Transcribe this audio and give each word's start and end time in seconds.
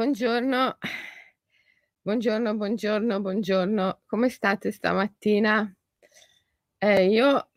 Buongiorno. 0.00 0.78
Buongiorno, 2.00 2.56
buongiorno, 2.56 3.20
buongiorno. 3.20 4.00
Come 4.06 4.30
state 4.30 4.72
stamattina? 4.72 5.76
Eh, 6.78 7.04
io 7.04 7.50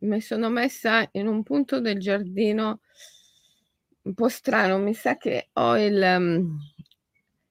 mi 0.00 0.22
sono 0.22 0.48
messa 0.48 1.06
in 1.12 1.26
un 1.26 1.42
punto 1.42 1.80
del 1.80 1.98
giardino 1.98 2.80
un 4.04 4.14
po' 4.14 4.30
strano, 4.30 4.78
mi 4.78 4.94
sa 4.94 5.18
che 5.18 5.50
ho 5.52 5.76
il, 5.76 6.02
mhmm, 6.18 6.58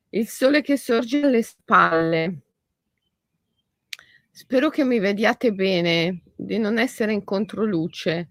il 0.10 0.28
sole 0.28 0.64
che 0.64 0.76
sorge 0.76 1.22
alle 1.22 1.44
spalle. 1.44 2.40
Spero 4.32 4.70
che 4.70 4.84
mi 4.84 4.98
vediate 4.98 5.52
bene, 5.52 6.24
di 6.36 6.58
non 6.58 6.80
essere 6.80 7.14
in 7.14 7.24
controluce. 7.24 8.30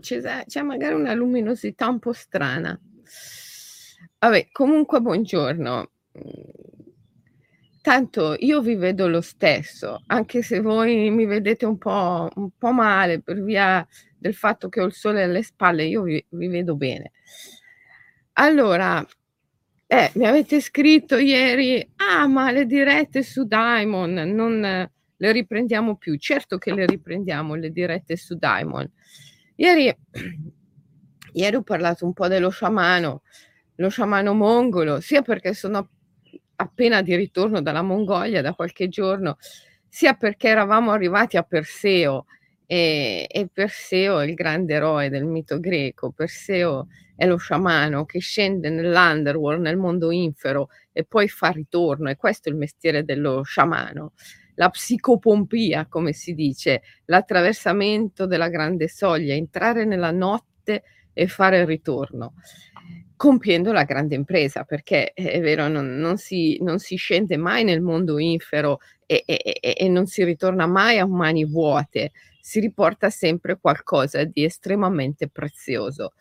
C'è 0.00 0.44
c'è 0.46 0.62
magari 0.62 0.94
una 0.94 1.14
luminosità 1.14 1.86
un 1.86 2.00
po' 2.00 2.12
strana. 2.12 2.76
Vabbè, 4.18 4.48
comunque 4.52 5.00
buongiorno. 5.00 5.90
Tanto 7.82 8.36
io 8.38 8.60
vi 8.60 8.76
vedo 8.76 9.08
lo 9.08 9.20
stesso, 9.20 10.02
anche 10.06 10.42
se 10.42 10.60
voi 10.60 11.10
mi 11.10 11.26
vedete 11.26 11.66
un 11.66 11.78
po' 11.78 12.28
un 12.36 12.50
po' 12.56 12.70
male 12.72 13.20
per 13.20 13.42
via 13.42 13.84
del 14.16 14.34
fatto 14.34 14.68
che 14.68 14.80
ho 14.80 14.84
il 14.86 14.92
sole 14.92 15.24
alle 15.24 15.42
spalle, 15.42 15.84
io 15.84 16.02
vi 16.02 16.24
vi 16.30 16.46
vedo 16.46 16.76
bene. 16.76 17.10
Allora, 18.34 19.04
eh, 19.86 20.10
mi 20.14 20.26
avete 20.26 20.60
scritto 20.60 21.16
ieri: 21.18 21.86
"Ah, 21.96 22.26
ma 22.28 22.50
le 22.52 22.66
dirette 22.66 23.22
su 23.22 23.44
Diamond 23.46 24.16
non 24.18 24.60
le 25.16 25.32
riprendiamo 25.32 25.96
più." 25.96 26.16
Certo 26.18 26.58
che 26.58 26.72
le 26.72 26.86
riprendiamo 26.86 27.54
le 27.56 27.70
dirette 27.70 28.16
su 28.16 28.36
Diamond. 28.38 28.88
Ieri 29.56 29.92
ieri 31.34 31.56
ho 31.56 31.62
parlato 31.62 32.04
un 32.06 32.12
po' 32.12 32.28
dello 32.28 32.50
sciamano, 32.50 33.22
lo 33.76 33.88
sciamano 33.88 34.34
mongolo, 34.34 35.00
sia 35.00 35.22
perché 35.22 35.54
sono 35.54 35.88
appena 36.56 37.02
di 37.02 37.16
ritorno 37.16 37.60
dalla 37.62 37.82
Mongolia 37.82 38.42
da 38.42 38.54
qualche 38.54 38.88
giorno, 38.88 39.36
sia 39.88 40.14
perché 40.14 40.48
eravamo 40.48 40.92
arrivati 40.92 41.36
a 41.36 41.42
Perseo 41.42 42.26
e 42.66 43.26
e 43.28 43.48
Perseo 43.52 44.20
è 44.20 44.26
il 44.26 44.34
grande 44.34 44.74
eroe 44.74 45.08
del 45.10 45.24
mito 45.26 45.60
greco. 45.60 46.10
Perseo 46.12 46.86
è 47.16 47.26
lo 47.26 47.36
sciamano 47.36 48.04
che 48.06 48.20
scende 48.20 48.70
nell'underworld, 48.70 49.60
nel 49.60 49.76
mondo 49.76 50.10
infero 50.10 50.68
e 50.92 51.04
poi 51.04 51.28
fa 51.28 51.48
ritorno 51.48 52.08
e 52.08 52.16
questo 52.16 52.48
è 52.48 52.52
il 52.52 52.58
mestiere 52.58 53.04
dello 53.04 53.42
sciamano. 53.42 54.12
La 54.56 54.68
psicopompia, 54.70 55.86
come 55.86 56.12
si 56.12 56.34
dice, 56.34 56.82
l'attraversamento 57.06 58.26
della 58.26 58.48
grande 58.48 58.88
soglia, 58.88 59.34
entrare 59.34 59.84
nella 59.84 60.10
notte 60.10 60.82
e 61.12 61.26
fare 61.28 61.58
il 61.60 61.66
ritorno, 61.66 62.34
compiendo 63.16 63.72
la 63.72 63.84
grande 63.84 64.14
impresa, 64.14 64.64
perché 64.64 65.12
è 65.12 65.22
è 65.32 65.40
vero, 65.40 65.68
non 65.68 65.96
non 65.98 66.16
si 66.18 66.58
non 66.62 66.78
si 66.78 66.96
scende 66.96 67.36
mai 67.36 67.64
nel 67.64 67.80
mondo 67.82 68.18
infero 68.18 68.78
e 69.06 69.22
e 69.26 69.40
e 69.60 69.74
e 69.78 69.88
non 69.88 70.06
si 70.06 70.24
ritorna 70.24 70.66
mai 70.66 70.98
a 70.98 71.06
mani 71.06 71.44
vuote, 71.46 72.12
si 72.40 72.60
riporta 72.60 73.10
sempre 73.10 73.58
qualcosa 73.60 74.24
di 74.24 74.44
estremamente 74.44 75.28
prezioso, 75.28 76.14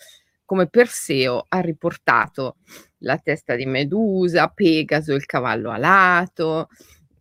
come 0.45 0.67
Perseo 0.67 1.45
ha 1.50 1.59
riportato 1.62 2.58
la 3.00 3.17
testa 3.17 3.56
di 3.56 3.66
Medusa, 3.66 4.47
Pegaso, 4.50 5.14
il 5.14 5.25
cavallo 5.25 5.72
alato, 5.72 6.67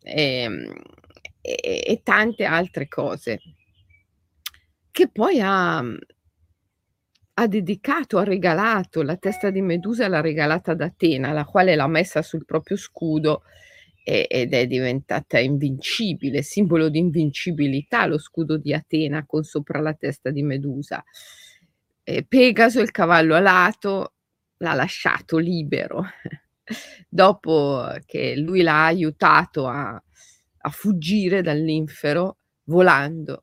ehm, 0.03 0.73
e 1.43 1.83
e 1.87 2.01
tante 2.05 2.45
altre 2.45 2.89
cose. 2.89 3.41
Che 4.95 5.09
poi 5.09 5.41
ha 5.41 5.83
ha 7.42 7.46
dedicato, 7.46 8.19
ha 8.19 8.24
regalato 8.24 9.02
la 9.02 9.16
testa 9.16 9.50
di 9.50 9.62
Medusa 9.62 10.08
l'ha 10.08 10.20
regalata 10.20 10.72
ad 10.72 10.80
Atena, 10.83 11.33
la 11.33 11.44
quale 11.44 11.74
l'ha 11.74 11.86
messa 11.86 12.22
sul 12.22 12.44
proprio 12.44 12.77
scudo 12.77 13.42
e 14.02 14.27
ed 14.28 14.52
è 14.55 14.66
diventata 14.66 15.39
invincibile, 15.39 16.42
simbolo 16.42 16.89
di 16.89 16.98
invincibilità 16.98 18.06
lo 18.06 18.18
scudo 18.18 18.56
di 18.56 18.73
Atena 18.74 19.24
con 19.27 19.42
sopra 19.45 19.80
la 19.80 19.95
testa 19.95 20.30
di 20.30 20.42
Medusa. 20.42 21.02
E 22.02 22.24
Pegaso, 22.27 22.80
il 22.80 22.90
cavallo 22.90 23.34
alato, 23.34 24.14
l'ha 24.58 24.74
lasciato 24.74 25.39
libero 25.39 26.05
dopo 27.08 27.86
che 28.06 28.36
lui 28.36 28.62
l'ha 28.62 28.84
aiutato 28.84 29.67
a 29.67 30.02
a 30.62 30.70
fuggire 30.70 31.42
dall'infero 31.42 32.39
volando. 32.64 33.42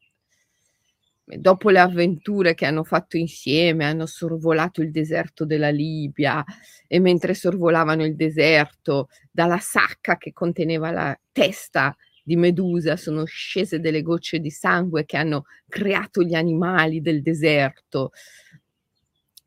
Dopo 1.30 1.70
le 1.72 1.80
avventure 1.80 2.54
che 2.54 2.66
hanno 2.66 2.86
fatto 2.86 3.18
insieme, 3.18 3.84
hanno 3.84 4.06
sorvolato 4.06 4.82
il 4.82 4.92
deserto 4.92 5.44
della 5.44 5.68
Libia 5.70 6.42
e 6.88 7.00
mentre 7.02 7.34
sorvolavano 7.34 8.06
il 8.06 8.16
deserto, 8.16 9.10
dalla 9.30 9.60
sacca 9.60 10.16
che 10.16 10.32
conteneva 10.32 10.90
la 10.90 11.20
testa 11.34 11.94
di 12.24 12.38
Medusa 12.38 12.96
sono 12.96 13.26
scese 13.26 13.82
delle 13.82 14.04
gocce 14.04 14.40
di 14.40 14.50
sangue 14.52 15.06
che 15.06 15.18
hanno 15.18 15.44
creato 15.68 16.22
gli 16.24 16.34
animali 16.34 17.02
del 17.02 17.22
deserto. 17.22 18.12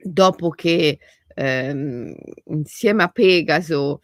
Dopo 0.02 0.50
che, 0.50 0.98
ehm, 1.34 2.14
insieme 2.46 3.02
a 3.02 3.08
Pegaso, 3.08 4.00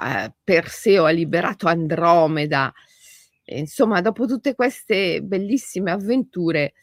uhm, 0.00 0.34
Perseo 0.44 1.04
ha 1.04 1.10
liberato 1.10 1.66
Andromeda, 1.66 2.72
insomma 3.46 4.00
dopo 4.00 4.26
tutte 4.26 4.54
queste 4.54 5.20
bellissime 5.22 5.90
avventure, 5.90 6.74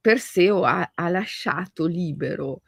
Perseo 0.00 0.64
ha 0.64 0.90
ha 0.94 1.08
lasciato 1.08 1.86
libero 1.86 2.62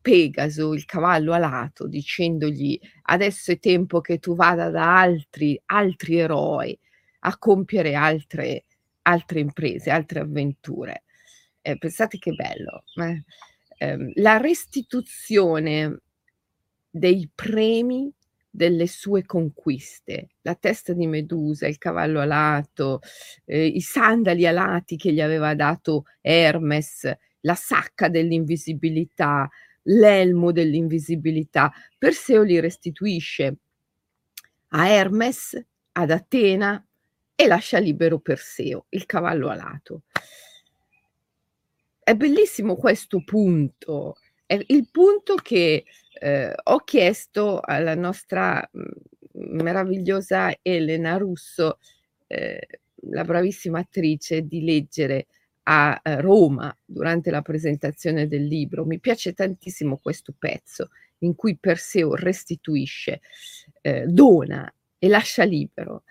Pegaso, 0.00 0.72
il 0.74 0.84
cavallo 0.86 1.32
alato, 1.32 1.86
dicendogli: 1.88 2.78
"Adesso 3.02 3.52
è 3.52 3.58
tempo 3.58 4.00
che 4.00 4.18
tu 4.18 4.34
vada 4.34 4.70
da 4.70 4.98
altri 5.00 5.60
altri 5.66 6.18
eroi 6.18 6.78
a 7.20 7.36
compiere 7.38 7.94
altre 7.94 8.64
altre 9.02 9.40
imprese, 9.40 9.90
altre 9.90 10.20
avventure." 10.20 11.04
E 11.62 11.76
pensate 11.78 12.18
che 12.18 12.32
bello, 12.32 12.84
eh. 13.02 13.24
Ehm, 13.78 14.10
la 14.16 14.36
restituzione 14.38 16.00
dei 16.90 17.28
premi 17.34 18.12
delle 18.50 18.88
sue 18.88 19.24
conquiste, 19.24 20.30
la 20.42 20.56
testa 20.56 20.92
di 20.92 21.06
Medusa, 21.06 21.68
il 21.68 21.78
cavallo 21.78 22.20
alato, 22.20 23.00
ehm, 23.44 23.70
i 23.74 23.80
sandali 23.80 24.46
alati 24.46 24.96
che 24.96 25.12
gli 25.12 25.20
aveva 25.20 25.54
dato 25.54 26.04
Hermes, 26.20 27.10
la 27.42 27.54
sacca 27.54 28.08
dell'invisibilità, 28.08 29.48
l'elmo 29.84 30.52
dell'invisibilità. 30.52 31.72
Perseo 31.96 32.42
li 32.42 32.58
restituisce 32.58 33.56
a 34.68 34.88
Hermes, 34.88 35.60
ad 35.92 36.10
Atena 36.10 36.84
e 37.34 37.46
lascia 37.46 37.78
libero 37.78 38.18
Perseo, 38.18 38.86
il 38.90 39.06
cavallo 39.06 39.48
alato. 39.48 40.02
È 42.02 42.14
bellissimo 42.14 42.76
questo 42.76 43.22
punto, 43.24 44.16
è 44.44 44.60
il 44.66 44.88
punto 44.90 45.36
che, 45.36 45.84
ehm, 46.20 46.52
ho 46.64 46.78
chiesto 46.80 47.60
alla 47.62 47.94
nostra, 47.96 48.68
mhmm, 48.72 48.84
meravigliosa 49.62 50.54
Elena 50.62 51.16
Russo, 51.18 51.78
ehm, 52.28 52.58
la 53.12 53.24
bravissima 53.24 53.80
attrice, 53.80 54.42
di 54.46 54.62
leggere 54.64 55.26
a, 55.64 55.98
ehm, 56.02 56.20
Roma 56.20 56.74
durante 56.84 57.30
la 57.30 57.42
presentazione 57.42 58.28
del 58.28 58.44
libro. 58.46 58.84
Mi 58.86 59.00
piace 59.00 59.32
tantissimo 59.34 59.98
questo 59.98 60.34
pezzo 60.38 60.90
in 61.20 61.34
cui 61.36 61.56
Perseo 61.58 62.14
restituisce, 62.14 63.20
ehm, 63.82 64.06
dona 64.06 64.72
e 64.98 65.08
lascia 65.08 65.44
libero. 65.44 66.04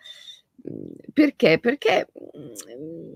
Mhmm, 0.63 1.11
perché? 1.13 1.59
Perché, 1.59 2.07
mhmm, 2.13 3.15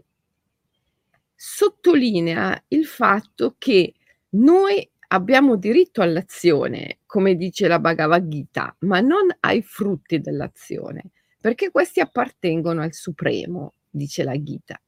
sottolinea 1.36 2.64
il 2.70 2.86
fatto 2.86 3.56
che 3.58 3.94
noi 4.32 4.88
abbiamo 5.14 5.58
diritto 5.58 6.02
all'azione, 6.02 7.00
come 7.06 7.36
dice 7.36 7.68
la 7.68 7.80
Bhagavad 7.80 8.28
Gita, 8.28 8.76
ma 8.80 9.00
non 9.00 9.28
ai 9.42 9.62
frutti 9.62 10.20
dell'azione, 10.20 11.04
perché 11.40 11.70
questi 11.70 12.00
appartengono 12.00 12.82
al 12.82 12.94
Supremo, 12.94 13.74
dice 13.90 14.24
la 14.24 14.42
Gita. 14.42 14.80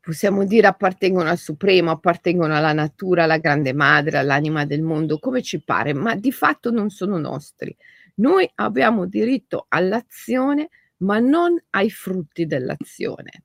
Possiamo 0.00 0.46
dire 0.46 0.66
appartengono 0.66 1.28
al 1.28 1.36
Supremo, 1.36 1.90
appartengono 1.90 2.56
alla 2.56 2.72
natura, 2.72 3.24
alla 3.24 3.36
grande 3.36 3.74
madre, 3.74 4.16
all'anima 4.16 4.64
del 4.64 4.80
mondo, 4.80 5.18
come 5.18 5.42
ci 5.42 5.62
pare, 5.62 5.92
ma 5.92 6.14
di 6.14 6.32
fatto 6.32 6.70
non 6.70 6.88
sono 6.88 7.18
nostri. 7.18 7.76
Noi 8.14 8.50
abbiamo 8.54 9.04
diritto 9.04 9.66
all'azione, 9.68 10.70
ma 10.98 11.18
non 11.18 11.62
ai 11.70 11.90
frutti 11.90 12.46
dell'azione. 12.46 13.44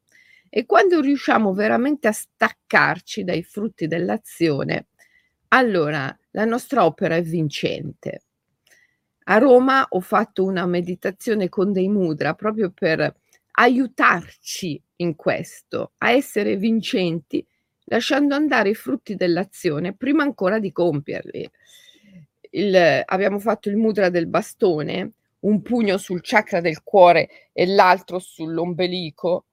E 0.56 0.68
quando 0.68 1.02
riusciamo 1.02 1.52
veramente 1.52 2.08
a 2.08 2.12
staccarci 2.12 3.24
dai 3.24 3.42
frutti 3.42 3.88
dell'azione, 3.88 4.86
allora 5.48 6.16
la 6.30 6.46
nostra 6.46 6.86
opera 6.86 7.16
è 7.16 7.24
vincente. 7.24 8.22
A 9.24 9.40
Roma 9.40 9.84
ho 9.90 10.00
fatto 10.00 10.44
una 10.44 10.68
meditazione 10.68 11.50
con 11.50 11.72
dei 11.72 11.88
mudra 11.88 12.36
proprio 12.36 12.70
per 12.70 13.16
aiutarci 13.54 14.80
in 14.98 15.16
questo, 15.16 15.94
a 15.98 16.12
essere 16.12 16.56
vincenti 16.56 17.44
lasciando 17.86 18.36
andare 18.36 18.70
i 18.70 18.76
frutti 18.76 19.16
dell'azione 19.16 19.96
prima 19.96 20.22
ancora 20.22 20.60
di 20.60 20.72
compierli. 20.72 21.50
Il, 22.52 23.02
abbiamo 23.06 23.40
fatto 23.40 23.70
il 23.70 23.78
mudra 23.78 24.10
del 24.10 24.28
bastone, 24.28 25.14
un 25.40 25.64
pugno 25.64 25.98
sul 25.98 26.22
chakra 26.22 26.62
del 26.62 26.84
cuore 26.84 27.50
e 27.52 27.66
l'altro 27.66 28.20
sull'ombelico, 28.20 29.46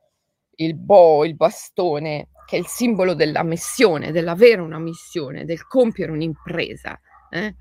il 0.56 0.74
bo, 0.74 1.24
il 1.24 1.36
bastone, 1.36 2.28
che 2.46 2.56
è 2.56 2.58
il 2.58 2.66
simbolo 2.66 3.14
della 3.14 3.42
missione, 3.42 4.12
dell'avere 4.12 4.60
una 4.60 4.78
missione, 4.78 5.44
del 5.44 5.66
compiere 5.66 6.12
un'impresa. 6.12 7.00
Eh? 7.30 7.54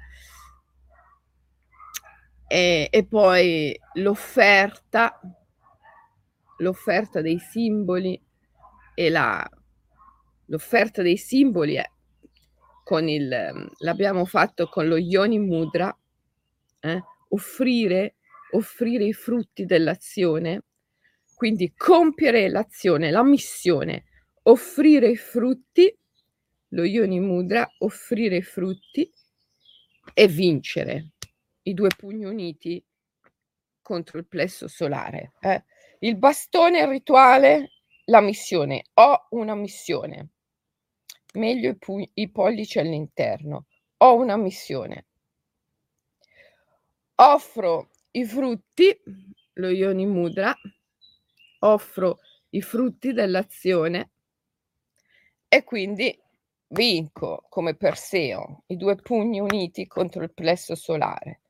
E, 2.48 2.88
e 2.90 3.06
poi 3.06 3.80
l'offerta, 3.94 5.20
l'offerta 6.58 7.22
dei 7.22 7.38
simboli 7.38 8.20
e 8.96 9.10
la, 9.10 9.48
l'offerta 10.46 11.02
dei 11.02 11.18
simboli 11.18 11.76
è 11.76 11.90
con 12.84 13.08
il, 13.08 13.30
l'abbiamo 13.78 14.26
fatto 14.26 14.68
con 14.68 14.88
lo 14.88 14.98
Yoni 14.98 15.38
Mudra, 15.38 15.96
eh? 16.80 17.04
offrire, 17.30 18.16
offrire 18.54 19.04
i 19.04 19.14
frutti 19.14 19.66
dell'azione, 19.66 20.64
quindi 21.40 21.74
compiere 21.74 22.50
l'azione, 22.50 23.12
la 23.12 23.24
missione, 23.24 24.04
offrire 24.44 25.08
i 25.08 25.16
frutti, 25.16 25.98
lo 26.72 26.84
Yoni 26.84 27.22
Mudra, 27.22 27.66
offrire 27.78 28.36
i 28.36 28.42
frutti 28.42 29.10
e 30.14 30.28
vincere 30.28 31.12
i 31.62 31.74
due 31.74 31.88
pugni 31.96 32.26
uniti 32.26 32.84
contro 33.82 34.18
il 34.18 34.28
plesso 34.28 34.68
solare. 34.68 35.32
Eh? 35.40 35.64
Il 36.00 36.18
bastone 36.18 36.82
il 36.82 36.88
rituale, 36.88 37.70
la 38.08 38.20
missione. 38.20 38.88
Ho 38.96 39.28
una 39.30 39.56
missione. 39.56 40.32
Meglio 41.36 41.70
i, 41.70 41.78
pu- 41.78 42.10
i 42.16 42.30
pollici 42.30 42.80
all'interno. 42.80 43.68
Ho 44.00 44.16
una 44.18 44.36
missione. 44.36 45.06
Offro 47.16 47.92
i 48.12 48.26
frutti, 48.26 49.02
lo 49.54 49.70
Yoni 49.70 50.06
Mudra, 50.06 50.54
offro 51.60 52.20
i 52.50 52.62
frutti 52.62 53.14
dell'azione 53.14 54.12
e 55.48 55.64
quindi 55.64 56.18
vinco 56.70 57.46
come 57.50 57.76
Perseo, 57.76 58.64
i 58.68 58.78
due 58.78 58.96
pugni 58.96 59.40
uniti 59.40 59.88
contro 59.88 60.24
il 60.24 60.34
plesso 60.34 60.76
solare. 60.76 61.42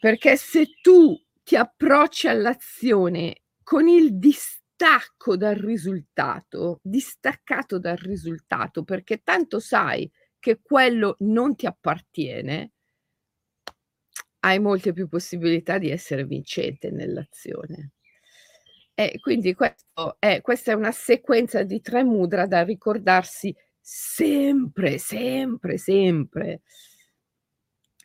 Perché 0.00 0.36
se 0.36 0.78
tu 0.80 1.16
ti 1.42 1.56
approcci 1.56 2.28
all'azione 2.28 3.42
con 3.62 3.88
il 3.88 4.18
distacco 4.18 5.36
dal 5.36 5.54
risultato, 5.54 6.80
distaccato 6.82 7.78
dal 7.78 7.96
risultato, 7.96 8.82
perché 8.82 9.22
tanto 9.22 9.60
sai 9.60 10.10
che 10.38 10.60
quello 10.62 11.16
non 11.20 11.54
ti 11.54 11.66
appartiene, 11.66 12.72
hai 14.40 14.58
molte 14.58 14.92
più 14.92 15.08
possibilità 15.08 15.78
di 15.78 15.90
essere 15.90 16.24
vincente 16.24 16.90
nell'azione. 16.90 17.92
E 18.94 19.18
quindi 19.20 19.56
è, 20.18 20.40
questa 20.42 20.72
è 20.72 20.74
una 20.74 20.92
sequenza 20.92 21.62
di 21.62 21.80
tre 21.80 22.02
mudra 22.04 22.46
da 22.46 22.62
ricordarsi 22.62 23.54
sempre, 23.80 24.98
sempre, 24.98 25.78
sempre. 25.78 26.60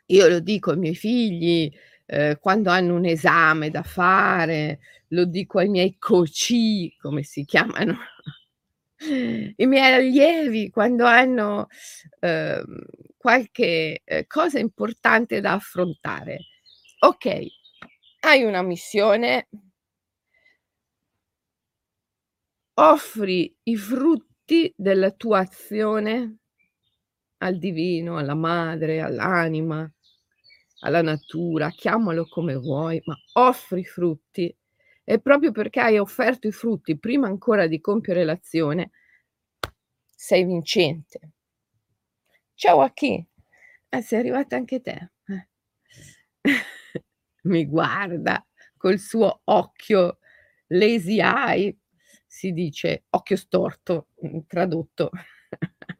Io 0.07 0.27
lo 0.27 0.39
dico 0.39 0.71
ai 0.71 0.77
miei 0.77 0.95
figli 0.95 1.71
eh, 2.05 2.37
quando 2.39 2.69
hanno 2.69 2.95
un 2.95 3.05
esame 3.05 3.69
da 3.69 3.83
fare, 3.83 4.79
lo 5.09 5.25
dico 5.25 5.59
ai 5.59 5.69
miei 5.69 5.97
coci, 5.97 6.95
come 6.99 7.23
si 7.23 7.43
chiamano, 7.45 7.97
i 9.57 9.65
miei 9.65 9.93
allievi 9.93 10.69
quando 10.69 11.05
hanno 11.05 11.67
eh, 12.19 12.63
qualche 13.17 14.01
cosa 14.27 14.59
importante 14.59 15.41
da 15.41 15.53
affrontare. 15.53 16.39
Ok, 16.99 17.45
hai 18.21 18.43
una 18.43 18.61
missione, 18.61 19.47
offri 22.75 23.53
i 23.63 23.75
frutti 23.75 24.73
della 24.75 25.11
tua 25.11 25.39
azione 25.39 26.37
al 27.39 27.57
divino, 27.57 28.17
alla 28.17 28.33
madre, 28.35 29.01
all'anima, 29.01 29.89
alla 30.81 31.01
natura, 31.01 31.69
chiamalo 31.69 32.27
come 32.27 32.55
vuoi, 32.55 33.01
ma 33.05 33.15
offri 33.33 33.83
frutti. 33.83 34.55
E 35.07 35.19
proprio 35.19 35.51
perché 35.51 35.79
hai 35.81 35.99
offerto 35.99 36.47
i 36.47 36.51
frutti 36.51 36.97
prima 36.97 37.27
ancora 37.27 37.67
di 37.67 37.79
compiere 37.79 38.23
l'azione, 38.23 38.89
sei 40.15 40.43
vincente. 40.45 41.19
Ciao 42.57 42.79
a 42.81 42.89
chi? 42.91 43.23
Eh, 43.89 44.01
sei 44.01 44.19
arrivata 44.19 44.55
anche 44.55 44.81
te. 44.81 45.09
Eh. 45.27 45.47
Mi 47.43 47.65
guarda 47.65 48.45
col 48.77 48.97
suo 48.99 49.41
occhio 49.43 50.19
lazy 50.67 51.19
eye, 51.21 51.77
si 52.25 52.51
dice 52.53 53.03
occhio 53.09 53.35
storto, 53.35 54.07
mm, 54.25 54.39
tradotto. 54.47 55.09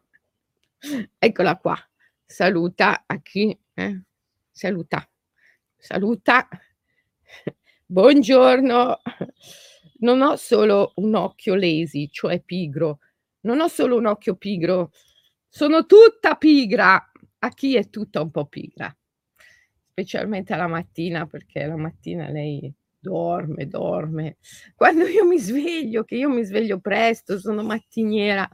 Eccola 1.20 1.58
qua. 1.58 1.76
Saluta 2.26 3.04
a 3.06 3.20
chi? 3.22 3.58
Eh? 3.74 4.02
Saluta. 4.52 5.08
Saluta. 5.78 6.48
Buongiorno. 7.96 8.98
Non 10.00 10.22
ho 10.22 10.36
solo 10.36 10.92
un 10.96 11.16
occhio 11.16 11.56
lazy, 11.56 12.10
cioè 12.10 12.42
pigro. 12.44 13.00
Non 13.44 13.62
ho 13.62 13.70
solo 13.70 13.96
un 13.96 14.06
occhio 14.06 14.36
pigro. 14.36 14.92
Sono 15.48 15.86
tutta 15.86 16.36
pigra. 16.36 17.02
A 17.40 17.50
chi 17.52 17.78
è 17.78 17.90
tutta 17.90 18.20
un 18.20 18.32
po' 18.32 18.48
pigra? 18.48 18.94
Specialmente 19.92 20.54
alla 20.54 20.68
mattina, 20.68 21.26
perché 21.26 21.66
la 21.66 21.78
mattina 21.78 22.30
lei 22.30 22.70
dorme, 23.00 23.66
dorme. 23.66 24.40
Quando 24.76 25.06
io 25.06 25.26
mi 25.26 25.40
sveglio, 25.40 26.04
che 26.04 26.16
io 26.16 26.28
mi 26.28 26.44
sveglio 26.44 26.80
presto, 26.80 27.40
sono 27.40 27.64
mattiniera, 27.64 28.46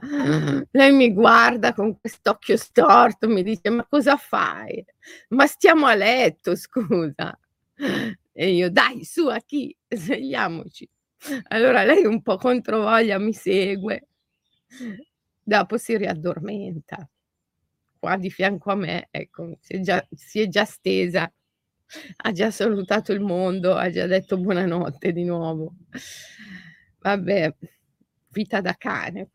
lei 0.70 0.92
mi 0.92 1.12
guarda 1.12 1.74
con 1.74 1.98
quest'occhio 1.98 2.56
storto, 2.56 3.26
mi 3.26 3.42
dice: 3.42 3.70
Ma 3.70 3.84
cosa 3.88 4.16
fai? 4.16 4.84
Ma 5.30 5.48
stiamo 5.48 5.86
a 5.86 5.96
letto, 5.96 6.54
scusa. 6.54 7.36
E 8.32 8.50
io, 8.54 8.70
dai, 8.70 9.04
su 9.04 9.26
a 9.28 9.38
chi? 9.40 9.76
Svegliamoci. 9.88 10.88
Allora 11.48 11.84
lei 11.84 12.04
un 12.04 12.20
po' 12.22 12.36
controvoglia 12.36 13.18
mi 13.18 13.32
segue, 13.32 14.08
dopo 15.42 15.76
si 15.76 15.96
riaddormenta. 15.96 17.08
Qua 17.98 18.16
di 18.16 18.30
fianco 18.30 18.72
a 18.72 18.74
me, 18.74 19.08
ecco, 19.10 19.56
si 19.60 19.74
è 19.74 19.80
già, 19.80 20.04
si 20.10 20.40
è 20.40 20.48
già 20.48 20.64
stesa 20.64 21.32
ha 22.24 22.32
già 22.32 22.50
salutato 22.50 23.12
il 23.12 23.20
mondo, 23.20 23.74
ha 23.74 23.90
già 23.90 24.06
detto 24.06 24.38
buonanotte 24.38 25.12
di 25.12 25.24
nuovo. 25.24 25.74
Vabbè, 27.00 27.54
vita 28.28 28.60
da 28.60 28.74
cane. 28.76 29.28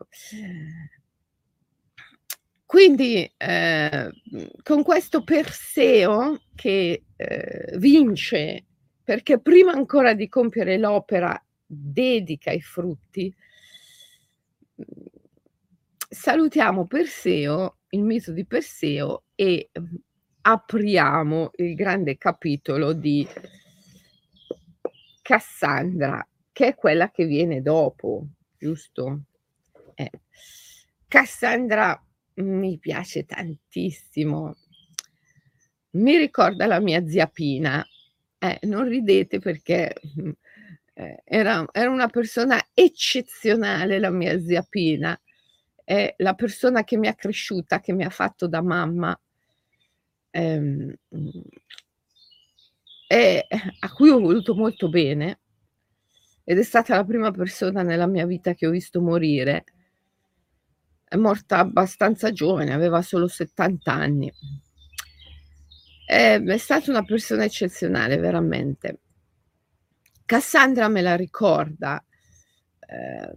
Quindi 2.65 3.31
eh, 3.38 4.10
con 4.63 4.83
questo 4.83 5.24
Perseo 5.24 6.41
che 6.55 7.03
eh, 7.15 7.77
vince 7.77 8.65
perché 9.07 9.39
prima 9.39 9.71
ancora 9.71 10.13
di 10.13 10.27
compiere 10.27 10.77
l'opera 10.77 11.41
dedica 11.65 12.51
i 12.51 12.59
frutti, 12.59 13.33
salutiamo 16.09 16.87
Perseo, 16.87 17.77
il 17.91 18.03
mito 18.03 18.33
di 18.33 18.45
Perseo 18.45 19.23
e 19.33 19.69
apriamo 20.41 21.51
il 21.55 21.73
grande 21.73 22.17
capitolo 22.17 22.91
di 22.91 23.25
Cassandra, 25.21 26.27
che 26.51 26.67
è 26.67 26.75
quella 26.75 27.09
che 27.09 27.25
viene 27.25 27.61
dopo, 27.61 28.27
giusto? 28.57 29.21
Eh. 29.95 30.11
Cassandra 31.07 31.97
mi 32.41 32.77
piace 32.77 33.23
tantissimo. 33.23 34.57
Mi 35.91 36.17
ricorda 36.17 36.65
la 36.65 36.81
mia 36.81 37.07
zia 37.07 37.27
Pina. 37.27 37.87
Eh, 38.39 38.60
non 38.63 38.88
ridete 38.88 39.39
perché 39.39 39.94
eh, 40.94 41.22
era, 41.24 41.65
era, 41.72 41.89
una 41.89 42.08
persona 42.08 42.62
eccezionale, 42.74 44.00
la 44.00 44.12
mia 44.12 44.39
zia 44.39 44.62
Pina. 44.67 45.20
È 45.84 46.15
la 46.17 46.34
persona 46.34 46.84
che 46.84 46.98
mi 46.98 47.08
ha 47.08 47.15
cresciuta, 47.15 47.79
che 47.79 47.94
mi 47.94 48.03
ha 48.03 48.10
fatto 48.10 48.48
da 48.48 48.62
mamma 48.62 49.17
ehm, 50.32 50.94
e 53.08 53.48
a 53.79 53.91
cui 53.94 54.10
ho 54.10 54.20
voluto 54.20 54.53
molto 54.53 54.89
bene 54.89 55.39
ed 56.44 56.58
è 56.60 56.63
stata 56.63 56.96
la 56.96 57.03
prima 57.03 57.32
persona 57.32 57.82
nella 57.82 58.08
mia 58.08 58.25
vita 58.25 58.53
che 58.53 58.67
ho 58.67 58.70
visto 58.70 59.01
morire. 59.01 59.63
È 61.03 61.15
morta 61.15 61.60
abbastanza 61.60 62.32
giovane, 62.32 62.74
aveva 62.74 63.01
solo 63.01 63.27
70 63.27 63.91
anni. 63.91 64.32
È, 66.07 66.41
è 66.41 66.57
stata 66.57 66.89
una 66.89 67.03
persona 67.03 67.43
eccezionale, 67.43 68.15
veramente. 68.15 68.99
Cassandra 70.25 70.87
me 70.87 71.01
la 71.01 71.17
ricorda 71.17 72.01
ehm, 72.79 73.33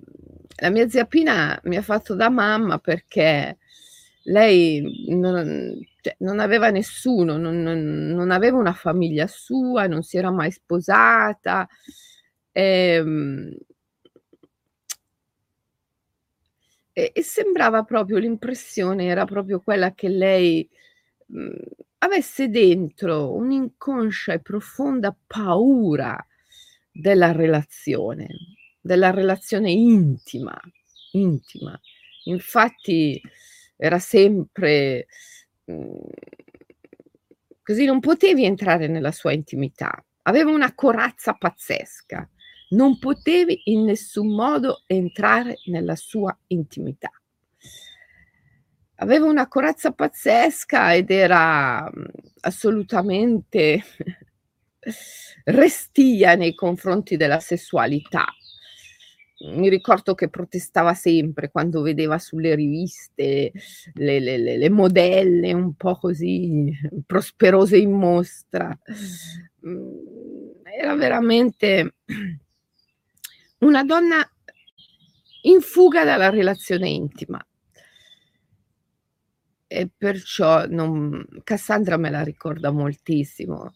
la 0.63 0.71
mia 0.71 0.89
zia 0.89 1.05
Pina 1.05 1.59
mi 1.65 1.77
ha 1.77 1.83
fatto 1.83 2.15
da 2.15 2.29
mamma 2.29 2.79
perché 2.79 3.59
lei 4.25 5.09
non, 5.09 5.79
cioè, 6.01 6.15
non 6.19 6.39
aveva 6.39 6.71
nessuno, 6.71 7.37
non, 7.37 7.61
non, 7.61 8.07
non, 8.09 8.31
aveva 8.31 8.59
una 8.59 8.75
famiglia 8.75 9.27
sua, 9.27 9.89
non 9.89 10.03
si 10.05 10.17
era 10.17 10.31
mai 10.31 10.53
sposata. 10.53 11.67
Ehm, 12.53 13.53
e, 16.93 17.11
e, 17.15 17.23
sembrava 17.23 17.83
proprio 17.83 18.19
l'impressione, 18.19 19.07
era 19.07 19.25
proprio 19.25 19.61
quella 19.61 19.93
che 19.93 20.09
lei 20.09 20.69
mh, 21.31 21.39
mhmm, 21.43 21.53
avesse 21.99 22.49
dentro 22.49 23.35
un'inconscia 23.35 24.33
e 24.35 24.41
profonda 24.41 25.17
paura 25.27 26.17
della 26.93 27.33
relazione, 27.33 28.29
della 28.81 29.11
relazione 29.11 29.71
intima, 29.71 30.59
intima. 31.13 31.79
Infatti 32.25 33.21
era 33.77 33.99
sempre 33.99 35.07
mh, 35.67 35.73
mhmm, 35.73 36.01
così, 37.63 37.85
non 37.85 38.01
potevi 38.01 38.45
entrare 38.45 38.89
nella 38.89 39.13
sua 39.13 39.33
intimità, 39.33 40.03
aveva 40.23 40.51
una 40.51 40.75
corazza 40.75 41.35
pazzesca, 41.35 42.29
non 42.71 42.99
potevi 42.99 43.63
in 43.65 43.85
nessun 43.85 44.35
modo 44.35 44.83
entrare 44.87 45.57
nella 45.67 45.97
sua 45.97 46.37
intimità. 46.49 47.11
Aveva 49.03 49.25
una 49.25 49.49
corazza 49.49 49.93
pazzesca 49.93 50.95
ed 50.95 51.11
era 51.11 51.91
mhmm, 51.91 52.05
assolutamente 52.41 53.83
restia 55.45 56.35
nei 56.35 56.55
confronti 56.55 57.17
della 57.17 57.41
sessualità. 57.41 58.27
Mi 59.55 59.71
ricordo 59.71 60.15
che 60.15 60.29
protestava 60.29 60.93
sempre 60.93 61.51
quando 61.51 61.81
vedeva 61.81 62.19
sulle 62.19 62.55
riviste 62.55 63.53
le, 63.95 64.21
le, 64.21 64.37
le, 64.37 64.59
le 64.59 64.69
modelle 64.69 65.55
un 65.55 65.73
po' 65.77 65.97
così 65.97 66.71
prosperose 67.07 67.79
in 67.79 67.93
mostra. 67.93 68.79
Mhmm, 69.61 70.61
era 70.79 70.95
veramente 70.95 71.95
una 73.61 73.83
donna 73.83 74.31
in 75.45 75.63
fuga 75.63 76.05
dalla 76.05 76.29
relazione 76.29 76.91
intima 76.91 77.43
e 79.73 79.89
perciò 79.97 80.67
non 80.67 81.25
Cassandra 81.45 81.97
me 81.97 82.11
la 82.11 82.25
ricorda 82.25 82.73
moltissimo. 82.73 83.73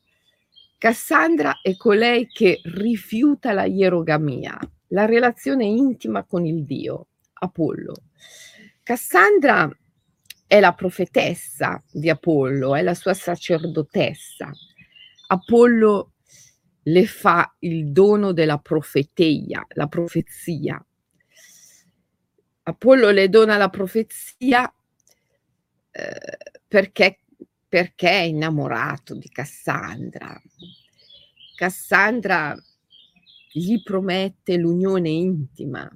Cassandra 0.77 1.61
è 1.63 1.77
colei 1.77 2.27
che 2.27 2.61
rifiuta 2.65 3.53
la 3.53 3.65
ierogamia, 3.65 4.59
la 4.89 5.05
relazione 5.05 5.67
intima 5.67 6.25
con 6.25 6.45
il 6.45 6.65
Dio, 6.65 7.07
Apollo. 7.35 7.95
Cassandra 8.83 9.71
è 10.49 10.59
la 10.59 10.73
profetessa 10.73 11.81
di 11.89 12.11
Apollo, 12.11 12.75
è 12.75 12.83
la 12.83 12.95
sua 12.95 13.15
sacerdotessa. 13.15 14.51
Apollo 15.29 16.15
le 16.83 17.07
fa 17.07 17.55
il 17.61 17.93
dono 17.93 18.33
della 18.33 18.59
profeteia, 18.59 19.65
la 19.75 19.87
profezia. 19.87 20.85
Apollo 22.65 23.11
le 23.11 23.29
dona 23.29 23.57
la 23.57 23.69
profezia 23.69 24.75
eh, 25.97 26.39
perché, 26.67 27.21
perché 27.69 28.11
è 28.11 28.23
innamorato 28.23 29.15
di 29.15 29.29
Cassandra. 29.29 30.41
Cassandra 31.55 32.57
gli 33.53 33.81
promette 33.81 34.57
l'unione 34.57 35.09
intima. 35.09 35.89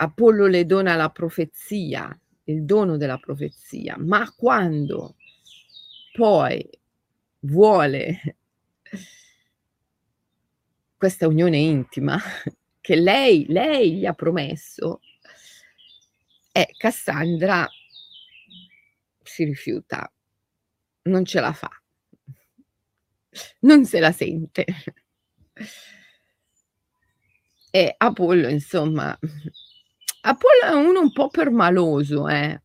Apollo 0.00 0.46
le 0.46 0.66
dona 0.66 0.96
la 0.96 1.10
profezia, 1.10 2.16
il 2.44 2.64
dono 2.64 2.96
della 2.96 3.18
profezia, 3.18 3.96
ma 3.98 4.28
quando 4.34 5.14
poi 6.12 6.68
vuole 7.42 8.36
questa 10.96 11.28
unione 11.28 11.58
intima 11.58 12.18
che 12.80 12.96
lei, 12.96 13.46
lei 13.48 13.94
gli 13.98 14.06
ha 14.06 14.14
promesso, 14.14 15.00
e 16.58 16.74
Cassandra 16.76 17.68
si 19.22 19.44
rifiuta, 19.44 20.12
non 21.02 21.24
ce 21.24 21.38
la 21.38 21.52
fa, 21.52 21.70
non 23.60 23.84
se 23.84 24.00
la 24.00 24.10
sente. 24.10 24.64
E 27.70 27.94
Apollo, 27.96 28.48
insomma, 28.48 29.16
Apollo 30.22 30.62
è 30.64 30.72
uno 30.72 31.00
un 31.00 31.12
po' 31.12 31.28
permaloso, 31.28 32.26
eh? 32.26 32.60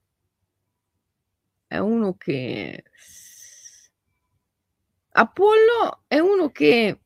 È 1.68 1.78
uno 1.78 2.16
che... 2.18 2.84
Apollo 5.10 6.06
è 6.08 6.18
uno 6.18 6.50
che 6.50 7.00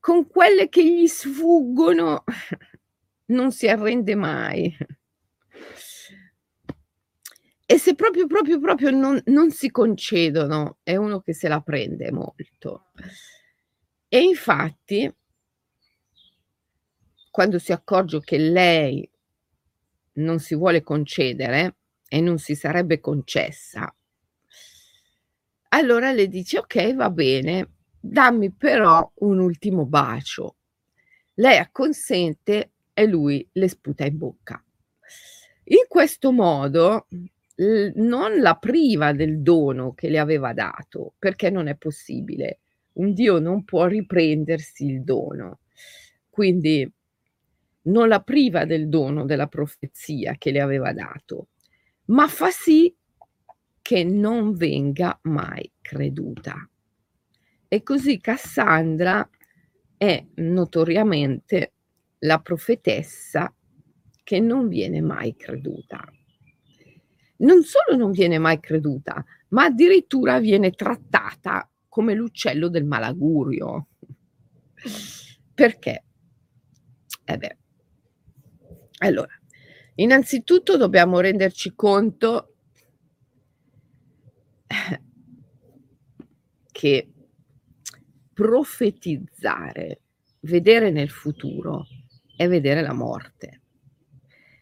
con 0.00 0.26
quelle 0.26 0.68
che 0.68 0.84
gli 0.84 1.06
sfuggono 1.06 2.24
non 3.26 3.52
si 3.52 3.68
arrende 3.68 4.14
mai. 4.14 4.76
E 7.68 7.78
se 7.78 7.96
proprio, 7.96 8.26
proprio, 8.26 8.60
proprio 8.60 8.90
non, 8.90 9.20
non 9.26 9.50
si 9.50 9.70
concedono, 9.70 10.78
è 10.84 10.94
uno 10.94 11.20
che 11.20 11.34
se 11.34 11.48
la 11.48 11.60
prende 11.60 12.12
molto. 12.12 12.86
E 14.08 14.20
infatti, 14.20 15.12
quando 17.28 17.58
si 17.58 17.72
accorge 17.72 18.20
che 18.20 18.38
lei 18.38 19.08
non 20.14 20.38
si 20.38 20.54
vuole 20.54 20.82
concedere 20.82 21.78
e 22.08 22.20
non 22.20 22.38
si 22.38 22.54
sarebbe 22.54 23.00
concessa, 23.00 23.92
allora 25.70 26.12
le 26.12 26.28
dice 26.28 26.58
ok, 26.58 26.94
va 26.94 27.10
bene, 27.10 27.72
dammi 27.98 28.52
però 28.52 29.10
un 29.16 29.40
ultimo 29.40 29.84
bacio. 29.86 30.56
Lei 31.34 31.58
acconsente 31.58 32.70
e 32.98 33.06
lui 33.06 33.46
le 33.52 33.68
sputa 33.68 34.06
in 34.06 34.16
bocca. 34.16 34.64
In 35.64 35.84
questo 35.86 36.32
modo 36.32 37.08
non 37.56 38.40
la 38.40 38.54
priva 38.56 39.12
del 39.12 39.42
dono 39.42 39.92
che 39.92 40.08
le 40.08 40.18
aveva 40.18 40.54
dato, 40.54 41.12
perché 41.18 41.50
non 41.50 41.66
è 41.66 41.76
possibile. 41.76 42.60
Un 42.94 43.12
Dio 43.12 43.38
non 43.38 43.64
può 43.64 43.84
riprendersi 43.84 44.86
il 44.86 45.02
dono. 45.02 45.60
Quindi 46.30 46.90
non 47.82 48.08
la 48.08 48.20
priva 48.20 48.64
del 48.64 48.88
dono 48.88 49.26
della 49.26 49.46
profezia 49.46 50.36
che 50.38 50.50
le 50.50 50.60
aveva 50.60 50.94
dato, 50.94 51.48
ma 52.06 52.28
fa 52.28 52.50
sì 52.50 52.94
che 53.82 54.04
non 54.04 54.54
venga 54.54 55.18
mai 55.24 55.70
creduta. 55.82 56.66
E 57.68 57.82
così 57.82 58.18
Cassandra 58.20 59.28
è 59.98 60.24
notoriamente 60.36 61.72
la 62.20 62.38
profetessa 62.40 63.52
che 64.22 64.40
non 64.40 64.68
viene 64.68 65.00
mai 65.00 65.36
creduta. 65.36 66.04
Non 67.38 67.62
solo 67.62 67.96
non 67.96 68.12
viene 68.12 68.38
mai 68.38 68.58
creduta, 68.60 69.24
ma 69.48 69.64
addirittura 69.64 70.40
viene 70.40 70.70
trattata 70.70 71.70
come 71.88 72.14
l'uccello 72.14 72.68
del 72.68 72.84
malagurio. 72.84 73.88
Perché? 75.54 76.04
Eh 77.24 77.36
beh, 77.36 77.56
allora, 78.98 79.32
innanzitutto 79.96 80.76
dobbiamo 80.76 81.20
renderci 81.20 81.74
conto 81.74 82.54
che 86.72 87.10
profetizzare, 88.32 90.00
vedere 90.40 90.90
nel 90.90 91.10
futuro, 91.10 91.86
è 92.36 92.46
vedere 92.48 92.82
la 92.82 92.92
morte. 92.92 93.62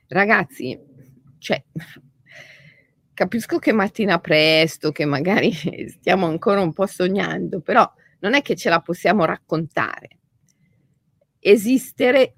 Ragazzi, 0.06 0.78
cioè, 1.38 1.62
capisco 3.12 3.58
che 3.58 3.72
mattina 3.72 4.18
presto, 4.20 4.92
che 4.92 5.04
magari 5.04 5.52
stiamo 5.90 6.26
ancora 6.26 6.60
un 6.60 6.72
po' 6.72 6.86
sognando, 6.86 7.60
però 7.60 7.90
non 8.20 8.34
è 8.34 8.42
che 8.42 8.54
ce 8.54 8.68
la 8.68 8.80
possiamo 8.80 9.24
raccontare. 9.24 10.20
Esistere 11.38 12.36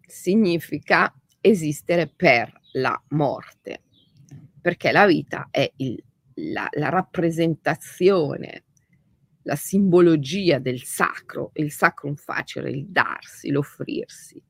significa 0.00 1.14
esistere 1.40 2.08
per 2.08 2.52
la 2.72 3.00
morte, 3.10 3.84
perché 4.60 4.90
la 4.90 5.06
vita 5.06 5.48
è 5.50 5.70
il, 5.76 6.02
la, 6.34 6.66
la 6.72 6.88
rappresentazione, 6.88 8.64
la 9.42 9.56
simbologia 9.56 10.58
del 10.58 10.82
sacro, 10.82 11.50
il 11.54 11.70
sacrum 11.70 12.16
facere, 12.16 12.70
il 12.70 12.86
darsi, 12.88 13.50
l'offrirsi 13.50 14.42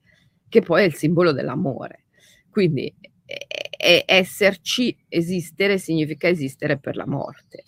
che 0.55 0.63
poi 0.63 0.83
è 0.83 0.85
il 0.85 0.95
simbolo 0.95 1.33
dell'amore. 1.33 2.05
Quindi 2.49 2.95
eh, 3.25 4.05
esserci, 4.07 4.97
esistere 5.09 5.79
significa 5.79 6.29
esistere 6.29 6.79
per 6.79 6.95
la 6.95 7.09
morte. 7.09 7.65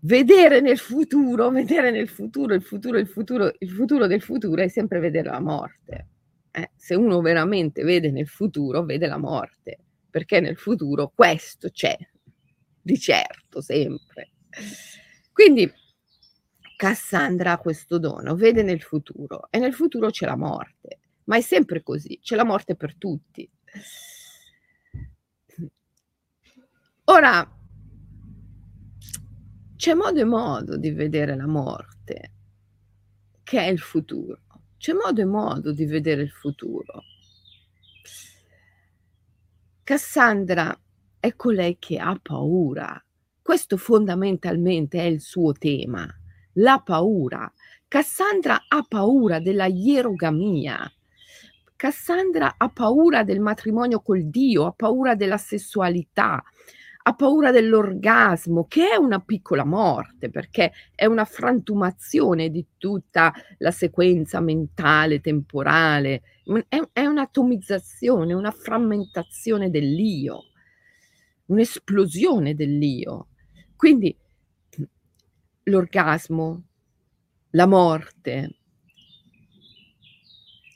vedere 0.00 0.60
nel 0.60 0.78
futuro, 0.78 1.50
vedere 1.50 1.92
nel 1.92 2.08
futuro, 2.08 2.52
il 2.52 2.62
futuro, 2.62 2.98
il 2.98 3.06
futuro, 3.06 3.52
il 3.56 3.70
futuro 3.70 4.08
del 4.08 4.20
futuro 4.20 4.60
è 4.60 4.66
sempre 4.66 4.98
vedere 4.98 5.30
la 5.30 5.40
morte. 5.40 6.08
Eh, 6.50 6.72
se 6.74 6.96
uno 6.96 7.20
veramente 7.20 7.84
vede 7.84 8.10
nel 8.10 8.26
futuro, 8.26 8.82
vede 8.84 9.06
la 9.06 9.16
morte, 9.18 9.78
perché 10.10 10.40
nel 10.40 10.56
futuro 10.56 11.12
questo 11.14 11.68
c'è, 11.70 11.96
di 12.82 12.98
certo, 12.98 13.60
sempre. 13.60 14.32
Quindi 15.32 15.72
Cassandra 16.76 17.52
ha 17.52 17.58
questo 17.58 17.98
dono, 18.00 18.34
vede 18.34 18.64
nel 18.64 18.82
futuro 18.82 19.46
e 19.48 19.58
nel 19.60 19.74
futuro 19.74 20.10
c'è 20.10 20.26
la 20.26 20.36
morte, 20.36 20.98
ma 21.24 21.36
è 21.36 21.40
sempre 21.40 21.82
così, 21.82 22.18
c'è 22.22 22.36
la 22.36 22.44
morte 22.44 22.76
per 22.76 22.96
tutti. 22.96 23.50
Ora, 27.04 27.46
c'è 29.76 29.94
modo 29.94 30.20
e 30.20 30.24
modo 30.24 30.76
di 30.78 30.90
vedere 30.90 31.36
la 31.36 31.46
morte, 31.46 32.32
che 33.42 33.58
è 33.60 33.66
il 33.66 33.78
futuro. 33.78 34.40
C'è 34.78 34.92
modo 34.92 35.20
e 35.20 35.24
modo 35.24 35.72
di 35.72 35.84
vedere 35.84 36.22
il 36.22 36.30
futuro. 36.30 37.02
Cassandra 39.82 40.78
è 41.20 41.36
colei 41.36 41.76
che 41.78 41.98
ha 41.98 42.18
paura. 42.20 43.02
Questo 43.42 43.76
fondamentalmente 43.76 44.98
è 44.98 45.04
il 45.04 45.20
suo 45.20 45.52
tema, 45.52 46.08
la 46.54 46.80
paura. 46.82 47.52
Cassandra 47.86 48.64
ha 48.66 48.82
paura 48.88 49.40
della 49.40 49.66
ierogamia. 49.66 50.90
Cassandra 51.84 52.54
ha 52.56 52.70
paura 52.70 53.24
del 53.24 53.40
matrimonio 53.40 54.00
col 54.00 54.30
Dio, 54.30 54.64
ha 54.64 54.72
paura 54.72 55.14
della 55.14 55.36
sessualità, 55.36 56.42
ha 57.02 57.14
paura 57.14 57.50
dell'orgasmo, 57.50 58.64
che 58.66 58.92
è 58.92 58.96
una 58.96 59.20
piccola 59.20 59.66
morte, 59.66 60.30
perché 60.30 60.72
è 60.94 61.04
una 61.04 61.26
frantumazione 61.26 62.48
di 62.48 62.64
tutta 62.78 63.34
la 63.58 63.70
sequenza 63.70 64.40
mentale, 64.40 65.20
temporale, 65.20 66.22
è, 66.68 66.80
è 66.90 67.04
un'atomizzazione, 67.04 68.32
una 68.32 68.50
frammentazione 68.50 69.68
dell'io, 69.68 70.44
un'esplosione 71.48 72.54
dell'io. 72.54 73.28
Quindi 73.76 74.16
l'orgasmo, 75.64 76.62
la 77.50 77.66
morte, 77.66 78.60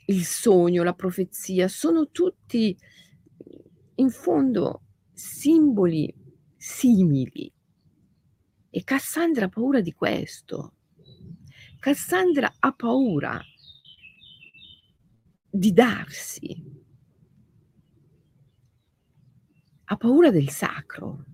il 0.09 0.25
sogno, 0.25 0.83
la 0.83 0.93
profezia, 0.93 1.67
sono 1.67 2.09
tutti 2.09 2.75
in 3.95 4.09
fondo 4.09 4.83
simboli 5.13 6.13
simili. 6.55 7.51
E 8.71 8.83
Cassandra 8.83 9.45
ha 9.45 9.49
paura 9.49 9.81
di 9.81 9.93
questo. 9.93 10.75
Cassandra 11.79 12.51
ha 12.59 12.71
paura 12.73 13.39
di 15.49 15.71
darsi. 15.71 16.77
Ha 19.85 19.97
paura 19.97 20.29
del 20.29 20.49
sacro, 20.49 21.25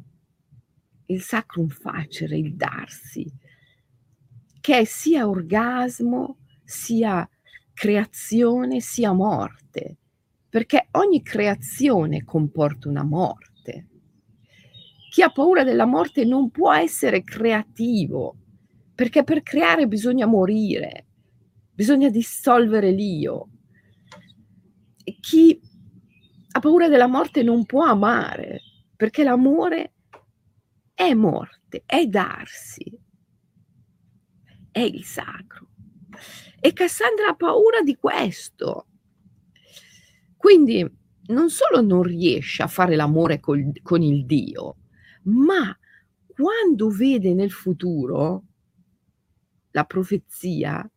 il 1.08 1.22
sacrum 1.22 1.68
facere, 1.68 2.38
il 2.38 2.56
darsi, 2.56 3.30
che 4.62 4.80
è 4.80 4.86
sia 4.86 5.28
orgasmo, 5.28 6.38
sia 6.64 7.30
creazione, 7.76 8.80
sia 8.80 9.12
morte, 9.12 9.98
perché 10.50 10.88
ogni 10.94 11.22
creazione 11.22 12.24
comporta 12.24 12.90
una 12.90 13.04
morte 13.04 13.90
chi 15.16 15.22
ha 15.22 15.32
paura 15.32 15.64
della 15.64 15.86
morte 15.86 16.26
non 16.26 16.52
può 16.52 16.74
essere 16.74 17.24
creativo, 17.24 18.36
perché 18.94 19.24
per 19.24 19.44
creare 19.44 19.88
bisogna 19.88 20.26
morire, 20.26 21.06
bisogna 21.72 22.10
dissolvere 22.10 22.92
l'io. 22.92 23.48
Chi 25.22 25.58
ha 26.52 26.60
paura 26.60 26.90
della 26.90 27.08
morte 27.08 27.44
non 27.44 27.66
può 27.66 27.86
amare, 27.86 28.60
perché 28.94 29.24
l'amore 29.24 29.94
è 30.94 31.14
morte, 31.14 31.84
è 31.86 32.06
darsi, 32.08 32.84
è 34.70 34.82
il 34.82 35.06
sacro. 35.06 35.70
E 36.66 36.74
Cassandra 36.74 37.28
ha 37.28 37.36
paura 37.36 37.84
di 37.84 37.96
questo. 37.96 38.88
Quindi 40.36 40.84
non 41.28 41.52
solo 41.52 41.80
non 41.80 42.02
riesce 42.02 42.64
a 42.64 42.68
fare 42.68 42.96
l'amore 42.96 43.40
col, 43.40 43.72
con 43.84 44.02
il 44.02 44.26
Dio, 44.26 44.78
ma 45.26 45.78
quando 46.28 46.90
vede 46.90 47.36
nel 47.36 47.52
futuro 47.52 48.46
la 49.70 49.84
profezia, 49.84 50.90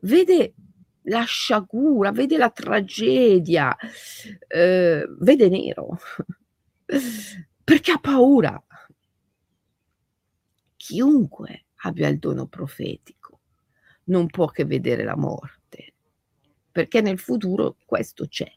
vede 0.00 0.54
la 1.02 1.24
sciagura, 1.24 2.10
vede 2.10 2.38
la 2.38 2.48
tragedia, 2.48 3.76
eh, 4.46 5.06
vede 5.18 5.48
nero, 5.50 5.98
perché 7.62 7.92
ha 7.92 7.98
paura. 7.98 8.58
Chiunque 10.76 11.66
abbia 11.82 12.08
il 12.08 12.18
dono 12.18 12.46
profetico 12.46 13.23
non 14.04 14.26
può 14.26 14.48
che 14.48 14.64
vedere 14.64 15.04
la 15.04 15.16
morte, 15.16 15.94
perché 16.70 17.00
nel 17.00 17.18
futuro 17.18 17.76
questo 17.84 18.26
c'è. 18.26 18.50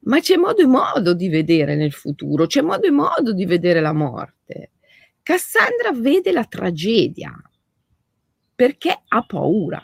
Ma 0.00 0.20
c'è 0.20 0.36
modo 0.36 0.62
e 0.62 0.66
modo 0.66 1.14
di 1.14 1.28
vedere 1.28 1.74
nel 1.74 1.92
futuro, 1.92 2.46
c'è 2.46 2.62
modo 2.62 2.86
e 2.86 2.90
modo 2.90 3.32
di 3.32 3.44
vedere 3.44 3.80
la 3.80 3.92
morte. 3.92 4.70
Cassandra 5.22 5.92
vede 5.92 6.32
la 6.32 6.44
tragedia 6.44 7.32
perché 8.54 9.02
ha 9.08 9.24
paura. 9.24 9.82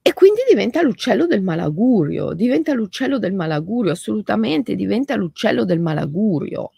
E 0.00 0.12
quindi 0.12 0.40
diventa 0.48 0.80
l'uccello 0.80 1.26
del 1.26 1.42
malagurio, 1.42 2.32
diventa 2.32 2.72
l'uccello 2.72 3.18
del 3.18 3.34
malagurio, 3.34 3.92
assolutamente 3.92 4.74
diventa 4.74 5.16
l'uccello 5.16 5.64
del 5.64 5.80
malagurio. 5.80 6.70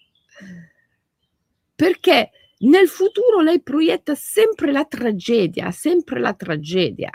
Perché 1.74 2.30
nel 2.62 2.88
futuro 2.88 3.40
lei 3.40 3.62
proietta 3.62 4.14
sempre 4.14 4.72
la 4.72 4.84
tragedia, 4.84 5.70
sempre 5.70 6.20
la 6.20 6.34
tragedia. 6.34 7.10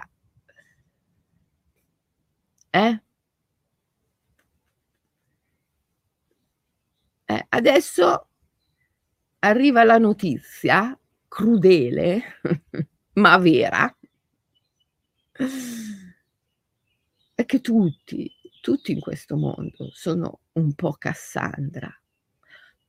Eh? 2.70 3.00
Eh, 7.28 7.46
adesso 7.50 8.28
arriva 9.40 9.84
la 9.84 9.98
notizia 9.98 10.98
crudele, 11.28 12.40
ma 13.14 13.38
vera, 13.38 13.96
è 17.34 17.46
che 17.46 17.62
tutti, 17.62 18.32
tutti 18.62 18.92
in 18.92 19.00
questo 19.00 19.36
mondo 19.36 19.90
sono 19.92 20.40
un 20.54 20.74
po' 20.74 20.94
Cassandra. 20.94 21.94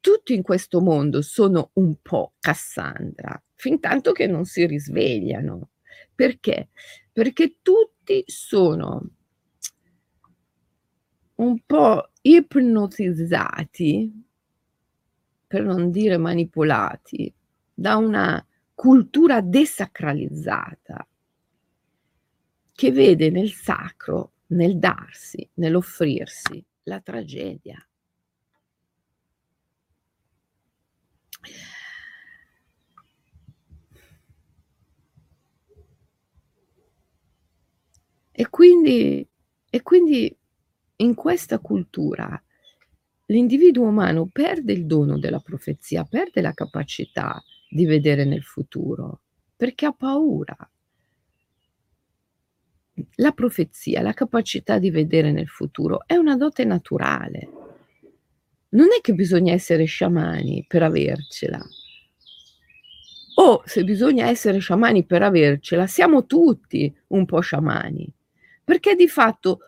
Tutti 0.07 0.35
in 0.35 0.43
questo 0.43 0.81
mondo 0.81 1.21
sono 1.21 1.71
un 1.73 1.97
po' 2.01 2.35
Cassandra, 2.39 3.43
fin 3.57 3.81
tanto 3.81 4.13
che 4.13 4.29
non 4.29 4.45
si 4.45 4.65
risvegliano. 4.65 5.71
Perché? 6.15 6.69
Perché 7.11 7.57
tutti 7.61 8.23
sono 8.25 9.11
un 11.35 11.59
po' 11.67 12.11
ipnotizzati, 12.21 14.25
per 15.45 15.65
non 15.65 15.91
dire 15.91 16.19
manipolati, 16.19 17.35
da 17.75 17.97
una 17.97 18.47
cultura 18.75 19.41
desacralizzata 19.41 21.05
che 22.73 22.93
vede 22.93 23.31
nel 23.31 23.51
sacro, 23.51 24.35
nel 24.51 24.79
darsi, 24.79 25.51
nell'offrirsi 25.55 26.65
la 26.85 27.01
tragedia. 27.01 27.85
E 38.39 38.51
quindi, 38.51 39.27
e 39.71 39.83
quindi 39.83 40.37
in 40.97 41.15
questa 41.15 41.59
cultura 41.59 42.39
l'individuo 43.29 43.87
umano 43.87 44.29
perde 44.31 44.75
il 44.75 44.85
dono 44.85 45.19
della 45.19 45.39
profezia, 45.39 46.05
perde 46.05 46.43
la 46.43 46.53
capacità 46.53 47.43
di 47.67 47.87
vedere 47.87 48.27
nel 48.27 48.43
futuro, 48.43 49.21
perché 49.57 49.87
ha 49.87 49.93
paura. 49.93 50.55
La 53.15 53.33
profezia, 53.33 54.03
la 54.03 54.13
capacità 54.13 54.79
di 54.79 54.91
vedere 54.91 55.33
nel 55.33 55.49
futuro 55.49 56.03
è 56.07 56.17
una 56.17 56.37
dote 56.37 56.65
naturale. 56.65 57.49
Non 58.69 58.89
è 58.95 59.01
che 59.01 59.15
bisogna 59.15 59.55
essere 59.55 59.85
sciamani 59.85 60.67
per 60.69 60.83
avercela. 60.83 61.67
O 63.39 63.63
se 63.65 63.83
bisogna 63.83 64.29
essere 64.29 64.59
sciamani 64.59 65.07
per 65.07 65.23
avercela, 65.23 65.87
siamo 65.87 66.27
tutti 66.27 66.95
un 67.09 67.25
po' 67.25 67.41
sciamani, 67.41 68.11
perché 68.67 68.97
di 68.97 69.07
fatto 69.07 69.61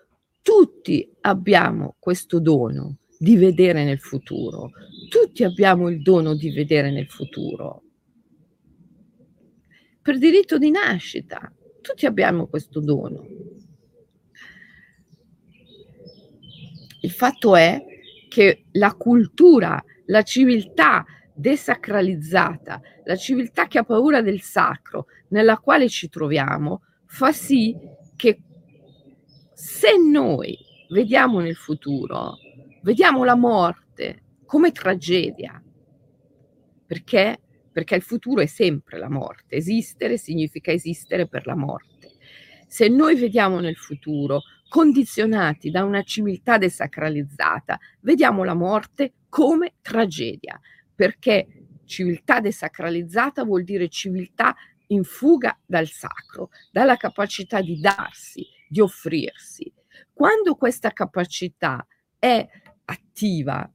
tutti 0.43 1.09
abbiamo 1.21 1.95
questo 2.01 2.41
dono 2.41 2.97
di 3.17 3.37
vedere 3.37 3.85
nel 3.85 4.01
futuro. 4.01 4.73
Tutti 5.09 5.45
abbiamo 5.45 5.89
il 5.89 6.03
dono 6.03 6.35
di 6.35 6.51
vedere 6.51 6.91
nel 6.91 7.07
futuro. 7.07 7.85
Per 10.03 10.19
diritto 10.19 10.59
di 10.59 10.73
nascita, 10.73 11.53
tutti 11.81 12.07
abbiamo 12.07 12.49
questo 12.49 12.81
dono. 12.81 13.25
Il 17.03 17.13
fatto 17.13 17.55
è 17.55 17.81
che 18.29 18.65
la 18.73 18.95
cultura, 18.95 19.81
la 20.07 20.23
civiltà 20.23 21.07
desacralizzata, 21.33 22.81
la 23.05 23.15
civiltà 23.15 23.69
che 23.69 23.79
ha 23.79 23.85
paura 23.85 24.23
del 24.23 24.41
sacro, 24.41 25.07
nella 25.29 25.59
quale 25.59 25.89
ci 25.89 26.09
troviamo, 26.09 26.83
fa 27.07 27.31
sì 27.31 27.77
che 28.17 28.41
se 29.61 29.97
noi 29.99 30.57
vediamo 30.89 31.41
nel 31.41 31.57
futuro, 31.57 32.37
vediamo 32.83 33.25
la 33.25 33.35
morte 33.35 34.23
come 34.47 34.71
tragedia. 34.71 35.61
Perché? 36.87 37.41
Perché 37.73 37.97
il 37.97 38.03
futuro 38.03 38.41
è 38.41 38.47
sempre 38.47 38.99
la 38.99 39.11
morte. 39.11 39.57
Esistere 39.57 40.17
significa 40.17 40.71
esistere 40.71 41.27
per 41.27 41.45
la 41.45 41.57
morte. 41.57 42.13
Se 42.69 42.87
noi 42.87 43.17
vediamo 43.17 43.59
nel 43.59 43.75
futuro 43.75 44.43
condizionati 44.69 45.71
da 45.71 45.83
una 45.83 46.05
civiltà 46.05 46.57
desacralizzata, 46.57 47.81
vediamo 48.03 48.45
la 48.45 48.55
morte 48.55 49.15
come 49.29 49.75
tragedia, 49.83 50.61
perché 50.95 51.65
civiltà 51.85 52.39
desacralizzata 52.39 53.43
vuol 53.43 53.65
dire 53.65 53.89
civiltà 53.89 54.55
in 54.89 55.03
fuga 55.03 55.59
dal 55.67 55.89
sacro, 55.89 56.51
dalla 56.71 56.97
capacità 56.97 57.61
di 57.61 57.81
darsi, 57.81 58.47
di 58.69 58.81
offrirsi. 58.81 59.73
Quando 60.13 60.55
questa 60.55 60.93
capacità 60.93 61.87
è 62.19 62.47
attiva, 62.85 63.71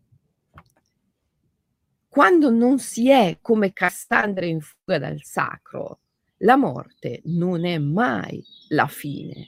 quando 2.07 2.49
non 2.51 2.79
si 2.79 3.09
è 3.09 3.39
come 3.41 3.73
Cassandra 3.73 4.45
in 4.45 4.61
fuga 4.61 4.99
dal 4.99 5.23
sacro, 5.23 5.99
la 6.37 6.55
morte 6.57 7.21
non 7.25 7.65
è 7.65 7.77
mai 7.77 8.43
la 8.69 8.87
fine, 8.87 9.47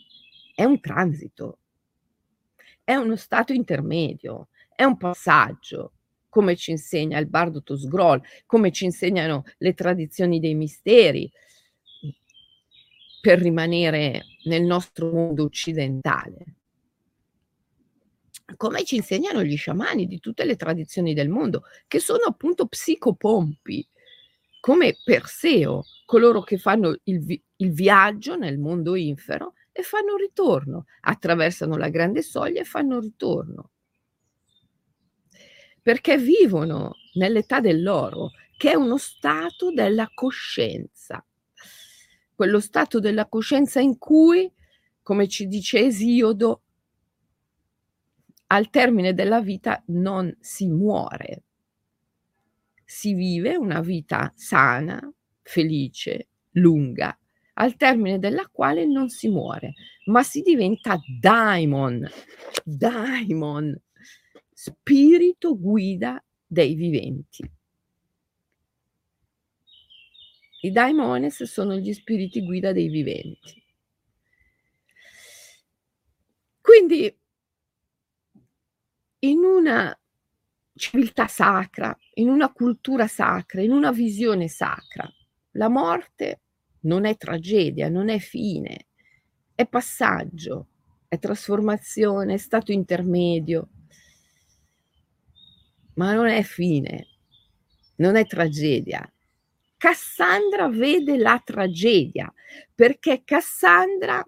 è 0.55 0.63
un 0.63 0.79
transito, 0.79 1.59
è 2.83 2.95
uno 2.95 3.15
stato 3.17 3.53
intermedio, 3.53 4.47
è 4.73 4.83
un 4.83 4.97
passaggio, 4.97 5.91
come 6.29 6.55
ci 6.55 6.71
insegna 6.71 7.17
il 7.17 7.27
Bardo 7.27 7.61
Tosgrol, 7.61 8.21
come 8.45 8.71
ci 8.71 8.85
insegnano 8.85 9.43
le 9.59 9.73
tradizioni 9.73 10.39
dei 10.39 10.53
misteri, 10.53 11.31
per 13.25 13.39
rimanere 13.39 14.21
nel 14.43 14.61
nostro 14.61 15.09
mondo 15.11 15.45
occidentale. 15.45 16.57
Come 18.55 18.83
ci 18.83 18.97
insegnano 18.97 19.41
gli 19.41 19.57
sciamani 19.57 20.05
di 20.05 20.19
tutte 20.19 20.45
le 20.45 20.55
tradizioni 20.55 21.15
del 21.15 21.29
mondo, 21.29 21.63
che 21.87 21.97
sono 21.97 22.25
appunto 22.27 22.67
psicopompi, 22.67 23.89
come 24.59 24.97
Perseo, 25.03 25.85
coloro 26.05 26.43
che 26.43 26.59
fanno 26.59 26.95
il, 27.05 27.19
vi- 27.25 27.43
il 27.55 27.71
viaggio 27.71 28.37
nel 28.37 28.59
mondo 28.59 28.93
infero 28.93 29.53
e 29.71 29.81
fanno 29.81 30.17
ritorno, 30.17 30.85
attraversano 31.01 31.77
la 31.77 31.89
grande 31.89 32.21
soglia 32.21 32.61
e 32.61 32.65
fanno 32.65 32.99
ritorno. 32.99 33.71
Perché 35.81 36.19
vivono 36.19 36.97
nell'età 37.15 37.59
dell'oro, 37.59 38.33
che 38.55 38.73
è 38.73 38.75
uno 38.75 38.97
stato 38.99 39.71
della 39.71 40.11
coscienza 40.13 41.25
quello 42.35 42.59
stato 42.59 42.99
della 42.99 43.27
coscienza 43.27 43.79
in 43.79 43.97
cui, 43.97 44.51
come 45.01 45.27
ci 45.27 45.47
dice 45.47 45.79
Esiodo, 45.79 46.61
al 48.47 48.69
termine 48.69 49.13
della 49.13 49.41
vita 49.41 49.81
non 49.87 50.35
si 50.39 50.67
muore, 50.67 51.43
si 52.83 53.13
vive 53.13 53.55
una 53.55 53.81
vita 53.81 54.31
sana, 54.35 54.99
felice, 55.41 56.27
lunga, 56.51 57.17
al 57.53 57.75
termine 57.75 58.19
della 58.19 58.47
quale 58.51 58.85
non 58.85 59.09
si 59.09 59.29
muore, 59.29 59.73
ma 60.05 60.21
si 60.23 60.41
diventa 60.41 60.99
daimon, 61.19 62.07
daimon, 62.63 63.75
spirito 64.51 65.57
guida 65.57 66.23
dei 66.45 66.75
viventi. 66.75 67.49
I 70.65 70.71
daimones 70.71 71.43
sono 71.43 71.75
gli 71.75 71.93
spiriti 71.93 72.43
guida 72.43 72.71
dei 72.71 72.87
viventi. 72.87 73.63
Quindi 76.59 77.15
in 79.19 79.43
una 79.43 79.95
civiltà 80.73 81.27
sacra, 81.27 81.95
in 82.15 82.29
una 82.29 82.51
cultura 82.51 83.05
sacra, 83.05 83.61
in 83.61 83.71
una 83.71 83.91
visione 83.91 84.47
sacra, 84.47 85.07
la 85.51 85.69
morte 85.69 86.41
non 86.81 87.05
è 87.05 87.15
tragedia, 87.15 87.87
non 87.87 88.09
è 88.09 88.17
fine, 88.17 88.87
è 89.53 89.67
passaggio, 89.67 90.69
è 91.07 91.19
trasformazione, 91.19 92.33
è 92.33 92.37
stato 92.37 92.71
intermedio, 92.71 93.69
ma 95.93 96.11
non 96.15 96.25
è 96.25 96.41
fine, 96.41 97.05
non 97.97 98.15
è 98.15 98.25
tragedia, 98.25 99.07
Cassandra 99.77 100.67
vede 100.69 101.17
la 101.17 101.41
tragedia 101.43 102.31
perché 102.73 103.23
Cassandra 103.23 104.25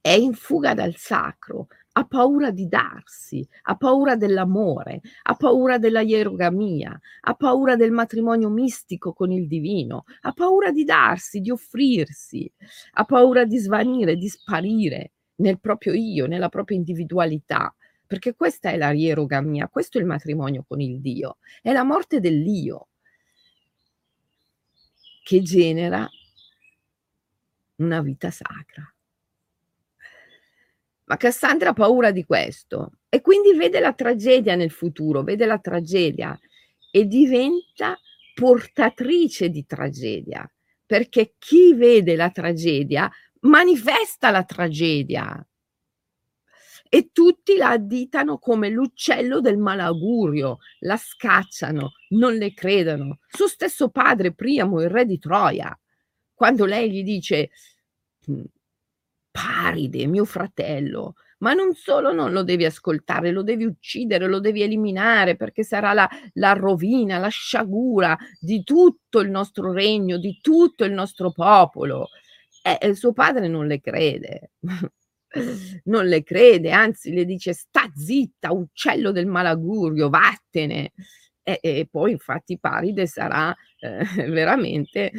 è 0.00 0.12
in 0.12 0.32
fuga 0.32 0.72
dal 0.72 0.96
sacro, 0.96 1.66
ha 1.92 2.06
paura 2.06 2.50
di 2.50 2.68
darsi, 2.68 3.46
ha 3.62 3.76
paura 3.76 4.16
dell'amore, 4.16 5.00
ha 5.24 5.34
paura 5.34 5.78
della 5.78 6.00
ierogamia, 6.00 6.98
ha 7.20 7.34
paura 7.34 7.76
del 7.76 7.90
matrimonio 7.90 8.48
mistico 8.48 9.12
con 9.12 9.32
il 9.32 9.46
divino, 9.46 10.04
ha 10.22 10.32
paura 10.32 10.70
di 10.70 10.84
darsi, 10.84 11.40
di 11.40 11.50
offrirsi, 11.50 12.50
ha 12.92 13.04
paura 13.04 13.44
di 13.44 13.58
svanire, 13.58 14.16
di 14.16 14.28
sparire 14.28 15.12
nel 15.36 15.58
proprio 15.60 15.92
io, 15.92 16.26
nella 16.26 16.48
propria 16.48 16.76
individualità, 16.76 17.74
perché 18.06 18.34
questa 18.34 18.70
è 18.70 18.76
la 18.76 18.92
ierogamia, 18.92 19.68
questo 19.68 19.98
è 19.98 20.00
il 20.00 20.06
matrimonio 20.06 20.64
con 20.66 20.80
il 20.80 21.00
Dio, 21.00 21.38
è 21.60 21.72
la 21.72 21.84
morte 21.84 22.20
dell'io 22.20 22.89
che 25.30 25.42
genera 25.42 26.10
una 27.76 28.02
vita 28.02 28.32
sacra. 28.32 28.92
Ma 31.04 31.16
Cassandra 31.16 31.68
ha 31.68 31.72
paura 31.72 32.10
di 32.10 32.24
questo 32.24 32.94
e 33.08 33.20
quindi 33.20 33.52
vede 33.56 33.78
la 33.78 33.92
tragedia 33.92 34.56
nel 34.56 34.72
futuro, 34.72 35.22
vede 35.22 35.46
la 35.46 35.60
tragedia 35.60 36.36
e 36.90 37.06
diventa 37.06 37.96
portatrice 38.34 39.50
di 39.50 39.64
tragedia, 39.66 40.50
perché 40.84 41.34
chi 41.38 41.74
vede 41.74 42.16
la 42.16 42.30
tragedia 42.30 43.08
manifesta 43.42 44.32
la 44.32 44.42
tragedia 44.42 45.46
e 46.92 47.10
tutti 47.12 47.56
la 47.56 47.70
additano 47.70 48.38
come 48.38 48.68
l'uccello 48.68 49.40
del 49.40 49.58
malaugurio, 49.58 50.58
la 50.80 50.96
scacciano, 50.96 51.92
non 52.10 52.34
le 52.34 52.52
credono. 52.52 53.20
Suo 53.28 53.46
stesso 53.46 53.90
padre 53.90 54.34
Priamo, 54.34 54.82
il 54.82 54.90
re 54.90 55.06
di 55.06 55.16
Troia, 55.20 55.78
quando 56.34 56.64
lei 56.64 56.90
gli 56.90 57.04
dice 57.04 57.50
mm, 58.28 58.42
Paride, 59.30 60.08
mio 60.08 60.24
fratello, 60.24 61.14
ma 61.38 61.52
non 61.52 61.74
solo 61.74 62.12
non 62.12 62.32
lo 62.32 62.42
devi 62.42 62.64
ascoltare, 62.64 63.30
lo 63.30 63.44
devi 63.44 63.64
uccidere, 63.64 64.26
lo 64.26 64.40
devi 64.40 64.62
eliminare 64.62 65.36
perché 65.36 65.62
sarà 65.62 65.92
la, 65.92 66.08
la 66.34 66.54
rovina, 66.54 67.18
la 67.18 67.28
sciagura 67.28 68.18
di 68.40 68.64
tutto 68.64 69.20
il 69.20 69.30
nostro 69.30 69.72
regno, 69.72 70.18
di 70.18 70.40
tutto 70.42 70.84
il 70.84 70.92
nostro 70.92 71.30
popolo. 71.30 72.08
E, 72.62 72.78
e 72.80 72.94
suo 72.94 73.12
padre 73.12 73.46
non 73.46 73.68
le 73.68 73.80
crede. 73.80 74.50
non 75.84 76.06
le 76.06 76.22
crede, 76.22 76.70
anzi 76.70 77.12
le 77.12 77.24
dice 77.24 77.52
sta 77.52 77.90
zitta, 77.94 78.52
uccello 78.52 79.12
del 79.12 79.26
malagurio, 79.26 80.08
vattene. 80.08 80.92
E, 81.42 81.58
e 81.62 81.88
poi 81.90 82.12
infatti 82.12 82.58
Paride 82.58 83.06
sarà 83.06 83.54
eh, 83.78 84.04
veramente 84.30 85.12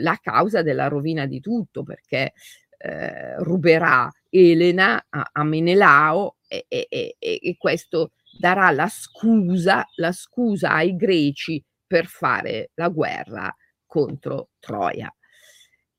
la 0.00 0.18
causa 0.20 0.62
della 0.62 0.88
rovina 0.88 1.26
di 1.26 1.40
tutto 1.40 1.82
perché 1.84 2.32
eh, 2.78 3.36
ruberà 3.42 4.10
Elena 4.28 5.06
a, 5.08 5.30
a 5.32 5.44
Menelao 5.44 6.36
e, 6.46 6.66
e, 6.68 7.16
e 7.18 7.56
questo 7.56 8.12
darà 8.38 8.70
la 8.70 8.88
scusa, 8.88 9.86
la 9.96 10.12
scusa 10.12 10.72
ai 10.72 10.96
greci 10.96 11.62
per 11.86 12.06
fare 12.06 12.70
la 12.74 12.88
guerra 12.88 13.54
contro 13.86 14.50
Troia 14.58 15.12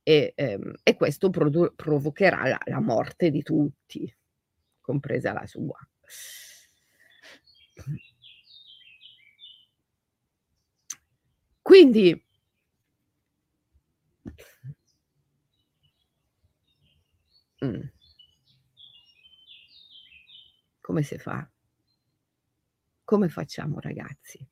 e, 0.09 0.33
ehm, 0.35 0.73
e 0.81 0.95
questo 0.95 1.29
produ- 1.29 1.75
provocherà 1.75 2.47
la, 2.47 2.59
la 2.65 2.79
morte 2.79 3.29
di 3.29 3.43
tutti, 3.43 4.11
compresa 4.81 5.33
la 5.33 5.45
sua. 5.45 5.77
Quindi 11.61 12.25
mm. 17.63 17.81
come 20.81 21.03
si 21.03 21.17
fa? 21.19 21.47
come 23.03 23.29
facciamo 23.29 23.79
ragazzi? 23.79 24.43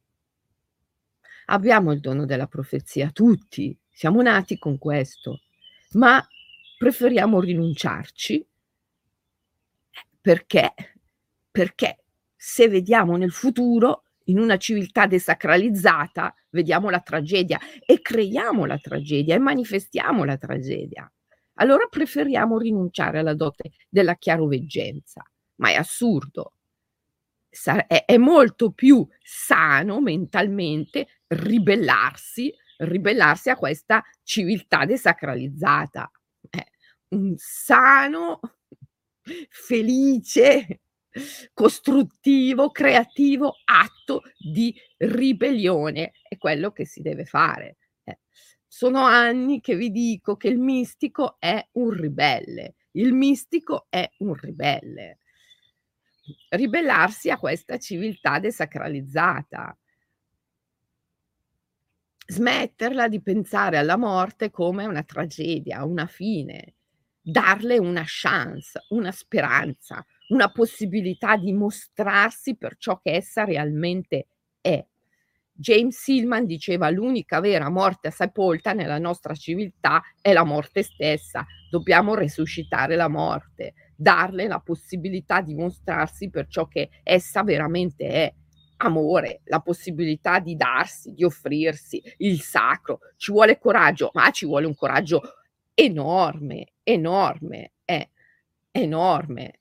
Abbiamo 1.46 1.92
il 1.94 2.00
dono 2.00 2.26
della 2.26 2.48
profezia, 2.48 3.10
tutti, 3.10 3.76
siamo 3.90 4.22
nati 4.22 4.60
con 4.60 4.78
questo, 4.78 5.42
ma 5.94 6.26
preferiamo 6.78 7.40
rinunciarci 7.40 8.46
perché? 10.28 10.74
Perché 11.50 12.04
se 12.36 12.68
vediamo 12.68 13.16
nel 13.16 13.32
futuro 13.32 14.04
in 14.26 14.40
una 14.40 14.58
civiltà 14.58 15.08
desacralizzata, 15.08 16.36
vediamo 16.50 16.90
la 16.90 17.00
tragedia 17.00 17.58
e 17.86 18.02
creiamo 18.02 18.66
la 18.66 18.78
tragedia 18.78 19.36
e 19.36 19.40
manifestiamo 19.40 20.26
la 20.26 20.36
tragedia. 20.38 21.10
Allora 21.60 21.88
preferiamo 21.90 22.58
rinunciare 22.58 23.20
alla 23.20 23.34
dote 23.34 23.72
della 23.88 24.16
chiaroveggenza, 24.16 25.24
ma 25.56 25.70
è 25.70 25.76
assurdo. 25.76 26.52
È 27.50 28.18
molto 28.18 28.72
più 28.72 29.08
sano 29.24 30.02
mentalmente 30.02 31.08
ribellarsi, 31.28 32.54
ribellarsi 32.78 33.50
a 33.50 33.56
questa 33.56 34.04
civiltà 34.24 34.86
desacralizzata. 34.86 36.10
È 36.50 36.64
un 37.10 37.34
sano, 37.38 38.40
felice, 39.50 40.82
costruttivo, 41.54 42.72
creativo 42.72 43.56
atto 43.66 44.22
di 44.38 44.74
ribellione. 44.98 46.14
È 46.22 46.38
quello 46.38 46.72
che 46.72 46.86
si 46.86 47.02
deve 47.02 47.26
fare. 47.26 47.78
Eh. 48.04 48.20
Sono 48.68 49.06
anni 49.06 49.62
che 49.62 49.76
vi 49.76 49.92
dico 49.92 50.36
che 50.36 50.48
il 50.50 50.60
mistico 50.60 51.38
è 51.40 51.66
un 51.74 51.90
ribelle. 51.90 52.76
Il 52.92 53.14
mistico 53.14 53.88
è 53.90 54.10
un 54.20 54.34
ribelle. 54.34 55.20
Ribellarsi 56.50 57.30
a 57.30 57.38
questa 57.38 57.78
civiltà 57.78 58.40
desacralizzata. 58.40 59.78
Smetterla 62.30 63.08
di 63.08 63.22
pensare 63.22 63.78
alla 63.78 63.96
morte 63.96 64.50
come 64.52 64.86
una 64.86 65.04
tragedia, 65.04 65.86
una 65.86 66.08
fine, 66.08 66.76
darle 67.22 67.78
una 67.78 68.04
chance, 68.06 68.84
una 68.90 69.12
speranza, 69.14 70.06
una 70.30 70.52
possibilità 70.52 71.38
di 71.38 71.54
mostrarsi 71.54 72.58
per 72.58 72.76
ciò 72.78 73.00
che 73.00 73.12
essa 73.14 73.46
realmente 73.46 74.28
è. 74.60 74.86
James 75.54 75.98
Silman 75.98 76.46
diceva 76.46 76.90
l'unica 76.90 77.40
vera 77.40 77.70
morte 77.70 78.12
sepolta 78.12 78.74
nella 78.74 79.00
nostra 79.00 79.34
civiltà 79.34 80.04
è 80.22 80.34
la 80.34 80.44
morte 80.44 80.84
stessa. 80.84 81.46
Dobbiamo 81.72 82.14
resuscitare 82.14 82.98
la 82.98 83.08
morte, 83.08 83.74
darle 83.96 84.48
la 84.48 84.60
possibilità 84.60 85.42
di 85.42 85.56
mostrarsi 85.56 86.30
per 86.30 86.48
ciò 86.48 86.68
che 86.68 86.90
essa 87.04 87.42
veramente 87.44 88.06
è. 88.08 88.34
Amore, 88.78 89.42
la 89.46 89.60
possibilità 89.60 90.40
di 90.40 90.56
darsi, 90.56 91.14
di 91.14 91.24
offrirsi, 91.24 92.02
il 92.18 92.42
sacro. 92.42 93.00
Ci 93.16 93.32
vuole 93.32 93.58
coraggio, 93.58 94.12
ma 94.14 94.30
ci 94.32 94.46
vuole 94.46 94.66
un 94.66 94.76
coraggio 94.76 95.22
enorme, 95.74 96.74
enorme, 96.84 97.74
è 97.84 98.08
enorme. 98.72 99.60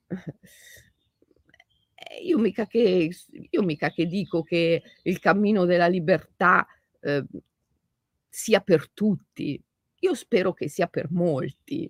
Eh, 2.09 2.21
io 2.23 2.37
mica 2.37 2.65
che, 2.67 3.09
io 3.49 3.61
mica 3.63 3.89
che 3.89 4.05
dico 4.05 4.43
che 4.43 4.81
il 5.03 5.19
cammino 5.19 5.65
della 5.65 5.87
libertà 5.87 6.65
eh, 7.01 7.25
sia 8.29 8.61
per 8.61 8.89
tutti, 8.91 9.61
io 9.99 10.13
spero 10.13 10.53
che 10.53 10.69
sia 10.69 10.87
per 10.87 11.11
molti, 11.11 11.89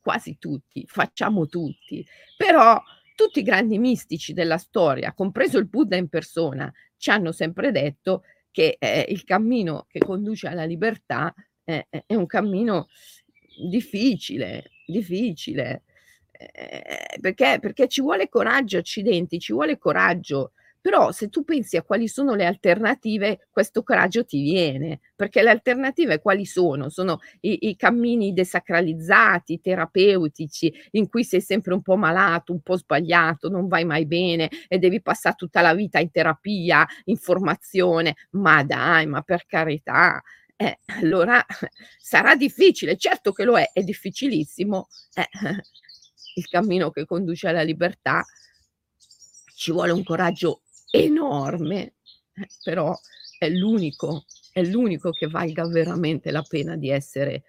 quasi 0.00 0.36
tutti, 0.38 0.84
facciamo 0.86 1.46
tutti, 1.46 2.06
però 2.36 2.80
tutti 3.16 3.40
i 3.40 3.42
grandi 3.42 3.78
mistici 3.78 4.32
della 4.32 4.58
storia, 4.58 5.12
compreso 5.12 5.58
il 5.58 5.66
Buddha 5.66 5.96
in 5.96 6.08
persona, 6.08 6.72
ci 6.96 7.10
hanno 7.10 7.32
sempre 7.32 7.72
detto 7.72 8.22
che 8.52 8.76
eh, 8.78 9.06
il 9.08 9.24
cammino 9.24 9.86
che 9.88 9.98
conduce 9.98 10.46
alla 10.46 10.64
libertà 10.64 11.34
eh, 11.64 11.88
è 11.88 12.14
un 12.14 12.26
cammino 12.26 12.86
difficile, 13.68 14.70
difficile. 14.86 15.82
Eh, 16.30 17.18
perché, 17.20 17.58
perché 17.60 17.88
ci 17.88 18.02
vuole 18.02 18.28
coraggio, 18.28 18.78
accidenti, 18.78 19.40
ci 19.40 19.52
vuole 19.52 19.78
coraggio. 19.78 20.52
Però 20.86 21.10
se 21.10 21.30
tu 21.30 21.42
pensi 21.42 21.76
a 21.76 21.82
quali 21.82 22.06
sono 22.06 22.36
le 22.36 22.44
alternative, 22.44 23.48
questo 23.50 23.82
coraggio 23.82 24.24
ti 24.24 24.40
viene, 24.40 25.00
perché 25.16 25.42
le 25.42 25.50
alternative 25.50 26.20
quali 26.20 26.44
sono? 26.46 26.90
Sono 26.90 27.18
i, 27.40 27.70
i 27.70 27.74
cammini 27.74 28.32
desacralizzati, 28.32 29.60
terapeutici, 29.60 30.72
in 30.92 31.08
cui 31.08 31.24
sei 31.24 31.40
sempre 31.40 31.74
un 31.74 31.82
po' 31.82 31.96
malato, 31.96 32.52
un 32.52 32.60
po' 32.60 32.76
sbagliato, 32.76 33.48
non 33.48 33.66
vai 33.66 33.84
mai 33.84 34.06
bene 34.06 34.48
e 34.68 34.78
devi 34.78 35.02
passare 35.02 35.34
tutta 35.34 35.60
la 35.60 35.74
vita 35.74 35.98
in 35.98 36.12
terapia, 36.12 36.86
in 37.06 37.16
formazione. 37.16 38.14
Ma 38.30 38.62
dai, 38.62 39.06
ma 39.06 39.22
per 39.22 39.44
carità, 39.44 40.22
eh, 40.54 40.78
allora 41.00 41.44
sarà 41.98 42.36
difficile, 42.36 42.96
certo 42.96 43.32
che 43.32 43.42
lo 43.42 43.58
è, 43.58 43.70
è 43.72 43.82
difficilissimo. 43.82 44.86
Eh, 45.14 45.28
il 46.36 46.46
cammino 46.46 46.90
che 46.92 47.04
conduce 47.06 47.48
alla 47.48 47.62
libertà 47.62 48.24
ci 49.56 49.72
vuole 49.72 49.90
un 49.90 50.04
coraggio 50.04 50.60
enorme, 51.04 51.94
eh, 52.34 52.46
però 52.62 52.96
è 53.38 53.48
l'unico, 53.48 54.24
è 54.52 54.62
l'unico 54.62 55.10
che 55.10 55.26
valga 55.26 55.66
veramente 55.66 56.30
la 56.30 56.42
pena 56.42 56.76
di 56.76 56.90
essere 56.90 57.42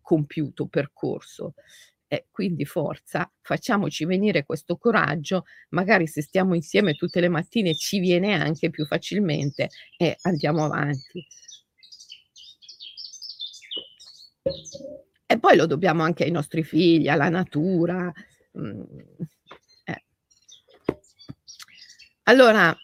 compiuto, 0.00 0.66
percorso. 0.66 1.54
Eh, 2.06 2.26
quindi 2.30 2.64
forza, 2.64 3.30
facciamoci 3.40 4.04
venire 4.04 4.44
questo 4.44 4.76
coraggio, 4.76 5.44
magari 5.70 6.06
se 6.06 6.22
stiamo 6.22 6.54
insieme 6.54 6.94
tutte 6.94 7.20
le 7.20 7.28
mattine 7.28 7.74
ci 7.74 7.98
viene 7.98 8.34
anche 8.34 8.70
più 8.70 8.84
facilmente 8.86 9.70
e 9.96 10.16
andiamo 10.22 10.64
avanti. 10.64 11.26
E 15.26 15.38
poi 15.38 15.56
lo 15.56 15.66
dobbiamo 15.66 16.02
anche 16.02 16.24
ai 16.24 16.30
nostri 16.30 16.62
figli, 16.62 17.08
alla 17.08 17.30
natura. 17.30 18.12
Mm, 18.58 18.82
eh. 19.84 20.04
Allora, 22.24 22.76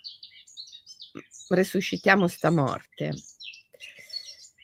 resuscitiamo 1.54 2.28
sta 2.28 2.50
morte. 2.50 3.12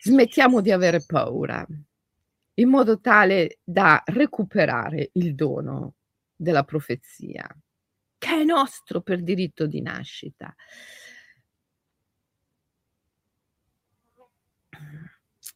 Smettiamo 0.02 0.60
di 0.60 0.70
avere 0.70 1.04
paura, 1.04 1.66
in 2.54 2.68
modo 2.68 3.00
tale 3.00 3.58
da 3.64 4.02
recuperare 4.06 5.10
il 5.14 5.34
dono 5.34 5.94
della 6.34 6.64
profezia, 6.64 7.46
che 8.18 8.40
è 8.40 8.44
nostro 8.44 9.00
per 9.00 9.22
diritto 9.22 9.66
di 9.66 9.82
nascita. 9.82 10.54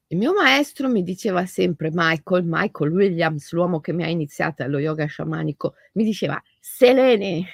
Il 0.08 0.18
mio 0.18 0.32
maestro 0.32 0.88
mi 0.88 1.04
diceva 1.04 1.46
sempre, 1.46 1.90
Michael, 1.92 2.42
Michael 2.44 2.90
Williams, 2.90 3.52
l'uomo 3.52 3.78
che 3.78 3.92
mi 3.92 4.02
ha 4.02 4.08
iniziato 4.08 4.64
allo 4.64 4.78
yoga 4.78 5.06
sciamanico, 5.06 5.74
mi 5.92 6.02
diceva, 6.02 6.42
Selene, 6.58 7.46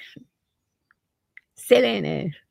Selene, 1.53 2.47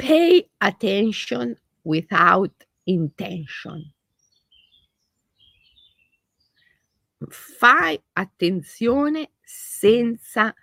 pay 0.00 0.48
attention 0.58 1.56
without 1.82 2.66
intention. 2.84 3.92
Fai 7.28 8.02
attenzione 8.14 9.32
senza 9.42 10.54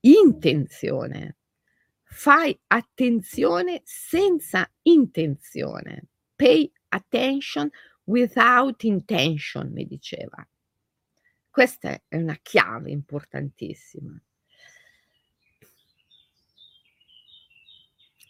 intenzione. 0.00 1.36
Fai 2.04 2.58
attenzione 2.66 3.82
senza 3.84 4.70
intenzione 4.82 6.08
pay 6.42 6.68
attention 6.88 7.70
without 8.04 8.82
intention, 8.82 9.70
mi 9.72 9.86
diceva. 9.86 10.44
Questa 11.48 11.90
è 12.08 12.16
una 12.16 12.36
chiave 12.42 12.90
importantissima. 12.90 14.20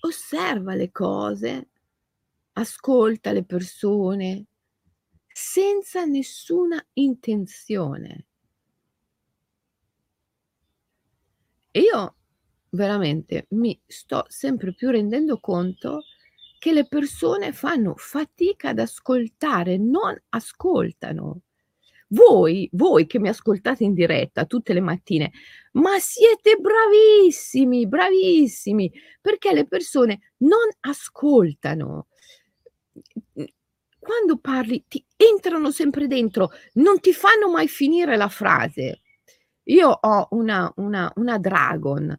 Osserva 0.04 0.74
le 0.74 0.90
cose, 0.90 1.68
ascolta 2.54 3.30
le 3.30 3.44
persone 3.44 4.46
senza 5.32 6.04
nessuna 6.04 6.84
intenzione. 6.94 8.26
E 11.70 11.80
io 11.80 12.16
veramente 12.70 13.46
mi 13.50 13.80
sto 13.86 14.24
sempre 14.28 14.74
più 14.74 14.90
rendendo 14.90 15.38
conto 15.38 16.02
che 16.58 16.72
le 16.72 16.86
persone 16.86 17.52
fanno 17.52 17.94
fatica 17.96 18.70
ad 18.70 18.80
ascoltare, 18.80 19.76
non 19.78 20.20
ascoltano. 20.30 21.42
Voi, 22.14 22.68
voi 22.72 23.06
che 23.06 23.18
mi 23.18 23.28
ascoltate 23.28 23.84
in 23.84 23.94
diretta 23.94 24.44
tutte 24.44 24.74
le 24.74 24.80
mattine, 24.80 25.32
ma 25.72 25.98
siete 25.98 26.56
bravissimi, 26.56 27.86
bravissimi, 27.86 28.92
perché 29.20 29.54
le 29.54 29.66
persone 29.66 30.32
non 30.38 30.68
ascoltano. 30.80 32.08
Quando 33.98 34.36
parli 34.38 34.84
ti 34.88 35.02
entrano 35.16 35.70
sempre 35.70 36.06
dentro, 36.06 36.50
non 36.74 37.00
ti 37.00 37.14
fanno 37.14 37.48
mai 37.50 37.68
finire 37.68 38.16
la 38.16 38.28
frase. 38.28 39.00
Io 39.64 39.88
ho 39.88 40.28
una, 40.32 40.70
una, 40.76 41.10
una 41.16 41.38
dragon 41.38 42.14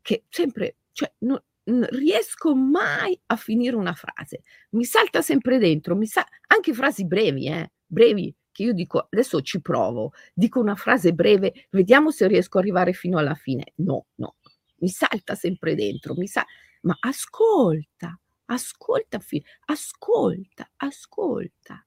che 0.00 0.24
sempre 0.28 0.76
cioè 0.92 1.12
non, 1.18 1.42
non 1.64 1.86
riesco 1.90 2.54
mai 2.54 3.20
a 3.26 3.36
finire 3.36 3.76
una 3.76 3.94
frase, 3.94 4.42
mi 4.70 4.84
salta 4.84 5.22
sempre 5.22 5.58
dentro, 5.58 5.96
mi 5.96 6.06
sa- 6.06 6.26
anche 6.46 6.72
frasi 6.72 7.04
brevi, 7.04 7.48
eh, 7.48 7.72
brevi, 7.84 8.34
che 8.54 8.62
io 8.62 8.72
dico, 8.72 9.08
adesso 9.10 9.42
ci 9.42 9.60
provo, 9.60 10.12
dico 10.32 10.60
una 10.60 10.76
frase 10.76 11.12
breve, 11.12 11.66
vediamo 11.70 12.12
se 12.12 12.28
riesco 12.28 12.58
ad 12.58 12.64
arrivare 12.64 12.92
fino 12.92 13.18
alla 13.18 13.34
fine. 13.34 13.72
No, 13.76 14.06
no, 14.16 14.36
mi 14.78 14.88
salta 14.88 15.34
sempre 15.34 15.74
dentro, 15.74 16.14
mi 16.14 16.28
sa- 16.28 16.46
ma 16.82 16.96
ascolta, 17.00 18.16
ascolta, 18.46 19.18
ascolta, 19.66 20.70
ascolta. 20.76 21.84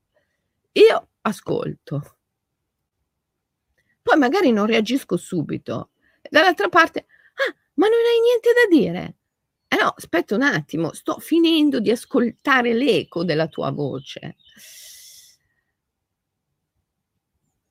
Io 0.74 1.08
ascolto. 1.22 2.18
Poi 4.02 4.18
magari 4.18 4.52
non 4.52 4.66
reagisco 4.66 5.18
subito. 5.18 5.92
Dall'altra 6.30 6.68
parte, 6.70 7.06
ah, 7.48 7.56
ma 7.76 7.88
non 7.88 7.98
hai 7.98 8.20
niente 8.22 8.50
da 8.54 8.76
dire. 8.76 9.16
Eh 9.70 9.76
no, 9.82 9.90
aspetta 9.96 10.36
un 10.36 10.44
attimo, 10.44 10.94
sto 10.94 11.20
finendo 11.20 11.80
di 11.80 11.92
ascoltare 11.92 12.74
l'eco 12.74 13.24
della 13.24 13.48
tua 13.48 13.72
voce. 13.72 14.36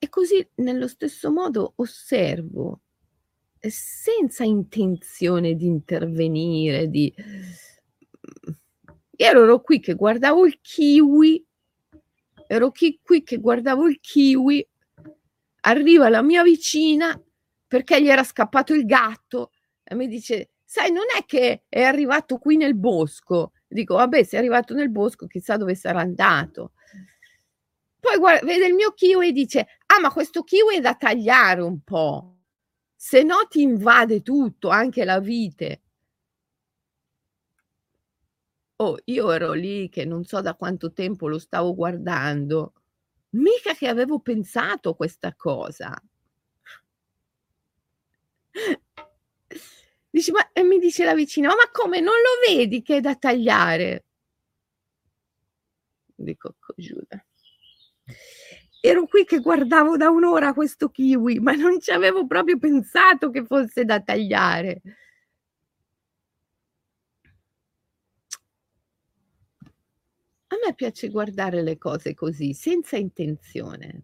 E 0.07 0.09
così 0.09 0.49
nello 0.57 0.87
stesso 0.87 1.33
modo 1.33 1.73
osservo, 1.79 2.83
eh, 3.59 3.71
senza 3.71 4.45
intenzione 4.45 5.57
di 5.57 5.66
intervenire, 5.66 6.88
di... 6.88 7.12
Io 9.19 9.27
ero 9.27 9.61
qui 9.62 9.81
che 9.81 9.95
guardavo 9.95 10.47
il 10.47 10.61
kiwi, 10.61 11.45
ero 12.47 12.71
qui, 12.71 13.01
qui 13.03 13.25
che 13.25 13.38
guardavo 13.38 13.88
il 13.88 13.99
kiwi, 13.99 14.64
arriva 15.62 16.09
la 16.09 16.23
mia 16.23 16.45
vicina 16.45 17.21
perché 17.66 18.01
gli 18.01 18.09
era 18.09 18.23
scappato 18.23 18.75
il 18.75 18.85
gatto 18.85 19.51
e 19.83 19.97
mi 19.97 20.07
dice, 20.07 20.51
sai, 20.62 20.92
non 20.92 21.07
è 21.19 21.25
che 21.25 21.64
è 21.69 21.83
arrivato 21.83 22.38
qui 22.38 22.57
nel 22.57 22.77
bosco. 22.77 23.55
Dico, 23.66 23.97
vabbè, 23.97 24.23
se 24.23 24.37
è 24.37 24.38
arrivato 24.38 24.73
nel 24.73 24.90
bosco, 24.90 25.27
chissà 25.27 25.57
dove 25.57 25.75
sarà 25.75 25.99
andato. 25.99 26.75
Poi 28.07 28.19
guarda, 28.19 28.47
vede 28.47 28.66
il 28.69 28.75
mio 28.75 28.92
kiwi 28.92 29.29
e 29.29 29.33
dice, 29.33 29.66
ah, 29.87 29.99
ma 29.99 30.12
questo 30.12 30.45
kiwi 30.45 30.77
è 30.77 30.81
da 30.81 30.95
tagliare 30.95 31.61
un 31.61 31.81
po', 31.81 32.37
se 32.95 33.25
no 33.25 33.49
ti 33.49 33.62
invade 33.62 34.23
tutto, 34.23 34.69
anche 34.69 35.05
la 35.05 35.19
vite. 35.19 35.83
Oh, 38.77 38.97
io 39.07 39.31
ero 39.33 39.55
lì 39.55 39.88
che 39.88 40.05
non 40.05 40.23
so 40.23 40.40
da 40.40 40.55
quanto 40.55 40.92
tempo 40.92 41.27
lo 41.27 41.40
stavo 41.40 41.75
guardando, 41.75 42.75
mica 43.31 43.75
che 43.75 43.88
avevo 43.88 44.21
pensato 44.21 44.95
questa 44.95 45.35
cosa. 45.35 46.01
Dici, 50.11 50.31
ma 50.31 50.53
e 50.53 50.62
mi 50.62 50.79
dice 50.79 51.05
la 51.05 51.14
vicina, 51.14 51.49
ma 51.49 51.69
come 51.73 51.99
non 51.99 52.14
lo 52.14 52.55
vedi 52.55 52.83
che 52.83 52.99
è 52.99 53.01
da 53.01 53.16
tagliare? 53.16 54.05
Dico, 56.14 56.55
Giuda. 56.77 57.26
Ero 58.81 59.07
qui 59.07 59.25
che 59.25 59.40
guardavo 59.40 59.97
da 59.97 60.11
un'ora 60.11 60.53
questo 60.55 60.90
kiwi, 60.90 61.40
ma 61.40 61.53
non 61.53 61.81
ci 61.81 61.90
avevo 61.90 62.27
proprio 62.27 62.59
pensato 62.59 63.31
che 63.31 63.45
fosse 63.45 63.85
da 63.85 64.01
tagliare. 64.01 64.81
A 70.49 70.57
me 70.64 70.75
piace 70.75 71.09
guardare 71.09 71.62
le 71.62 71.77
cose 71.79 72.14
così, 72.14 72.55
senza 72.55 72.97
intenzione. 72.97 74.03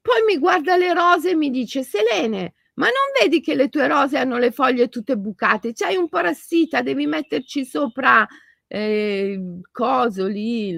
Poi 0.00 0.22
mi 0.26 0.38
guarda 0.38 0.76
le 0.76 0.92
rose 0.94 1.30
e 1.30 1.34
mi 1.36 1.50
dice: 1.50 1.84
Selene, 1.84 2.54
ma 2.74 2.86
non 2.86 3.12
vedi 3.20 3.40
che 3.40 3.54
le 3.54 3.68
tue 3.68 3.86
rose 3.86 4.18
hanno 4.18 4.38
le 4.38 4.50
foglie 4.50 4.88
tutte 4.88 5.16
bucate? 5.16 5.72
C'hai 5.72 5.96
un 5.96 6.08
parassita, 6.08 6.82
devi 6.82 7.06
metterci 7.06 7.64
sopra 7.64 8.26
eh, 8.66 9.60
coso 9.70 10.26
lì. 10.26 10.74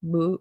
Boh. 0.00 0.40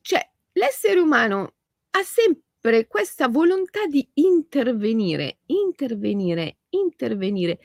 Cioè, 0.00 0.20
l'essere 0.52 1.00
umano 1.00 1.54
ha 1.90 2.02
sempre 2.02 2.86
questa 2.86 3.28
volontà 3.28 3.86
di 3.86 4.06
intervenire, 4.14 5.38
intervenire, 5.46 6.58
intervenire. 6.70 7.58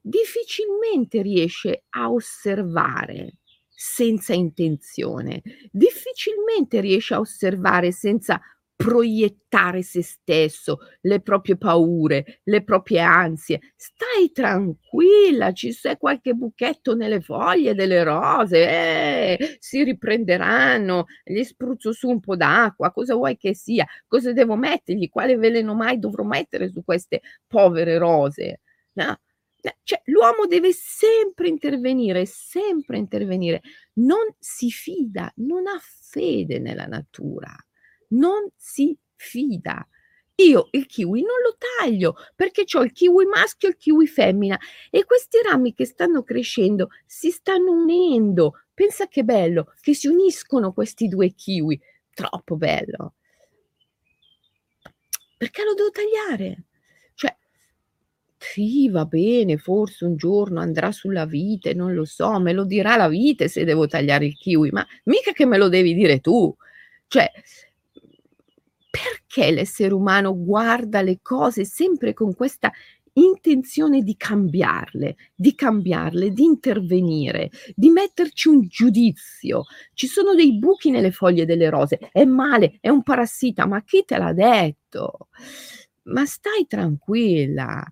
Difficilmente 0.00 1.22
riesce 1.22 1.84
a 1.90 2.10
osservare 2.10 3.38
senza 3.68 4.32
intenzione, 4.32 5.42
difficilmente 5.70 6.80
riesce 6.80 7.14
a 7.14 7.20
osservare 7.20 7.92
senza 7.92 8.40
proiettare 8.78 9.82
se 9.82 10.02
stesso, 10.04 10.78
le 11.00 11.20
proprie 11.20 11.56
paure, 11.56 12.42
le 12.44 12.62
proprie 12.62 13.00
ansie. 13.00 13.60
Stai 13.74 14.30
tranquilla, 14.32 15.50
ci 15.52 15.72
sei 15.72 15.96
qualche 15.96 16.32
buchetto 16.34 16.94
nelle 16.94 17.20
foglie 17.20 17.74
delle 17.74 18.04
rose, 18.04 18.68
eh, 18.68 19.56
si 19.58 19.82
riprenderanno, 19.82 21.06
gli 21.24 21.42
spruzzo 21.42 21.90
su 21.92 22.08
un 22.08 22.20
po' 22.20 22.36
d'acqua, 22.36 22.92
cosa 22.92 23.14
vuoi 23.16 23.36
che 23.36 23.52
sia? 23.52 23.84
Cosa 24.06 24.32
devo 24.32 24.54
mettergli? 24.54 25.08
Quale 25.08 25.36
veleno 25.36 25.74
mai 25.74 25.98
dovrò 25.98 26.22
mettere 26.22 26.68
su 26.70 26.84
queste 26.84 27.20
povere 27.48 27.98
rose? 27.98 28.60
No? 28.92 29.18
Cioè, 29.82 30.02
l'uomo 30.04 30.46
deve 30.46 30.70
sempre 30.72 31.48
intervenire, 31.48 32.26
sempre 32.26 32.96
intervenire. 32.96 33.60
Non 33.94 34.24
si 34.38 34.70
fida, 34.70 35.32
non 35.38 35.66
ha 35.66 35.78
fede 35.82 36.60
nella 36.60 36.86
natura 36.86 37.52
non 38.08 38.48
si 38.56 38.96
fida. 39.14 39.86
Io 40.40 40.68
il 40.70 40.86
kiwi 40.86 41.20
non 41.22 41.40
lo 41.42 41.56
taglio 41.78 42.14
perché 42.36 42.64
ho 42.72 42.82
il 42.82 42.92
kiwi 42.92 43.24
maschio 43.26 43.68
e 43.68 43.72
il 43.72 43.76
kiwi 43.76 44.06
femmina 44.06 44.56
e 44.88 45.04
questi 45.04 45.38
rami 45.42 45.74
che 45.74 45.84
stanno 45.84 46.22
crescendo 46.22 46.90
si 47.04 47.30
stanno 47.30 47.72
unendo. 47.72 48.60
Pensa 48.72 49.08
che 49.08 49.24
bello 49.24 49.72
che 49.80 49.94
si 49.94 50.06
uniscono 50.06 50.72
questi 50.72 51.08
due 51.08 51.32
kiwi. 51.32 51.80
Troppo 52.14 52.56
bello. 52.56 53.14
Perché 55.36 55.64
lo 55.64 55.74
devo 55.74 55.90
tagliare? 55.90 56.64
Cioè, 57.14 57.36
sì, 58.36 58.88
va 58.88 59.04
bene, 59.06 59.56
forse 59.56 60.04
un 60.04 60.16
giorno 60.16 60.60
andrà 60.60 60.92
sulla 60.92 61.26
vite, 61.26 61.74
non 61.74 61.94
lo 61.94 62.04
so, 62.04 62.38
me 62.38 62.52
lo 62.52 62.64
dirà 62.64 62.96
la 62.96 63.08
vite 63.08 63.48
se 63.48 63.64
devo 63.64 63.88
tagliare 63.88 64.26
il 64.26 64.36
kiwi, 64.36 64.70
ma 64.70 64.86
mica 65.04 65.32
che 65.32 65.46
me 65.46 65.58
lo 65.58 65.68
devi 65.68 65.94
dire 65.94 66.20
tu. 66.20 66.54
Cioè, 67.08 67.30
perché 68.98 69.50
l'essere 69.50 69.94
umano 69.94 70.36
guarda 70.36 71.02
le 71.02 71.20
cose 71.22 71.64
sempre 71.64 72.14
con 72.14 72.34
questa 72.34 72.72
intenzione 73.12 74.02
di 74.02 74.16
cambiarle, 74.16 75.16
di 75.34 75.54
cambiarle, 75.54 76.30
di 76.32 76.44
intervenire, 76.44 77.50
di 77.74 77.90
metterci 77.90 78.48
un 78.48 78.62
giudizio. 78.68 79.64
Ci 79.94 80.06
sono 80.06 80.34
dei 80.34 80.56
buchi 80.56 80.90
nelle 80.90 81.10
foglie 81.10 81.44
delle 81.44 81.68
rose, 81.68 81.98
è 82.12 82.24
male, 82.24 82.78
è 82.80 82.88
un 82.88 83.02
parassita, 83.02 83.66
ma 83.66 83.82
chi 83.82 84.04
te 84.04 84.18
l'ha 84.18 84.32
detto? 84.32 85.28
Ma 86.04 86.24
stai 86.26 86.66
tranquilla. 86.66 87.84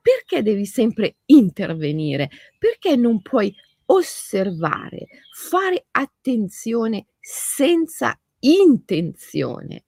Perché 0.00 0.42
devi 0.42 0.66
sempre 0.66 1.16
intervenire? 1.26 2.30
Perché 2.58 2.96
non 2.96 3.22
puoi 3.22 3.54
osservare, 3.86 5.06
fare 5.32 5.86
attenzione 5.92 7.06
senza 7.20 8.18
intenzione? 8.40 9.84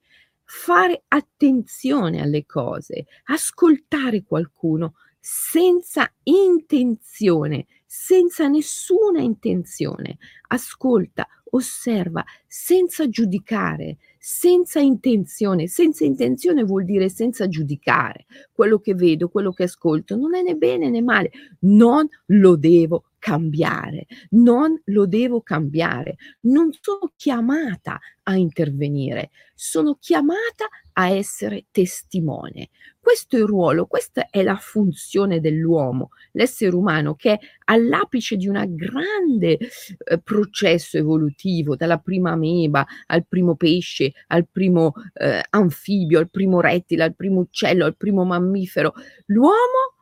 Fare 0.53 1.03
attenzione 1.07 2.21
alle 2.21 2.45
cose, 2.45 3.05
ascoltare 3.27 4.23
qualcuno 4.23 4.95
senza 5.17 6.11
intenzione, 6.23 7.67
senza 7.85 8.49
nessuna 8.49 9.21
intenzione. 9.21 10.17
Ascolta, 10.49 11.25
osserva, 11.51 12.21
senza 12.45 13.07
giudicare, 13.07 13.97
senza 14.19 14.81
intenzione. 14.81 15.67
Senza 15.67 16.03
intenzione 16.03 16.63
vuol 16.65 16.83
dire 16.83 17.07
senza 17.07 17.47
giudicare. 17.47 18.25
Quello 18.51 18.79
che 18.79 18.93
vedo, 18.93 19.29
quello 19.29 19.53
che 19.53 19.63
ascolto 19.63 20.17
non 20.17 20.35
è 20.35 20.41
né 20.41 20.55
bene 20.55 20.89
né 20.89 21.01
male. 21.01 21.31
Non 21.59 22.05
lo 22.25 22.57
devo 22.57 23.05
cambiare, 23.21 24.07
non 24.31 24.81
lo 24.85 25.05
devo 25.05 25.41
cambiare, 25.41 26.15
non 26.41 26.71
sono 26.81 27.13
chiamata 27.15 27.99
a 28.23 28.35
intervenire, 28.35 29.29
sono 29.53 29.95
chiamata 29.99 30.67
a 30.93 31.09
essere 31.09 31.65
testimone. 31.69 32.69
Questo 32.99 33.35
è 33.35 33.39
il 33.39 33.45
ruolo, 33.45 33.85
questa 33.85 34.27
è 34.31 34.41
la 34.41 34.55
funzione 34.55 35.39
dell'uomo, 35.39 36.09
l'essere 36.31 36.75
umano 36.75 37.13
che 37.13 37.33
è 37.33 37.39
all'apice 37.65 38.37
di 38.37 38.47
un 38.47 38.63
grande 38.69 39.59
eh, 39.59 40.19
processo 40.23 40.97
evolutivo, 40.97 41.75
dalla 41.75 41.99
prima 41.99 42.31
ameba 42.31 42.83
al 43.05 43.27
primo 43.27 43.55
pesce, 43.55 44.13
al 44.27 44.47
primo 44.51 44.93
eh, 45.13 45.43
anfibio, 45.51 46.17
al 46.17 46.31
primo 46.31 46.59
rettile, 46.59 47.03
al 47.03 47.15
primo 47.15 47.41
uccello, 47.41 47.85
al 47.85 47.95
primo 47.95 48.25
mammifero. 48.25 48.93
L'uomo 49.27 49.93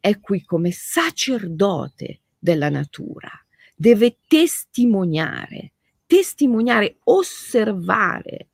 è 0.00 0.18
qui 0.18 0.42
come 0.42 0.72
sacerdote 0.72 2.20
della 2.40 2.70
natura, 2.70 3.30
deve 3.76 4.16
testimoniare, 4.26 5.74
testimoniare, 6.06 6.96
osservare 7.04 8.48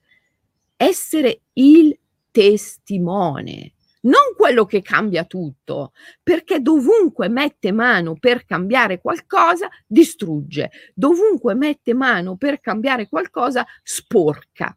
essere 0.76 1.42
il 1.54 1.98
testimone, 2.30 3.72
non 4.02 4.34
quello 4.36 4.66
che 4.66 4.82
cambia 4.82 5.24
tutto, 5.24 5.92
perché 6.22 6.60
dovunque 6.60 7.28
mette 7.28 7.72
mano 7.72 8.14
per 8.14 8.44
cambiare 8.44 9.00
qualcosa, 9.00 9.68
distrugge, 9.86 10.70
dovunque 10.94 11.54
mette 11.54 11.94
mano 11.94 12.36
per 12.36 12.60
cambiare 12.60 13.08
qualcosa, 13.08 13.66
sporca. 13.82 14.76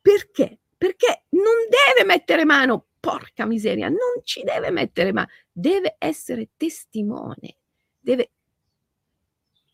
Perché? 0.00 0.60
Perché 0.76 1.24
non 1.30 1.54
deve 1.68 2.06
mettere 2.06 2.44
mano, 2.44 2.86
porca 2.98 3.44
miseria, 3.44 3.88
non 3.88 4.22
ci 4.24 4.42
deve 4.42 4.70
mettere 4.70 5.12
mano, 5.12 5.28
deve 5.52 5.96
essere 5.98 6.48
testimone, 6.56 7.58
deve 8.00 8.30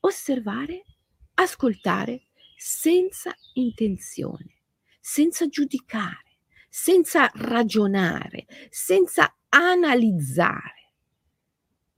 osservare, 0.01 0.85
ascoltare 1.35 2.27
senza 2.57 3.35
intenzione, 3.55 4.63
senza 5.01 5.49
giudicare 5.49 6.27
senza 6.79 7.31
ragionare, 7.37 8.45
senza 8.69 9.35
analizzare, 9.49 10.93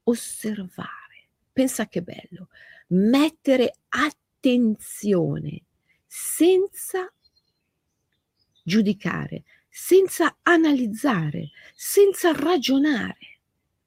osservare. 0.05 1.31
Pensa 1.53 1.89
che 1.89 2.01
bello, 2.01 2.51
mettere 2.91 3.74
attenzione 3.89 5.64
senza 6.07 7.12
giudicare, 8.62 9.43
senza 9.68 10.39
analizzare, 10.43 11.51
senza 11.74 12.31
ragionare, 12.31 13.41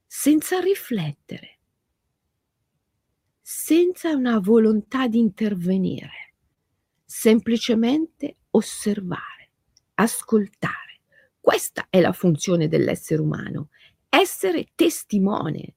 senza 0.05 0.59
riflettere, 0.59 1.59
senza 3.53 4.11
una 4.11 4.39
volontà 4.39 5.07
di 5.07 5.19
intervenire, 5.19 6.35
semplicemente 7.05 8.37
osservare 8.51 9.41
ascoltare. 10.01 11.01
Questa 11.39 11.87
è 11.89 11.99
la 12.01 12.11
funzione 12.11 12.67
dell'essere 12.67 13.21
umano, 13.21 13.69
essere 14.09 14.69
testimone. 14.75 15.75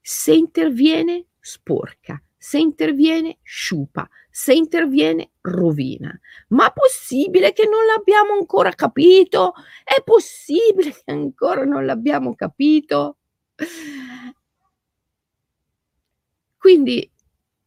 Se 0.00 0.32
interviene, 0.32 1.26
sporca, 1.40 2.22
se 2.36 2.58
interviene, 2.58 3.38
sciupa, 3.42 4.08
se 4.30 4.54
interviene, 4.54 5.32
rovina. 5.40 6.18
Ma 6.48 6.68
è 6.68 6.72
possibile 6.72 7.52
che 7.52 7.64
non 7.64 7.84
l'abbiamo 7.86 8.32
ancora 8.34 8.70
capito? 8.70 9.54
È 9.84 10.02
possibile 10.02 10.92
che 10.92 11.10
ancora 11.12 11.64
non 11.64 11.84
l'abbiamo 11.84 12.34
capito? 12.34 13.18
Quindi 16.62 17.00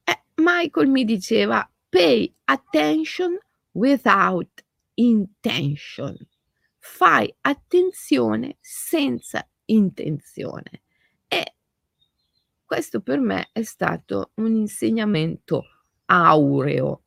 eh, 0.06 0.24
Michael 0.36 0.88
mi 0.88 1.04
diceva, 1.04 1.70
pay 1.90 2.34
attention 2.46 3.38
without 3.74 4.64
intention. 4.94 6.16
Fai 6.78 7.36
attenzione 7.42 8.56
senza 8.62 9.46
intenzione. 9.66 10.84
E 11.28 11.56
questo 12.64 13.02
per 13.02 13.20
me 13.20 13.50
è 13.52 13.64
stato 13.64 14.32
un 14.36 14.56
insegnamento 14.56 15.66
aureo, 16.06 17.04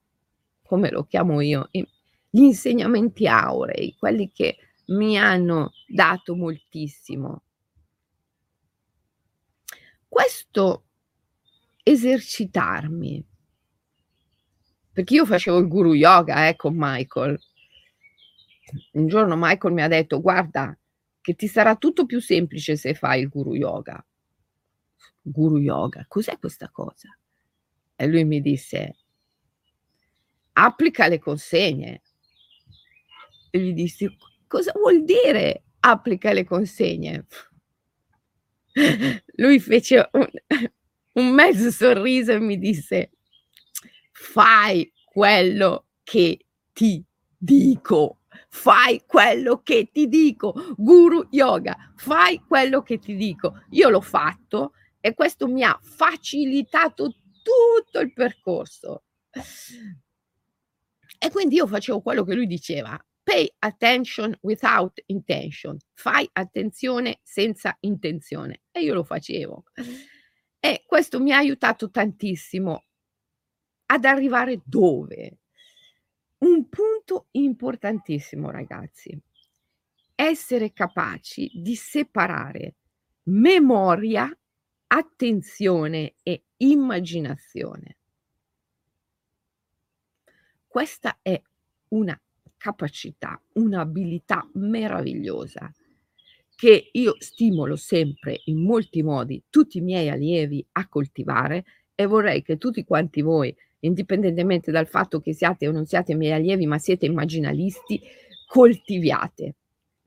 come 0.64 0.90
lo 0.90 1.04
chiamo 1.04 1.40
io, 1.40 1.70
gli 1.70 2.42
insegnamenti 2.42 3.26
aurei, 3.26 3.96
quelli 3.98 4.30
che 4.30 4.58
mi 4.88 5.16
hanno 5.16 5.72
dato 5.86 6.36
moltissimo. 6.36 7.44
Questo 10.06 10.82
esercitarmi, 11.90 13.24
perché 14.92 15.14
io 15.14 15.26
facevo 15.26 15.58
il 15.58 15.68
guru 15.68 15.94
yoga 15.94 16.48
eh, 16.48 16.56
con 16.56 16.74
Michael, 16.76 17.38
un 18.92 19.08
giorno 19.08 19.36
Michael 19.36 19.72
mi 19.72 19.82
ha 19.82 19.88
detto 19.88 20.20
guarda 20.20 20.76
che 21.20 21.34
ti 21.34 21.46
sarà 21.46 21.76
tutto 21.76 22.04
più 22.04 22.20
semplice 22.20 22.76
se 22.76 22.94
fai 22.94 23.22
il 23.22 23.28
guru 23.28 23.54
yoga. 23.54 24.04
Guru 25.22 25.58
yoga, 25.58 26.04
cos'è 26.08 26.38
questa 26.38 26.68
cosa? 26.70 27.16
E 27.96 28.06
lui 28.06 28.24
mi 28.24 28.40
disse 28.40 28.96
applica 30.52 31.06
le 31.06 31.18
consegne. 31.18 32.02
E 33.50 33.58
gli 33.60 33.72
dissi 33.72 34.14
cosa 34.46 34.72
vuol 34.74 35.04
dire 35.04 35.64
applica 35.80 36.32
le 36.32 36.44
consegne? 36.44 37.26
Lui 39.36 39.60
fece 39.60 40.08
un, 40.12 40.28
un 41.12 41.30
mezzo 41.30 41.70
sorriso 41.70 42.32
e 42.32 42.38
mi 42.38 42.58
disse 42.58 43.10
fai 44.12 44.92
quello 45.04 45.86
che 46.02 46.44
ti 46.72 47.04
dico 47.36 48.18
fai 48.48 49.02
quello 49.06 49.62
che 49.62 49.90
ti 49.92 50.08
dico, 50.08 50.74
guru 50.76 51.28
yoga, 51.30 51.92
fai 51.96 52.42
quello 52.46 52.82
che 52.82 52.98
ti 52.98 53.14
dico. 53.14 53.64
Io 53.70 53.88
l'ho 53.88 54.00
fatto 54.00 54.72
e 55.00 55.14
questo 55.14 55.46
mi 55.46 55.62
ha 55.62 55.78
facilitato 55.80 57.14
tutto 57.42 58.00
il 58.00 58.12
percorso. 58.12 59.04
E 61.18 61.30
quindi 61.30 61.56
io 61.56 61.66
facevo 61.66 62.00
quello 62.00 62.24
che 62.24 62.34
lui 62.34 62.46
diceva, 62.46 62.98
pay 63.22 63.52
attention 63.58 64.36
without 64.42 65.02
intention, 65.06 65.76
fai 65.94 66.28
attenzione 66.32 67.20
senza 67.22 67.76
intenzione. 67.80 68.62
E 68.70 68.82
io 68.82 68.94
lo 68.94 69.04
facevo. 69.04 69.64
E 70.68 70.84
questo 70.84 71.18
mi 71.18 71.32
ha 71.32 71.38
aiutato 71.38 71.90
tantissimo 71.90 72.84
ad 73.86 74.04
arrivare 74.04 74.60
dove? 74.66 75.38
Un 76.40 76.68
punto 76.68 77.28
importantissimo 77.30 78.50
ragazzi, 78.50 79.18
essere 80.14 80.74
capaci 80.74 81.50
di 81.54 81.74
separare 81.74 82.74
memoria, 83.28 84.30
attenzione 84.88 86.16
e 86.22 86.42
immaginazione. 86.58 87.96
Questa 90.66 91.18
è 91.22 91.40
una 91.92 92.20
capacità, 92.58 93.42
un'abilità 93.54 94.46
meravigliosa 94.52 95.72
che 96.58 96.88
io 96.90 97.14
stimolo 97.18 97.76
sempre 97.76 98.40
in 98.46 98.64
molti 98.64 99.04
modi 99.04 99.40
tutti 99.48 99.78
i 99.78 99.80
miei 99.80 100.08
allievi 100.08 100.66
a 100.72 100.88
coltivare 100.88 101.64
e 101.94 102.04
vorrei 102.06 102.42
che 102.42 102.56
tutti 102.56 102.82
quanti 102.82 103.22
voi 103.22 103.54
indipendentemente 103.80 104.72
dal 104.72 104.88
fatto 104.88 105.20
che 105.20 105.32
siate 105.34 105.68
o 105.68 105.70
non 105.70 105.86
siate 105.86 106.16
miei 106.16 106.32
allievi, 106.32 106.66
ma 106.66 106.78
siete 106.78 107.06
immaginalisti, 107.06 108.02
coltiviate 108.48 109.54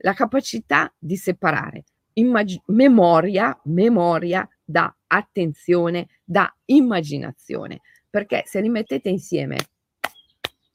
la 0.02 0.12
capacità 0.12 0.94
di 0.98 1.16
separare 1.16 1.84
immag- 2.14 2.60
memoria, 2.66 3.58
memoria 3.64 4.46
da 4.62 4.94
attenzione, 5.06 6.20
da 6.22 6.54
immaginazione, 6.66 7.80
perché 8.10 8.42
se 8.44 8.60
li 8.60 8.68
mettete 8.68 9.08
insieme 9.08 9.56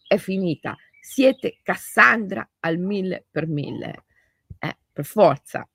è 0.07 0.17
finita. 0.17 0.75
Siete 0.99 1.59
Cassandra 1.61 2.49
al 2.61 2.79
mille 2.79 3.27
per 3.29 3.47
mille, 3.47 4.05
per 4.97 5.05
forza. 5.05 5.67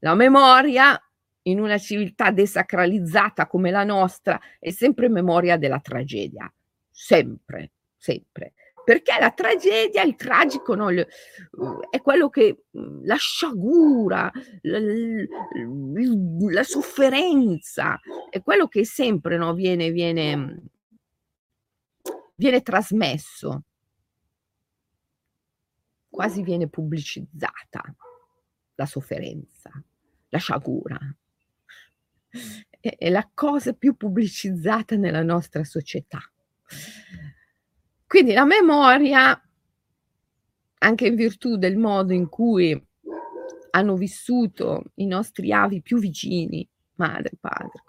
La 0.00 0.14
memoria 0.16 1.00
in 1.42 1.60
una 1.60 1.78
civiltà 1.78 2.32
desacralizzata 2.32 3.46
come 3.46 3.70
la 3.70 3.84
nostra 3.84 4.40
è 4.58 4.70
sempre 4.70 5.08
memoria 5.08 5.56
della 5.56 5.78
tragedia, 5.78 6.52
sempre, 6.90 7.70
sempre. 7.96 8.54
Perché 8.84 9.16
la 9.20 9.30
tragedia, 9.30 10.02
il 10.02 10.16
tragico, 10.16 10.74
no, 10.74 10.90
il, 10.90 11.06
è 11.90 12.00
quello 12.00 12.28
che 12.28 12.64
la 13.02 13.16
sciagura, 13.16 14.32
la, 14.62 14.78
la, 16.50 16.62
sofferenza, 16.62 18.00
è 18.30 18.42
quello 18.42 18.66
che 18.66 18.84
sempre 18.84 19.36
no, 19.36 19.52
viene, 19.52 19.90
viene, 19.90 20.62
viene 22.34 22.62
trasmesso, 22.62 23.62
quasi 26.08 26.42
viene 26.42 26.68
pubblicizzata 26.68 27.82
la 28.78 28.86
sofferenza, 28.86 29.70
la 30.28 30.38
sciagura 30.38 30.98
è, 32.80 32.96
è 32.96 33.10
la 33.10 33.28
cosa 33.34 33.72
più 33.72 33.96
pubblicizzata 33.96 34.94
nella 34.94 35.24
nostra 35.24 35.64
società. 35.64 36.20
Quindi 38.06 38.32
la 38.32 38.44
memoria, 38.44 39.42
anche 40.78 41.06
in 41.06 41.16
virtù 41.16 41.56
del 41.56 41.76
modo 41.76 42.12
in 42.12 42.28
cui 42.28 42.86
hanno 43.70 43.96
vissuto 43.96 44.84
i 44.94 45.06
nostri 45.06 45.52
avi 45.52 45.82
più 45.82 45.98
vicini, 45.98 46.66
madre 46.94 47.32
padre, 47.40 47.82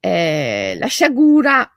eh, 0.00 0.74
la 0.78 0.86
sciagura 0.86 1.73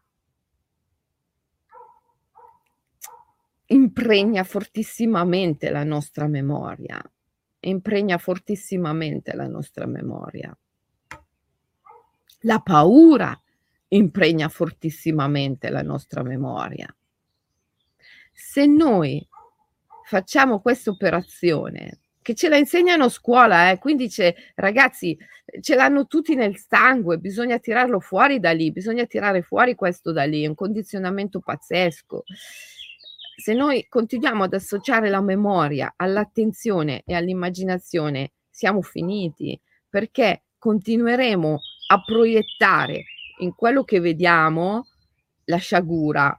impregna 3.68 4.43
fortissimamente 4.43 5.70
la 5.70 5.84
nostra 5.84 6.28
memoria 6.28 7.01
impregna 7.68 8.18
fortissimamente 8.18 9.36
la 9.36 9.47
nostra 9.47 9.86
memoria. 9.86 10.55
La 12.41 12.59
paura 12.59 13.39
impregna 13.89 14.47
fortissimamente 14.49 15.70
la 15.70 15.82
nostra 15.82 16.24
memoria. 16.24 16.91
se 18.39 18.68
noi 18.68 19.28
facciamo 20.03 20.61
questa 20.61 20.91
operazione, 20.91 22.01
che 22.22 22.36
ce 22.36 22.49
la 22.49 22.57
insegnano 22.57 23.05
a 23.05 23.09
scuola, 23.09 23.72
eh, 23.72 23.80
quindi 23.80 24.09
c'è, 24.09 24.34
ragazzi, 24.53 25.18
ce 25.59 25.74
l'hanno 25.74 26.05
tutti 26.05 26.36
nel 26.36 26.55
sangue, 26.57 27.18
bisogna 27.18 27.57
tirarlo 27.57 27.99
fuori 27.99 28.39
da 28.39 28.51
lì, 28.51 28.72
bisogna 28.72 29.05
tirare 29.05 29.41
fuori 29.41 29.74
questo 29.74 30.11
da 30.11 30.26
lì, 30.26 30.43
è 30.43 30.47
un 30.47 30.53
condizionamento 30.53 31.39
pazzesco. 31.39 32.24
Se 33.39 33.53
noi 33.53 33.85
continuiamo 33.88 34.45
ad 34.45 34.53
associare 34.55 35.09
la 35.09 35.21
memoria 35.21 35.93
all'attenzione 35.95 37.03
e 37.05 37.13
all'immaginazione, 37.13 38.31
siamo 38.49 38.81
finiti, 38.81 39.57
perché 39.88 40.45
continueremo 40.57 41.59
a 41.89 42.01
proiettare 42.03 43.03
in 43.41 43.53
quello 43.53 43.83
che 43.83 43.99
vediamo 43.99 44.88
la 45.45 45.57
sciagura. 45.57 46.35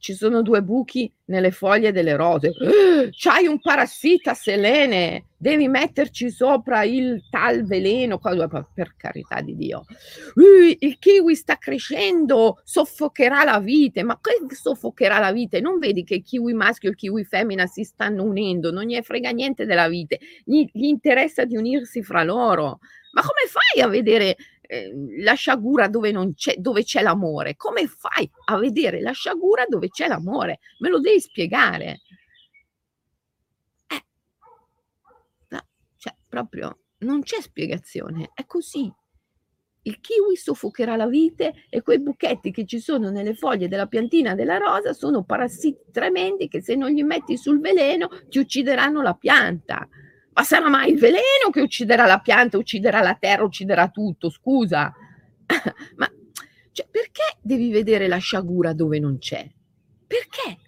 Ci 0.00 0.14
sono 0.14 0.40
due 0.40 0.62
buchi 0.62 1.12
nelle 1.26 1.50
foglie 1.50 1.92
delle 1.92 2.16
rose. 2.16 2.52
c'hai 3.12 3.46
un 3.46 3.60
parassita, 3.60 4.32
Selene, 4.32 5.26
devi 5.36 5.68
metterci 5.68 6.30
sopra 6.30 6.84
il 6.84 7.22
tal 7.28 7.66
veleno. 7.66 8.18
Per 8.18 8.94
carità 8.96 9.42
di 9.42 9.54
Dio, 9.54 9.84
il 10.78 10.98
kiwi 10.98 11.34
sta 11.34 11.58
crescendo, 11.58 12.62
soffocherà 12.64 13.44
la 13.44 13.60
vite. 13.60 14.02
Ma 14.02 14.18
che 14.18 14.54
soffocherà 14.54 15.18
la 15.18 15.32
vite? 15.32 15.60
Non 15.60 15.78
vedi 15.78 16.02
che 16.02 16.14
il 16.14 16.22
kiwi 16.22 16.54
maschio 16.54 16.88
e 16.88 16.92
il 16.92 16.96
kiwi 16.98 17.24
femmina 17.24 17.66
si 17.66 17.84
stanno 17.84 18.24
unendo? 18.24 18.72
Non 18.72 18.84
gli 18.84 18.98
frega 19.02 19.30
niente 19.30 19.66
della 19.66 19.86
vite, 19.86 20.18
gli, 20.44 20.66
gli 20.72 20.86
interessa 20.86 21.44
di 21.44 21.56
unirsi 21.56 22.02
fra 22.02 22.24
loro. 22.24 22.80
Ma 23.12 23.20
come 23.20 23.46
fai 23.48 23.82
a 23.82 23.88
vedere 23.88 24.36
Ehm, 24.72 25.24
la 25.24 25.34
sciagura 25.34 25.88
dove, 25.88 26.12
non 26.12 26.32
c'è, 26.34 26.54
dove 26.56 26.84
c'è 26.84 27.02
l'amore. 27.02 27.56
Come 27.56 27.88
fai 27.88 28.30
a 28.46 28.56
vedere 28.56 29.00
la 29.00 29.10
sciagura 29.10 29.64
dove 29.66 29.88
c'è 29.88 30.06
l'amore? 30.06 30.60
Me 30.78 30.88
lo 30.88 31.00
devi 31.00 31.18
spiegare. 31.18 32.02
Eh, 33.88 34.04
cioè, 35.96 36.14
proprio 36.28 36.78
non 36.98 37.22
c'è 37.22 37.40
spiegazione, 37.40 38.30
è 38.32 38.46
così. 38.46 38.92
Il 39.82 39.98
kiwi 39.98 40.36
soffocherà 40.36 40.94
la 40.94 41.08
vite 41.08 41.64
e 41.68 41.82
quei 41.82 41.98
buchetti 41.98 42.52
che 42.52 42.64
ci 42.64 42.78
sono 42.78 43.10
nelle 43.10 43.34
foglie 43.34 43.66
della 43.66 43.86
piantina 43.86 44.34
della 44.34 44.58
rosa 44.58 44.92
sono 44.92 45.24
parassiti 45.24 45.90
tremendi 45.90 46.48
che 46.48 46.60
se 46.62 46.76
non 46.76 46.90
gli 46.90 47.02
metti 47.02 47.36
sul 47.38 47.60
veleno 47.60 48.08
ti 48.28 48.38
uccideranno 48.38 49.02
la 49.02 49.14
pianta. 49.14 49.88
Ma 50.32 50.42
sarà 50.44 50.68
mai 50.68 50.92
il 50.92 50.98
veleno 50.98 51.50
che 51.52 51.60
ucciderà 51.60 52.06
la 52.06 52.18
pianta, 52.18 52.56
ucciderà 52.56 53.00
la 53.00 53.14
terra, 53.14 53.44
ucciderà 53.44 53.88
tutto? 53.88 54.30
Scusa. 54.30 54.92
Ma 55.96 56.10
cioè, 56.72 56.86
perché 56.88 57.38
devi 57.40 57.70
vedere 57.70 58.06
la 58.06 58.18
sciagura 58.18 58.72
dove 58.72 58.98
non 58.98 59.18
c'è? 59.18 59.48
Perché? 60.06 60.58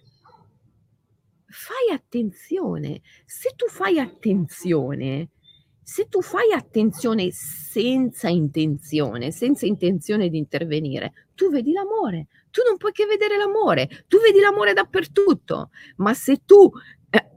Fai 1.45 1.93
attenzione. 1.93 3.01
Se 3.25 3.53
tu 3.55 3.67
fai 3.67 3.99
attenzione, 3.99 5.29
se 5.81 6.07
tu 6.07 6.21
fai 6.21 6.51
attenzione 6.51 7.29
senza 7.31 8.27
intenzione, 8.27 9.31
senza 9.31 9.65
intenzione 9.65 10.29
di 10.29 10.37
intervenire, 10.37 11.29
tu 11.35 11.49
vedi 11.49 11.71
l'amore. 11.71 12.27
Tu 12.51 12.61
non 12.67 12.77
puoi 12.77 12.91
che 12.91 13.05
vedere 13.05 13.37
l'amore. 13.37 14.05
Tu 14.07 14.19
vedi 14.19 14.39
l'amore 14.39 14.73
dappertutto. 14.73 15.69
Ma 15.97 16.13
se 16.13 16.41
tu 16.45 16.69
eh, 17.09 17.29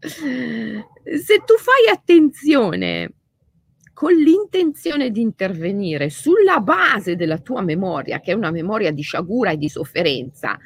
se 0.00 1.42
tu 1.44 1.56
fai 1.56 1.92
attenzione 1.92 3.12
con 3.92 4.12
l'intenzione 4.12 5.10
di 5.10 5.20
intervenire 5.20 6.08
sulla 6.08 6.60
base 6.60 7.16
della 7.16 7.38
tua 7.38 7.62
memoria, 7.62 8.20
che 8.20 8.30
è 8.30 8.34
una 8.34 8.52
memoria 8.52 8.92
di 8.92 9.02
sciagura 9.02 9.50
e 9.50 9.56
di 9.56 9.68
sofferenza, 9.68 10.56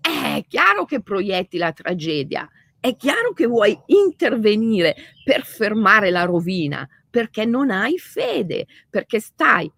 è 0.00 0.42
chiaro 0.48 0.86
che 0.86 1.02
proietti 1.02 1.58
la 1.58 1.72
tragedia, 1.72 2.48
è 2.80 2.96
chiaro 2.96 3.34
che 3.34 3.46
vuoi 3.46 3.78
intervenire 3.86 4.96
per 5.22 5.44
fermare 5.44 6.10
la 6.10 6.24
rovina, 6.24 6.88
perché 7.10 7.44
non 7.44 7.70
hai 7.70 7.98
fede, 7.98 8.66
perché 8.88 9.20
stai 9.20 9.70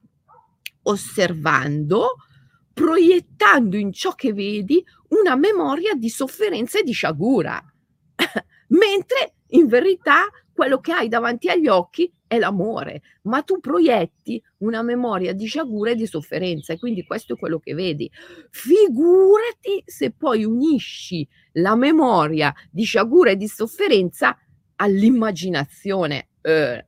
osservando, 0.83 2.15
proiettando 2.73 3.77
in 3.77 3.93
ciò 3.93 4.15
che 4.15 4.33
vedi 4.33 4.85
una 5.09 5.35
memoria 5.35 5.95
di 5.95 6.09
sofferenza 6.09 6.79
e 6.79 6.85
di 6.85 6.93
sciagura 6.93 7.61
mentre 8.71 9.35
in 9.49 9.67
verità 9.67 10.25
quello 10.53 10.81
che 10.81 10.93
hai 10.93 11.09
davanti 11.09 11.49
agli 11.49 11.69
occhi 11.69 12.13
è 12.27 12.39
l'amore, 12.39 13.03
ma 13.23 13.43
tu 13.43 13.59
proietti 13.61 14.41
una 14.59 14.83
memoria 14.83 15.33
di 15.33 15.47
sciagura 15.47 15.91
e 15.91 15.95
di 15.97 16.07
sofferenza 16.07 16.73
e 16.73 16.79
quindi 16.79 17.05
questo 17.05 17.35
è 17.35 17.37
quello 17.37 17.59
che 17.59 17.75
vedi. 17.75 18.11
Figurati 18.51 19.83
se 19.85 20.13
poi 20.13 20.45
unisci 20.45 21.27
la 21.55 21.75
memoria 21.75 22.55
di 22.71 22.85
sciagura 22.85 23.31
e 23.31 23.37
di 23.37 23.49
sofferenza 23.49 24.37
all'immaginazione. 24.77 26.29
Eh, 26.43 26.85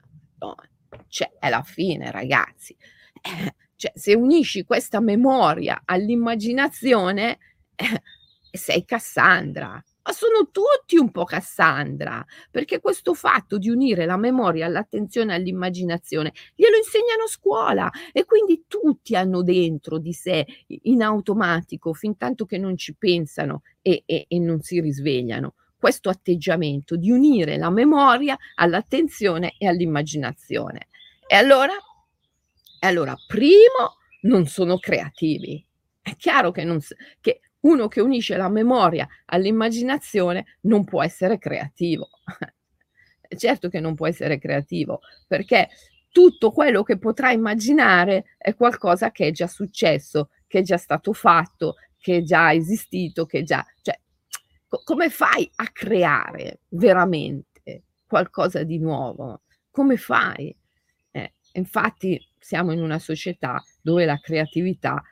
cioè, 1.08 1.32
è 1.38 1.48
la 1.48 1.62
fine, 1.62 2.10
ragazzi. 2.10 2.76
Eh, 3.20 3.54
cioè, 3.74 3.92
se 3.94 4.14
unisci 4.14 4.64
questa 4.64 5.00
memoria 5.00 5.82
all'immaginazione, 5.84 7.38
eh, 7.74 8.02
sei 8.50 8.84
Cassandra 8.84 9.82
ma 10.04 10.12
sono 10.12 10.50
tutti 10.50 10.96
un 10.96 11.10
po' 11.10 11.24
Cassandra, 11.24 12.24
perché 12.50 12.80
questo 12.80 13.14
fatto 13.14 13.58
di 13.58 13.68
unire 13.68 14.04
la 14.04 14.16
memoria 14.16 14.66
all'attenzione 14.66 15.32
e 15.32 15.36
all'immaginazione 15.36 16.32
glielo 16.54 16.76
insegnano 16.76 17.24
a 17.24 17.28
scuola 17.28 17.90
e 18.12 18.24
quindi 18.24 18.64
tutti 18.66 19.14
hanno 19.14 19.42
dentro 19.42 19.98
di 19.98 20.12
sé 20.12 20.44
in 20.66 21.02
automatico, 21.02 21.92
fin 21.92 22.16
tanto 22.16 22.46
che 22.46 22.58
non 22.58 22.76
ci 22.76 22.94
pensano 22.94 23.62
e, 23.80 24.02
e, 24.04 24.26
e 24.28 24.38
non 24.38 24.60
si 24.60 24.80
risvegliano, 24.80 25.54
questo 25.76 26.08
atteggiamento 26.08 26.96
di 26.96 27.10
unire 27.10 27.56
la 27.56 27.70
memoria 27.70 28.36
all'attenzione 28.56 29.54
e 29.58 29.66
all'immaginazione. 29.66 30.88
E 31.26 31.36
allora, 31.36 31.74
e 32.80 32.86
allora 32.86 33.14
primo, 33.26 33.98
non 34.22 34.46
sono 34.46 34.78
creativi. 34.78 35.64
È 36.00 36.16
chiaro 36.16 36.50
che, 36.50 36.64
non, 36.64 36.80
che 37.20 37.40
uno 37.62 37.88
che 37.88 38.00
unisce 38.00 38.36
la 38.36 38.48
memoria 38.48 39.06
all'immaginazione 39.26 40.58
non 40.62 40.84
può 40.84 41.02
essere 41.02 41.38
creativo. 41.38 42.08
certo 43.36 43.68
che 43.68 43.80
non 43.80 43.94
può 43.94 44.06
essere 44.06 44.38
creativo, 44.38 45.00
perché 45.26 45.68
tutto 46.10 46.50
quello 46.50 46.82
che 46.82 46.98
potrà 46.98 47.32
immaginare 47.32 48.36
è 48.36 48.54
qualcosa 48.54 49.10
che 49.10 49.28
è 49.28 49.30
già 49.30 49.46
successo, 49.46 50.30
che 50.46 50.60
è 50.60 50.62
già 50.62 50.76
stato 50.76 51.12
fatto, 51.12 51.76
che 51.98 52.18
è 52.18 52.22
già 52.22 52.52
esistito, 52.52 53.24
che 53.26 53.40
è 53.40 53.42
già... 53.42 53.64
Cioè, 53.80 53.98
co- 54.66 54.82
come 54.84 55.08
fai 55.08 55.50
a 55.56 55.68
creare 55.72 56.60
veramente 56.68 57.84
qualcosa 58.06 58.62
di 58.62 58.78
nuovo? 58.78 59.42
Come 59.70 59.96
fai? 59.96 60.54
Eh, 61.10 61.34
infatti 61.52 62.20
siamo 62.38 62.72
in 62.72 62.82
una 62.82 62.98
società 62.98 63.62
dove 63.80 64.04
la 64.04 64.18
creatività 64.18 65.02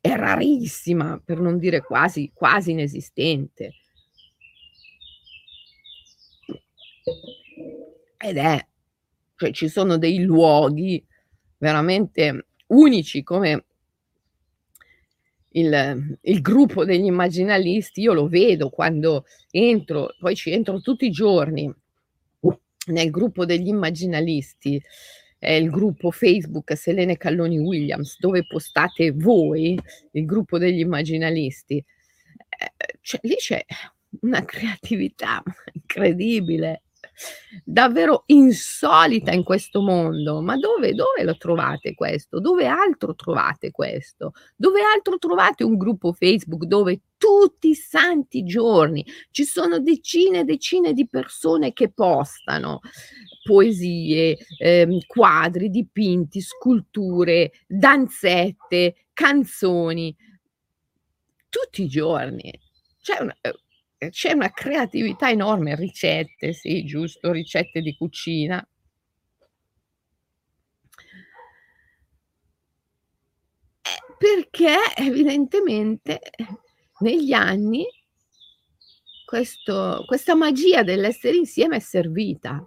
è 0.00 0.14
rarissima, 0.14 1.20
per 1.22 1.38
non 1.40 1.58
dire 1.58 1.82
quasi, 1.82 2.30
quasi 2.32 2.70
inesistente. 2.70 3.74
Ed 8.16 8.36
è, 8.36 8.66
cioè 9.36 9.50
ci 9.52 9.68
sono 9.68 9.98
dei 9.98 10.22
luoghi 10.22 11.04
veramente 11.58 12.46
unici 12.68 13.22
come 13.22 13.64
il, 15.52 16.18
il, 16.22 16.40
gruppo 16.40 16.84
degli 16.84 17.06
immaginalisti, 17.06 18.02
io 18.02 18.12
lo 18.12 18.28
vedo 18.28 18.70
quando 18.70 19.24
entro, 19.50 20.14
poi 20.18 20.36
ci 20.36 20.50
entro 20.52 20.80
tutti 20.80 21.06
i 21.06 21.10
giorni 21.10 21.72
nel 22.86 23.10
gruppo 23.10 23.44
degli 23.44 23.68
immaginalisti 23.68 24.80
è 25.40 25.52
il 25.52 25.70
gruppo 25.70 26.10
Facebook 26.10 26.76
Selene 26.76 27.16
Calloni 27.16 27.58
Williams, 27.58 28.18
dove 28.18 28.46
postate 28.46 29.10
voi, 29.10 29.76
il 30.12 30.26
gruppo 30.26 30.58
degli 30.58 30.80
immaginalisti. 30.80 31.76
Eh, 31.78 32.98
cioè, 33.00 33.20
lì 33.22 33.36
c'è 33.36 33.64
una 34.20 34.44
creatività 34.44 35.42
incredibile, 35.72 36.82
davvero 37.64 38.24
insolita 38.26 39.32
in 39.32 39.42
questo 39.42 39.80
mondo. 39.80 40.40
Ma 40.40 40.56
dove, 40.56 40.94
dove 40.94 41.22
lo 41.22 41.36
trovate 41.36 41.94
questo? 41.94 42.40
Dove 42.40 42.66
altro 42.66 43.14
trovate 43.14 43.70
questo? 43.70 44.32
Dove 44.56 44.80
altro 44.82 45.18
trovate 45.18 45.64
un 45.64 45.76
gruppo 45.76 46.12
Facebook 46.12 46.64
dove 46.64 47.00
tutti 47.16 47.70
i 47.70 47.74
santi 47.74 48.44
giorni 48.44 49.04
ci 49.30 49.44
sono 49.44 49.78
decine 49.78 50.40
e 50.40 50.44
decine 50.44 50.94
di 50.94 51.06
persone 51.06 51.74
che 51.74 51.90
postano 51.90 52.80
poesie, 53.42 54.38
ehm, 54.58 55.00
quadri, 55.06 55.68
dipinti, 55.68 56.40
sculture, 56.40 57.52
danzette, 57.66 59.06
canzoni, 59.12 60.16
tutti 61.48 61.82
i 61.82 61.88
giorni. 61.88 62.50
Eh, 62.50 63.52
c'è 64.08 64.32
una 64.32 64.50
creatività 64.50 65.28
enorme, 65.30 65.76
ricette, 65.76 66.52
sì, 66.52 66.84
giusto, 66.84 67.30
ricette 67.32 67.80
di 67.82 67.94
cucina. 67.96 68.66
Eh, 73.82 74.14
perché 74.18 74.76
evidentemente 74.96 76.20
negli 77.00 77.32
anni 77.32 77.84
questo, 79.24 80.04
questa 80.06 80.34
magia 80.34 80.82
dell'essere 80.82 81.36
insieme 81.36 81.76
è 81.76 81.80
servita. 81.80 82.64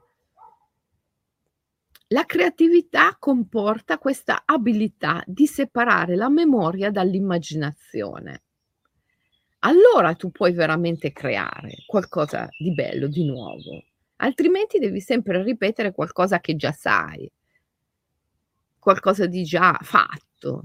La 2.07 2.25
creatività 2.25 3.15
comporta 3.17 3.97
questa 3.97 4.43
abilità 4.45 5.23
di 5.25 5.47
separare 5.47 6.15
la 6.15 6.29
memoria 6.29 6.91
dall'immaginazione. 6.91 8.43
Allora 9.66 10.14
tu 10.16 10.30
puoi 10.32 10.51
veramente 10.51 11.11
creare 11.14 11.84
qualcosa 11.86 12.49
di 12.57 12.74
bello, 12.74 13.07
di 13.07 13.26
nuovo. 13.26 13.84
Altrimenti 14.18 14.78
devi 14.78 14.99
sempre 14.99 15.41
ripetere 15.41 15.93
qualcosa 15.93 16.39
che 16.39 16.55
già 16.55 16.72
sai, 16.72 17.30
qualcosa 18.78 19.26
di 19.26 19.43
già 19.43 19.78
fatto. 19.82 20.64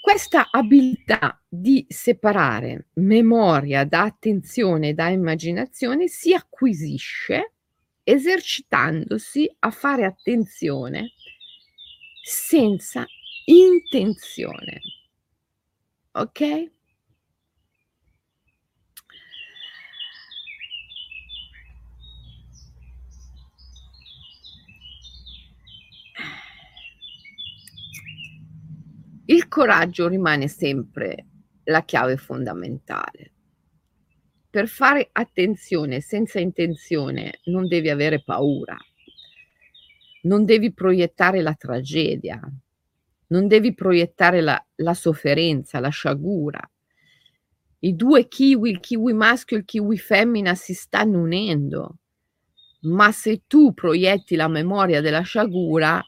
Questa 0.00 0.48
abilità 0.50 1.40
di 1.48 1.84
separare 1.88 2.88
memoria 2.94 3.84
da 3.84 4.02
attenzione, 4.02 4.94
da 4.94 5.08
immaginazione 5.08 6.08
si 6.08 6.32
acquisisce 6.32 7.52
esercitandosi 8.04 9.54
a 9.58 9.70
fare 9.70 10.04
attenzione 10.04 11.12
senza 12.22 13.04
intenzione. 13.44 14.80
Ok? 16.18 16.40
Il 29.26 29.46
coraggio 29.46 30.08
rimane 30.08 30.48
sempre 30.48 31.26
la 31.64 31.84
chiave 31.84 32.16
fondamentale. 32.16 33.32
Per 34.50 34.66
fare 34.66 35.10
attenzione 35.12 36.00
senza 36.00 36.40
intenzione 36.40 37.38
non 37.44 37.68
devi 37.68 37.90
avere 37.90 38.24
paura, 38.24 38.76
non 40.22 40.44
devi 40.44 40.72
proiettare 40.72 41.42
la 41.42 41.54
tragedia, 41.54 42.40
non 43.28 43.46
devi 43.46 43.74
proiettare 43.74 44.40
la, 44.40 44.62
la 44.76 44.94
sofferenza, 44.94 45.80
la 45.80 45.88
sciagura. 45.88 46.60
I 47.80 47.94
due 47.94 48.26
kiwi, 48.26 48.70
il 48.70 48.80
kiwi 48.80 49.12
maschio 49.12 49.56
e 49.56 49.60
il 49.60 49.64
kiwi 49.64 49.98
femmina, 49.98 50.54
si 50.54 50.74
stanno 50.74 51.20
unendo, 51.20 51.98
ma 52.82 53.12
se 53.12 53.42
tu 53.46 53.72
proietti 53.72 54.36
la 54.36 54.48
memoria 54.48 55.00
della 55.00 55.22
sciagura, 55.22 56.04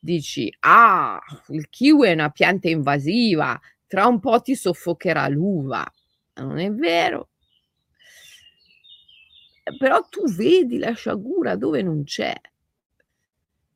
dici, 0.00 0.54
ah, 0.60 1.18
il 1.48 1.68
kiwi 1.68 2.08
è 2.08 2.12
una 2.12 2.30
pianta 2.30 2.68
invasiva, 2.68 3.58
tra 3.86 4.06
un 4.06 4.20
po' 4.20 4.40
ti 4.40 4.54
soffocherà 4.54 5.28
l'uva. 5.28 5.84
Non 6.36 6.58
è 6.58 6.70
vero. 6.70 7.28
Però 9.78 10.06
tu 10.08 10.30
vedi 10.30 10.78
la 10.78 10.92
sciagura 10.92 11.56
dove 11.56 11.80
non 11.80 12.04
c'è. 12.04 12.34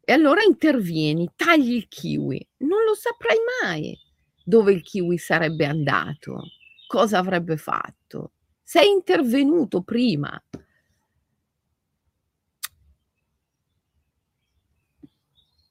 E 0.08 0.12
allora 0.12 0.40
intervieni, 0.42 1.28
tagli 1.36 1.74
il 1.74 1.86
kiwi. 1.86 2.48
Non 2.60 2.82
lo 2.82 2.94
saprai 2.94 3.36
mai 3.62 3.94
dove 4.42 4.72
il 4.72 4.80
kiwi 4.80 5.18
sarebbe 5.18 5.66
andato, 5.66 6.44
cosa 6.86 7.18
avrebbe 7.18 7.58
fatto. 7.58 8.32
Sei 8.62 8.90
intervenuto 8.90 9.82
prima. 9.82 10.42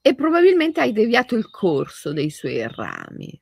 e 0.02 0.16
probabilmente 0.16 0.82
hai 0.82 0.94
deviato 0.94 1.36
il 1.36 1.50
corso 1.50 2.14
dei 2.14 2.30
suoi 2.30 2.66
rami. 2.66 3.42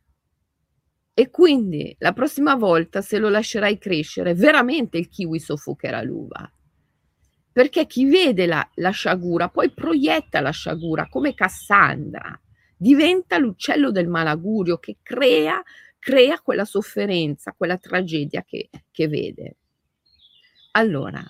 E 1.14 1.30
quindi 1.30 1.94
la 2.00 2.14
prossima 2.14 2.56
volta, 2.56 3.02
se 3.02 3.20
lo 3.20 3.30
lascerai 3.30 3.78
crescere, 3.78 4.34
veramente 4.34 4.98
il 4.98 5.10
kiwi 5.10 5.40
soffocherà 5.40 6.02
l'uva. 6.02 6.50
Perché 7.56 7.86
chi 7.86 8.04
vede 8.04 8.48
la, 8.48 8.70
la 8.74 8.90
sciagura 8.90 9.48
poi 9.48 9.72
proietta 9.72 10.42
la 10.42 10.50
sciagura 10.50 11.08
come 11.08 11.34
Cassandra, 11.34 12.38
diventa 12.76 13.38
l'uccello 13.38 13.92
del 13.92 14.10
malagurio 14.10 14.78
che 14.78 14.98
crea, 15.02 15.64
crea 15.98 16.42
quella 16.42 16.66
sofferenza, 16.66 17.54
quella 17.54 17.78
tragedia 17.78 18.44
che, 18.44 18.70
che 18.92 19.08
vede. 19.08 19.56
Allora, 20.72 21.24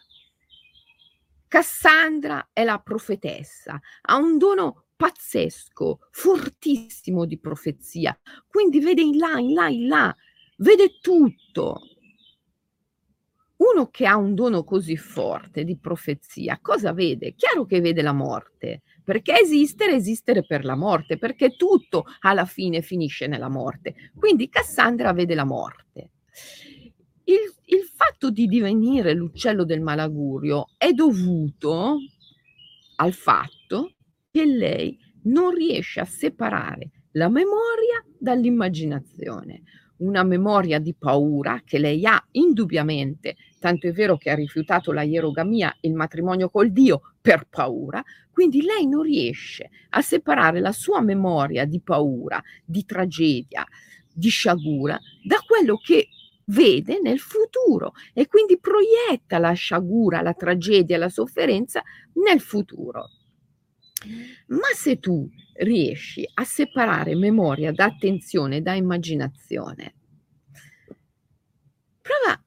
Cassandra 1.47 2.49
è 2.51 2.63
la 2.63 2.80
profetessa, 2.80 3.80
ha 4.01 4.15
un 4.15 4.39
dono 4.39 4.86
pazzesco, 4.95 6.07
fortissimo 6.09 7.26
di 7.26 7.38
profezia. 7.38 8.19
Quindi 8.47 8.80
vede 8.80 9.03
in 9.03 9.17
là, 9.17 9.38
in 9.38 9.53
là, 9.53 9.67
in 9.67 9.88
là, 9.88 10.15
vede 10.57 10.97
tutto. 10.99 11.94
Uno 13.58 13.88
che 13.89 14.06
ha 14.06 14.18
un 14.18 14.36
dono 14.36 14.64
così 14.64 14.97
forte 14.97 15.64
di 15.64 15.78
profezia, 15.78 16.60
cosa 16.62 16.91
vede? 16.91 17.36
Chiaro 17.36 17.66
che 17.66 17.80
vede 17.80 18.01
la 18.01 18.12
morte, 18.12 18.82
perché 19.03 19.39
esistere, 19.39 19.93
esistere 19.93 20.45
per 20.45 20.66
la 20.66 20.76
morte, 20.76 21.18
perché 21.18 21.56
tutto 21.56 22.03
alla 22.20 22.45
fine 22.45 22.82
finisce 22.82 23.28
nella 23.28 23.47
morte. 23.47 24.12
Quindi 24.14 24.49
Cassandra 24.49 25.14
vede 25.14 25.36
la 25.36 25.45
morte. 25.45 26.10
Il, 27.24 27.53
il 27.66 27.89
fatto 27.95 28.30
di 28.30 28.45
divenire 28.47 29.14
l'uccello 29.14 29.64
del 29.64 29.82
malagurio 29.82 30.68
è 30.78 30.91
dovuto 30.91 31.97
al 32.97 33.14
fatto 33.14 33.93
che 34.30 34.45
lei 34.45 34.97
non 35.24 35.51
riesce 35.51 36.01
a 36.01 36.06
separare 36.06 36.89
la 37.12 37.30
memoria 37.30 38.03
dall'immaginazione. 38.20 39.64
Una 39.97 40.23
memoria 40.23 40.79
di 40.79 40.93
paura 40.93 41.61
che 41.63 41.79
lei 41.79 42.05
ha 42.05 42.21
indubbiamente, 42.31 43.37
tanto 43.59 43.87
è 43.87 43.91
vero 43.93 44.17
che 44.17 44.29
ha 44.29 44.35
rifiutato 44.35 44.91
la 44.91 45.03
ierogamia, 45.03 45.73
il 45.81 45.93
matrimonio 45.93 46.49
col 46.49 46.71
Dio, 46.71 47.13
per 47.21 47.47
paura, 47.49 48.03
quindi 48.29 48.61
lei 48.61 48.87
non 48.87 49.01
riesce 49.03 49.69
a 49.91 50.01
separare 50.01 50.59
la 50.59 50.73
sua 50.73 51.01
memoria 51.01 51.63
di 51.63 51.79
paura, 51.79 52.43
di 52.65 52.83
tragedia, 52.83 53.65
di 54.11 54.27
sciagura, 54.27 54.99
da 55.23 55.37
quello 55.47 55.77
che 55.77 56.09
vede 56.47 56.99
nel 57.01 57.19
futuro 57.19 57.93
e 58.13 58.27
quindi 58.27 58.59
proietta 58.59 59.37
la 59.37 59.53
sciagura, 59.53 60.21
la 60.21 60.33
tragedia, 60.33 60.97
la 60.97 61.09
sofferenza 61.09 61.81
nel 62.15 62.41
futuro. 62.41 63.09
Ma 64.47 64.68
se 64.74 64.99
tu 64.99 65.30
riesci 65.53 66.28
a 66.34 66.43
separare 66.43 67.16
memoria 67.16 67.72
da 67.72 67.86
attenzione, 67.86 68.62
da 68.62 68.74
immaginazione, 68.74 69.95
prova 72.01 72.41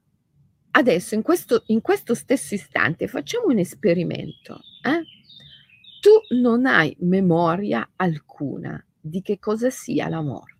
adesso, 0.72 1.14
in 1.14 1.22
questo, 1.22 1.62
in 1.66 1.80
questo 1.80 2.14
stesso 2.14 2.54
istante, 2.54 3.08
facciamo 3.08 3.46
un 3.46 3.58
esperimento. 3.58 4.60
Eh? 4.82 5.02
Tu 6.00 6.36
non 6.36 6.66
hai 6.66 6.96
memoria 7.00 7.90
alcuna 7.96 8.82
di 9.00 9.20
che 9.22 9.38
cosa 9.38 9.70
sia 9.70 10.08
la 10.08 10.22
morte. 10.22 10.56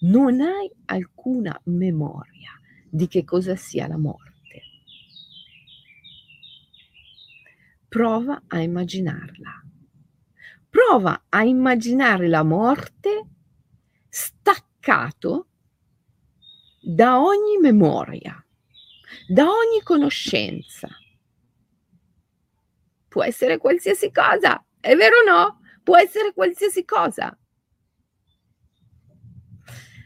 Non 0.00 0.40
hai 0.40 0.70
alcuna 0.86 1.58
memoria 1.64 2.50
di 2.88 3.08
che 3.08 3.24
cosa 3.24 3.56
sia 3.56 3.88
la 3.88 3.96
morte. 3.96 4.26
Prova 7.88 8.42
a 8.46 8.60
immaginarla 8.60 9.67
prova 10.78 11.24
a 11.28 11.42
immaginare 11.42 12.28
la 12.28 12.44
morte 12.44 13.26
staccato 14.08 15.48
da 16.80 17.20
ogni 17.20 17.58
memoria, 17.60 18.40
da 19.26 19.42
ogni 19.42 19.82
conoscenza. 19.82 20.88
Può 23.08 23.24
essere 23.24 23.58
qualsiasi 23.58 24.12
cosa, 24.12 24.64
è 24.78 24.94
vero 24.94 25.16
o 25.18 25.24
no? 25.24 25.60
Può 25.82 25.96
essere 25.96 26.32
qualsiasi 26.32 26.84
cosa. 26.84 27.36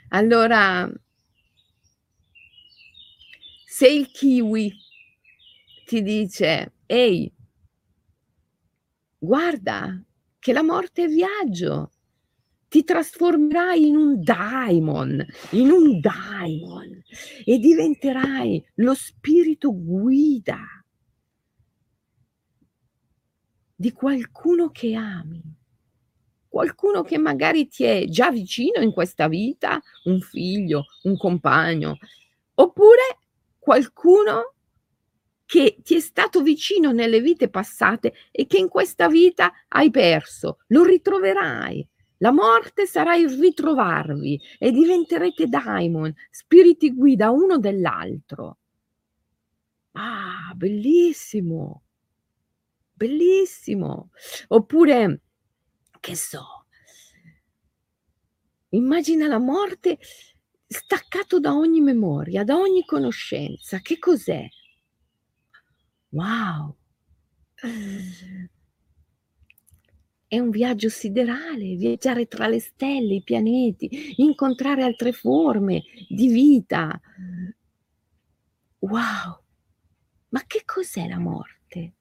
Allora, 0.09 0.91
se 3.67 3.89
il 3.89 4.11
kiwi 4.11 4.73
ti 5.85 6.01
dice, 6.01 6.77
ehi, 6.87 7.31
guarda, 9.19 10.03
che 10.43 10.53
la 10.53 10.65
morte 10.65 11.05
è 11.05 11.07
viaggio. 11.07 11.93
Ti 12.67 12.83
trasformerai 12.83 13.87
in 13.87 13.95
un 13.95 14.21
daimon, 14.25 15.25
in 15.51 15.71
un 15.71 16.01
daimon 16.01 17.01
e 17.45 17.59
diventerai 17.59 18.71
lo 18.77 18.93
spirito 18.95 19.73
guida 19.73 20.59
di 23.77 23.93
qualcuno 23.93 24.71
che 24.71 24.97
ami, 24.97 25.41
qualcuno 26.49 27.03
che 27.03 27.19
magari 27.19 27.69
ti 27.69 27.85
è 27.85 28.07
già 28.09 28.33
vicino 28.33 28.81
in 28.81 28.91
questa 28.91 29.29
vita, 29.29 29.81
un 30.05 30.21
figlio, 30.21 30.87
un 31.03 31.17
compagno, 31.17 31.99
oppure 32.55 33.19
qualcuno 33.61 34.55
che 35.53 35.77
ti 35.83 35.97
è 35.97 36.01
stato 36.01 36.41
vicino 36.41 36.93
nelle 36.93 37.21
vite 37.21 37.51
passate 37.51 38.15
e 38.31 38.47
che 38.47 38.57
in 38.57 38.69
questa 38.69 39.07
vita 39.09 39.53
hai 39.69 39.91
perso. 39.91 40.61
Lo 40.69 40.83
ritroverai, 40.83 41.87
La 42.23 42.31
morte 42.33 42.87
sarà 42.87 43.17
il 43.17 43.29
ritrovarvi 43.39 44.41
e 44.59 44.71
diventerete 44.71 45.49
daimon, 45.49 46.11
spiriti 46.31 46.95
guida 46.95 47.31
uno 47.31 47.59
dell'altro. 47.59 48.57
Ah, 49.95 50.53
bellissimo! 50.55 51.83
Bellissimo! 52.95 54.11
Oppure, 54.49 55.21
che 56.01 56.15
so, 56.17 56.67
immagina 58.71 59.29
la 59.29 59.39
morte 59.39 59.99
staccato 60.67 61.39
da 61.39 61.55
ogni 61.55 61.81
memoria, 61.81 62.45
da 62.45 62.57
ogni 62.57 62.85
conoscenza. 62.85 63.79
Che 63.81 63.99
cos'è? 63.99 64.47
Wow! 66.13 66.77
È 70.27 70.39
un 70.39 70.51
viaggio 70.51 70.89
siderale, 70.89 71.77
viaggiare 71.77 72.27
tra 72.27 72.49
le 72.49 72.61
stelle, 72.61 73.15
i 73.15 73.23
pianeti, 73.23 74.15
incontrare 74.17 74.83
altre 74.83 75.13
forme 75.13 75.83
di 76.09 76.29
vita. 76.29 77.01
Wow! 78.79 79.41
Ma 80.29 80.43
che 80.47 80.63
cos'è 80.65 81.09
la 81.09 81.19
morte? 81.19 81.95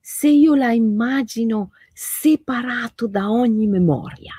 Se 0.00 0.28
io 0.28 0.54
la 0.54 0.72
immagino 0.72 1.72
separato 1.92 3.06
da 3.06 3.30
ogni 3.30 3.66
memoria. 3.66 4.34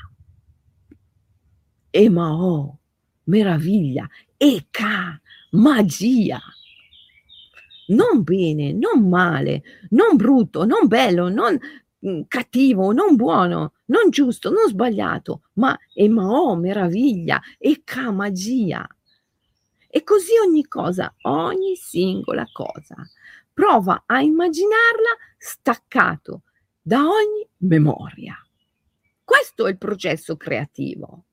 E 1.89 2.09
ma 2.09 2.33
oh, 2.33 2.79
meraviglia, 3.23 4.07
eca, 4.37 5.19
magia. 5.51 6.39
Non 7.87 8.23
bene, 8.23 8.73
non 8.73 9.07
male, 9.07 9.63
non 9.89 10.15
brutto, 10.17 10.65
non 10.65 10.87
bello, 10.87 11.29
non 11.29 11.57
mhmm, 11.99 12.23
cattivo, 12.27 12.91
non 12.91 13.15
buono, 13.15 13.73
non 13.85 14.09
giusto, 14.09 14.49
non 14.49 14.67
sbagliato, 14.67 15.43
ma 15.53 15.77
e 15.93 16.09
ma 16.09 16.29
oh, 16.29 16.55
meraviglia, 16.55 17.41
eca, 17.57 18.11
magia. 18.11 18.87
E 19.87 20.03
così 20.03 20.31
ogni 20.45 20.65
cosa, 20.67 21.13
ogni 21.23 21.75
singola 21.75 22.45
cosa. 22.51 22.95
Prova 23.53 24.03
a 24.05 24.21
immaginarla 24.21 25.09
staccato 25.37 26.43
da 26.81 26.99
ogni 26.99 27.47
memoria. 27.57 28.35
Questo 29.23 29.65
è 29.65 29.71
il 29.71 29.77
processo 29.77 30.37
creativo. 30.37 31.25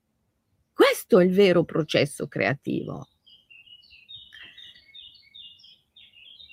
Questo 0.73 1.19
è 1.19 1.25
il 1.25 1.33
vero 1.33 1.65
processo 1.65 2.27
creativo. 2.27 3.09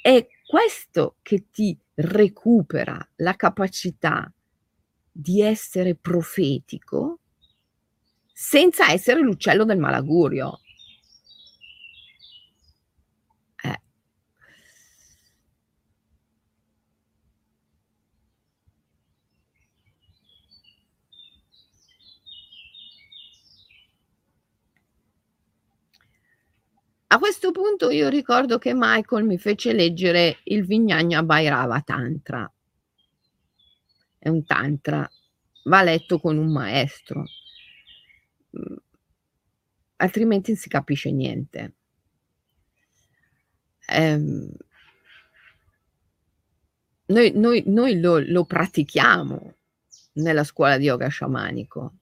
È 0.01 0.27
questo 0.47 1.17
che 1.21 1.45
ti 1.51 1.77
recupera 1.93 3.07
la 3.17 3.35
capacità 3.35 4.31
di 5.11 5.41
essere 5.41 5.93
profetico 5.93 7.19
senza 8.33 8.91
essere 8.91 9.21
l'uccello 9.21 9.63
del 9.63 9.77
malagurio. 9.77 10.59
A 27.13 27.19
questo 27.19 27.51
punto 27.51 27.89
io 27.89 28.07
ricordo 28.07 28.57
che 28.57 28.71
Michael 28.73 29.25
mi 29.25 29.37
fece 29.37 29.73
leggere 29.73 30.37
il 30.45 30.65
Vijnana 30.65 31.21
Bhairava 31.21 31.81
Tantra. 31.81 32.49
È 34.17 34.29
un 34.29 34.45
tantra, 34.45 35.09
va 35.65 35.83
letto 35.83 36.19
con 36.19 36.37
un 36.37 36.53
maestro, 36.53 37.25
mhmm, 38.51 38.75
altrimenti 39.97 40.51
non 40.51 40.59
si 40.59 40.69
capisce 40.69 41.11
niente. 41.11 41.73
Ehm 43.89 44.51
noi 47.07 47.31
noi 47.35 47.63
noi 47.65 47.99
lo 47.99 48.19
lo 48.19 48.45
pratichiamo 48.45 49.55
nella 50.13 50.43
scuola 50.43 50.77
di 50.77 50.85
yoga 50.85 51.07
sciamanico, 51.09 51.95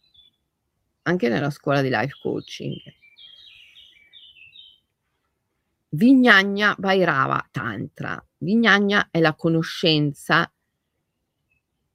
anche 1.04 1.30
nella 1.30 1.50
scuola 1.50 1.82
di 1.82 1.90
life 1.90 2.16
coaching. 2.22 2.78
Vijnana 5.92 6.76
Bhairava 6.78 7.48
Tantra. 7.52 8.24
Vijnana 8.38 9.10
è 9.10 9.20
la 9.20 9.34
conoscenza 9.34 10.52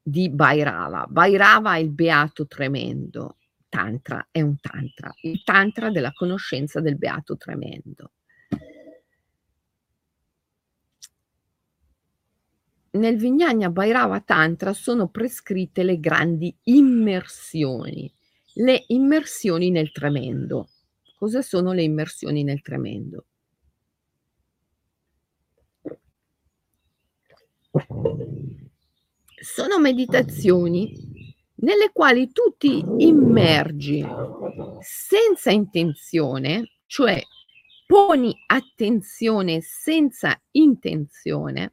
di 0.02 0.28
Bhairava. 0.30 1.06
Bhairava 1.08 1.76
è 1.76 1.78
il 1.78 1.90
beato 1.90 2.46
tremendo. 2.46 3.36
Tantra 3.68 4.28
è 4.30 4.40
un 4.40 4.56
tantra, 4.60 5.12
il 5.22 5.42
tantra 5.42 5.90
della 5.90 6.12
conoscenza 6.12 6.80
del 6.80 6.96
beato 6.96 7.36
tremendo. 7.36 8.12
Nel 12.90 13.16
Vijnana 13.16 13.70
Bhairava 13.70 14.20
Tantra 14.20 14.72
sono 14.72 15.08
prescritte 15.08 15.82
le 15.82 15.98
grandi 15.98 16.56
immersioni, 16.64 18.12
le 18.54 18.84
immersioni 18.88 19.70
nel 19.70 19.90
tremendo. 19.90 20.68
Cosa 21.16 21.42
sono 21.42 21.72
le 21.72 21.82
immersioni 21.82 22.44
nel 22.44 22.62
tremendo? 22.62 23.26
Sono 29.40 29.80
meditazioni 29.80 30.92
nelle 31.56 31.90
quali 31.92 32.30
tu 32.30 32.54
ti 32.56 32.84
immergi 32.98 34.06
senza 34.80 35.50
intenzione, 35.50 36.76
cioè 36.86 37.20
poni 37.86 38.32
attenzione 38.46 39.60
senza 39.60 40.40
intenzione, 40.52 41.72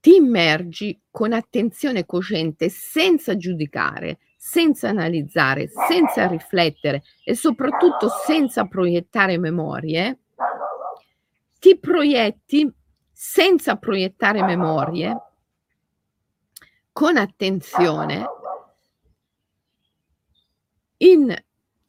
ti 0.00 0.16
immergi 0.16 1.00
con 1.10 1.32
attenzione 1.32 2.04
cosciente 2.04 2.68
senza 2.70 3.36
giudicare, 3.36 4.18
senza 4.36 4.88
analizzare, 4.88 5.68
senza 5.68 6.26
riflettere 6.26 7.04
e 7.22 7.36
soprattutto 7.36 8.08
senza 8.26 8.64
proiettare 8.64 9.38
memorie, 9.38 10.18
ti 11.60 11.78
proietti 11.78 12.68
senza 13.24 13.76
proiettare 13.76 14.42
memorie, 14.42 15.16
con 16.90 17.16
attenzione, 17.16 18.26
in 20.96 21.32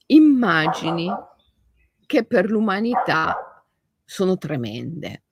immagini 0.06 1.12
che 2.06 2.24
per 2.26 2.52
l'umanità 2.52 3.66
sono 4.06 4.38
tremende. 4.38 5.24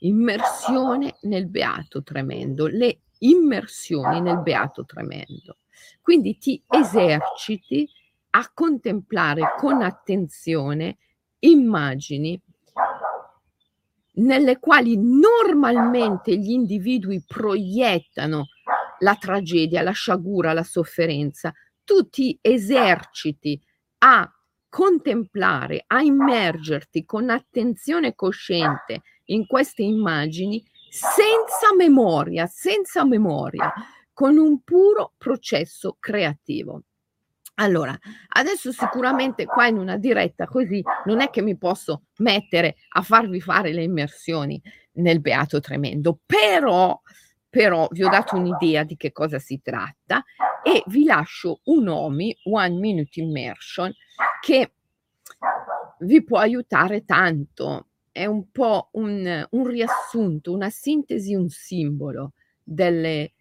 Immersione 0.00 1.18
nel 1.20 1.46
beato 1.46 2.02
tremendo, 2.02 2.66
le 2.66 3.02
immersioni 3.18 4.20
nel 4.20 4.40
beato 4.40 4.84
tremendo. 4.84 5.58
Quindi 6.00 6.36
ti 6.36 6.60
eserciti 6.66 7.88
a 8.30 8.50
contemplare 8.52 9.54
con 9.56 9.82
attenzione 9.82 10.98
immagini 11.38 12.42
nelle 14.14 14.58
quali 14.58 14.96
normalmente 14.98 16.36
gli 16.36 16.50
individui 16.50 17.22
proiettano 17.26 18.48
la 18.98 19.16
tragedia, 19.16 19.82
la 19.82 19.92
sciagura, 19.92 20.52
la 20.52 20.62
sofferenza, 20.62 21.52
tu 21.84 22.08
ti 22.08 22.38
eserciti 22.40 23.60
a 23.98 24.30
contemplare, 24.68 25.84
a 25.86 26.00
immergerti 26.00 27.04
con 27.04 27.30
attenzione 27.30 28.14
cosciente 28.14 29.02
in 29.26 29.46
queste 29.46 29.82
immagini 29.82 30.62
senza 30.88 31.74
memoria, 31.76 32.46
senza 32.46 33.04
memoria, 33.04 33.72
con 34.12 34.36
un 34.36 34.60
puro 34.62 35.12
processo 35.16 35.96
creativo. 35.98 36.82
Allora, 37.56 37.96
adesso 38.28 38.72
sicuramente 38.72 39.44
qua 39.44 39.66
in 39.66 39.76
una 39.76 39.98
diretta 39.98 40.46
così 40.46 40.82
non 41.04 41.20
è 41.20 41.28
che 41.28 41.42
mi 41.42 41.56
posso 41.58 42.04
mettere 42.18 42.76
a 42.90 43.02
farvi 43.02 43.40
fare 43.40 43.72
le 43.72 43.82
immersioni 43.82 44.60
nel 44.92 45.20
beato 45.20 45.60
tremendo, 45.60 46.18
però, 46.24 46.98
però 47.50 47.88
vi 47.90 48.04
ho 48.04 48.08
dato 48.08 48.36
un'idea 48.36 48.84
di 48.84 48.96
che 48.96 49.12
cosa 49.12 49.38
si 49.38 49.60
tratta 49.62 50.24
e 50.62 50.82
vi 50.86 51.04
lascio 51.04 51.60
un 51.64 51.88
OMI, 51.88 52.38
One 52.44 52.78
Minute 52.78 53.20
Immersion, 53.20 53.92
che 54.40 54.72
vi 56.00 56.24
può 56.24 56.38
aiutare 56.38 57.04
tanto. 57.04 57.88
È 58.10 58.24
un 58.24 58.50
po' 58.50 58.88
un, 58.92 59.46
un 59.50 59.66
riassunto, 59.66 60.52
una 60.52 60.70
sintesi, 60.70 61.34
un 61.34 61.48
simbolo 61.48 62.32
delle 62.62 63.32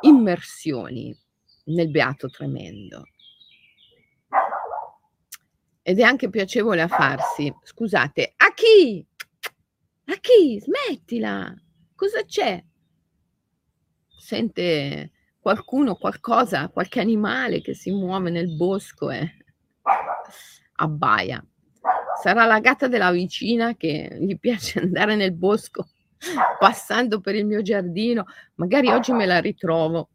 immersioni 0.00 1.14
nel 1.64 1.90
beato 1.90 2.28
tremendo 2.28 3.04
ed 5.90 5.98
è 5.98 6.02
anche 6.02 6.30
piacevole 6.30 6.82
a 6.82 6.86
farsi. 6.86 7.52
Scusate, 7.64 8.34
a 8.36 8.54
chi? 8.54 9.04
A 10.04 10.14
chi? 10.20 10.60
Smettila! 10.60 11.52
Cosa 11.96 12.24
c'è? 12.24 12.62
Sente 14.16 15.10
qualcuno, 15.40 15.96
qualcosa, 15.96 16.68
qualche 16.68 17.00
animale 17.00 17.60
che 17.60 17.74
si 17.74 17.90
muove 17.90 18.30
nel 18.30 18.54
bosco 18.54 19.10
e 19.10 19.28
abbaia. 20.76 21.44
Sarà 22.22 22.44
la 22.44 22.60
gatta 22.60 22.86
della 22.86 23.10
vicina 23.10 23.74
che 23.74 24.16
gli 24.20 24.38
piace 24.38 24.78
andare 24.78 25.16
nel 25.16 25.32
bosco 25.32 25.88
passando 26.60 27.20
per 27.20 27.34
il 27.34 27.46
mio 27.46 27.62
giardino, 27.62 28.26
magari 28.54 28.86
oggi 28.90 29.10
me 29.10 29.26
la 29.26 29.40
ritrovo. 29.40 30.10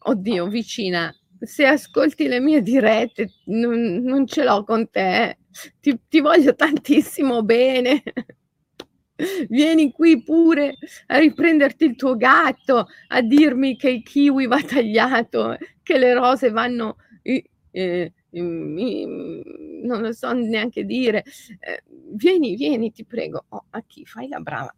Oddio, 0.00 0.48
vicina, 0.48 1.14
se 1.40 1.64
ascolti 1.66 2.28
le 2.28 2.40
mie 2.40 2.62
dirette, 2.62 3.30
non, 3.46 4.02
non 4.02 4.26
ce 4.26 4.44
l'ho 4.44 4.64
con 4.64 4.88
te, 4.90 5.38
ti, 5.80 5.98
ti 6.08 6.20
voglio 6.20 6.54
tantissimo 6.54 7.42
bene. 7.42 8.02
Vieni 9.48 9.90
qui 9.90 10.22
pure 10.22 10.74
a 11.06 11.18
riprenderti 11.18 11.84
il 11.84 11.96
tuo 11.96 12.16
gatto, 12.16 12.86
a 13.08 13.20
dirmi 13.20 13.76
che 13.76 13.90
il 13.90 14.02
kiwi 14.02 14.46
va 14.46 14.62
tagliato, 14.62 15.56
che 15.82 15.98
le 15.98 16.14
rose 16.14 16.50
vanno, 16.50 16.96
eh, 17.22 18.12
non 18.30 20.00
lo 20.00 20.12
so 20.12 20.32
neanche 20.32 20.84
dire. 20.84 21.24
Eh, 21.60 21.82
vieni, 22.12 22.54
vieni, 22.54 22.92
ti 22.92 23.04
prego. 23.04 23.44
Oh, 23.48 23.64
a 23.70 23.82
chi 23.86 24.04
fai 24.04 24.28
la 24.28 24.38
brava? 24.38 24.72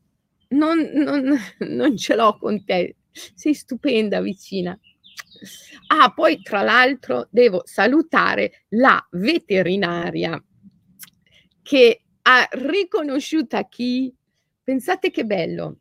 Non, 0.49 0.79
non, 0.95 1.37
non 1.69 1.97
ce 1.97 2.15
l'ho 2.17 2.39
con 2.39 2.65
te, 2.65 2.97
sei 3.13 3.55
stupenda 3.55 4.21
vicina. 4.21 4.79
Ah, 5.89 6.13
poi 6.13 6.43
tra 6.43 6.63
l'altro 6.63 7.29
devo 7.31 7.63
salutare 7.65 8.65
la 8.71 9.05
veterinaria 9.13 10.43
che 11.63 12.03
ha 12.23 12.49
riconosciuto 12.51 13.57
a 13.57 13.67
chi, 13.67 14.15
pensate 14.63 15.11
che 15.11 15.25
bello, 15.25 15.79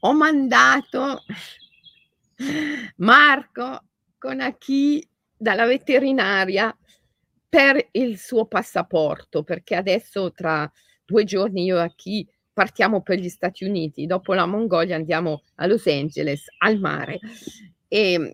ho 0.00 0.12
mandato 0.12 1.22
Marco 2.96 3.84
con 4.18 4.40
a 4.40 4.56
chi 4.56 5.06
dalla 5.36 5.66
veterinaria 5.66 6.76
per 7.48 7.88
il 7.92 8.18
suo 8.18 8.46
passaporto, 8.46 9.42
perché 9.42 9.74
adesso 9.74 10.32
tra 10.32 10.70
due 11.04 11.24
giorni 11.24 11.64
io 11.64 11.78
a 11.78 11.92
chi 11.94 12.28
partiamo 12.52 13.02
per 13.02 13.18
gli 13.18 13.28
Stati 13.28 13.64
Uniti, 13.64 14.06
dopo 14.06 14.34
la 14.34 14.46
Mongolia 14.46 14.96
andiamo 14.96 15.42
a 15.56 15.66
Los 15.66 15.86
Angeles, 15.86 16.46
al 16.58 16.78
mare, 16.78 17.18
e 17.88 18.18
mm, 18.18 18.26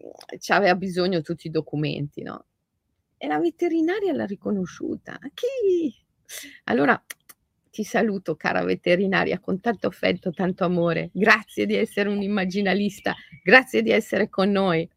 aveva 0.48 0.74
bisogno 0.74 1.20
tutti 1.20 1.46
i 1.46 1.50
documenti, 1.50 2.22
no? 2.22 2.46
E 3.16 3.26
la 3.26 3.38
veterinaria 3.38 4.12
l'ha 4.12 4.26
riconosciuta. 4.26 5.18
Chi? 5.32 5.94
Allora 6.64 7.00
ti 7.70 7.84
saluto, 7.84 8.36
cara 8.36 8.62
veterinaria, 8.64 9.38
con 9.38 9.60
tanto 9.60 9.86
affetto, 9.86 10.30
tanto 10.30 10.64
amore. 10.64 11.10
Grazie 11.12 11.64
di 11.66 11.74
essere 11.74 12.08
un 12.08 12.20
immaginalista, 12.20 13.14
grazie 13.42 13.82
di 13.82 13.90
essere 13.90 14.28
con 14.28 14.50
noi. 14.50 14.88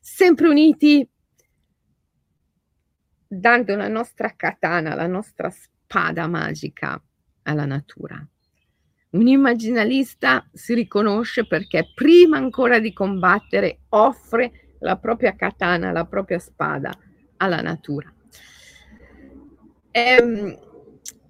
Sempre 0.00 0.48
uniti, 0.48 1.08
dando 3.26 3.74
la 3.74 3.88
nostra 3.88 4.34
katana, 4.36 4.94
la 4.94 5.06
nostra 5.06 5.50
spada 5.50 6.26
magica 6.28 7.02
alla 7.42 7.64
natura. 7.64 8.24
Un 9.12 9.26
immaginalista 9.26 10.48
si 10.52 10.72
riconosce 10.72 11.46
perché 11.46 11.90
prima 11.94 12.38
ancora 12.38 12.78
di 12.78 12.94
combattere 12.94 13.80
offre 13.90 14.76
la 14.78 14.96
propria 14.96 15.36
katana, 15.36 15.92
la 15.92 16.06
propria 16.06 16.38
spada 16.38 16.96
alla 17.36 17.60
natura. 17.60 18.10
Ehm, 19.90 20.58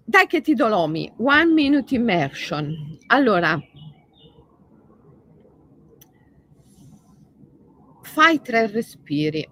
dai 0.05 0.27
che 0.29 0.41
ti 0.41 0.55
do 0.55 0.69
l'omi, 0.69 1.13
one 1.17 1.53
minute 1.53 1.93
immersion. 1.97 2.99
Allora, 3.09 3.61
fai 8.03 8.41
tre 8.41 8.69
respiri, 8.69 9.49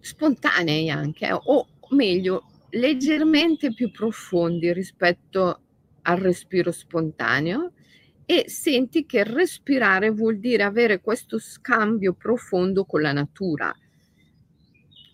spontanei 0.00 0.90
anche, 0.90 1.30
o 1.30 1.68
meglio, 1.90 2.44
leggermente 2.72 3.72
più 3.74 3.90
profondi 3.90 4.72
rispetto 4.72 5.60
al 6.02 6.18
respiro 6.18 6.70
spontaneo 6.72 7.72
e 8.24 8.44
senti 8.48 9.04
che 9.04 9.24
respirare 9.24 10.10
vuol 10.10 10.38
dire 10.38 10.62
avere 10.62 11.00
questo 11.00 11.38
scambio 11.38 12.14
profondo 12.14 12.84
con 12.84 13.02
la 13.02 13.12
natura. 13.12 13.74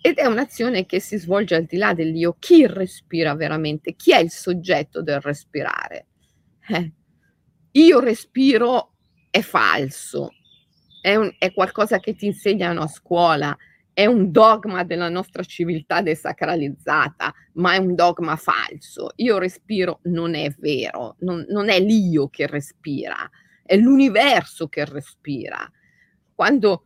Ed 0.00 0.16
è 0.16 0.26
un'azione 0.26 0.86
che 0.86 1.00
si 1.00 1.16
svolge 1.16 1.56
al 1.56 1.64
di 1.64 1.76
là 1.76 1.94
dell'io. 1.94 2.36
Chi 2.38 2.66
respira 2.66 3.34
veramente? 3.34 3.94
Chi 3.94 4.12
è 4.12 4.18
il 4.18 4.30
soggetto 4.30 5.02
del 5.02 5.20
respirare? 5.20 6.06
Eh, 6.68 6.92
io 7.72 7.98
respiro 7.98 8.92
è 9.30 9.40
falso, 9.40 10.30
è, 11.00 11.16
un, 11.16 11.34
è 11.38 11.52
qualcosa 11.52 11.98
che 11.98 12.14
ti 12.14 12.26
insegnano 12.26 12.82
a 12.82 12.86
scuola, 12.86 13.56
è 13.98 14.06
un 14.06 14.30
dogma 14.30 14.84
della 14.84 15.08
nostra 15.08 15.42
civiltà 15.42 16.02
desacralizzata, 16.02 17.34
ma 17.54 17.74
è 17.74 17.78
un 17.78 17.96
dogma 17.96 18.36
falso. 18.36 19.10
Io 19.16 19.38
respiro 19.38 19.98
non 20.04 20.36
è 20.36 20.54
vero, 20.56 21.16
non, 21.22 21.44
non 21.48 21.68
è 21.68 21.80
l'io 21.80 22.28
che 22.28 22.46
respira, 22.46 23.28
è 23.60 23.76
l'universo 23.76 24.68
che 24.68 24.84
respira. 24.84 25.68
Quando, 26.32 26.84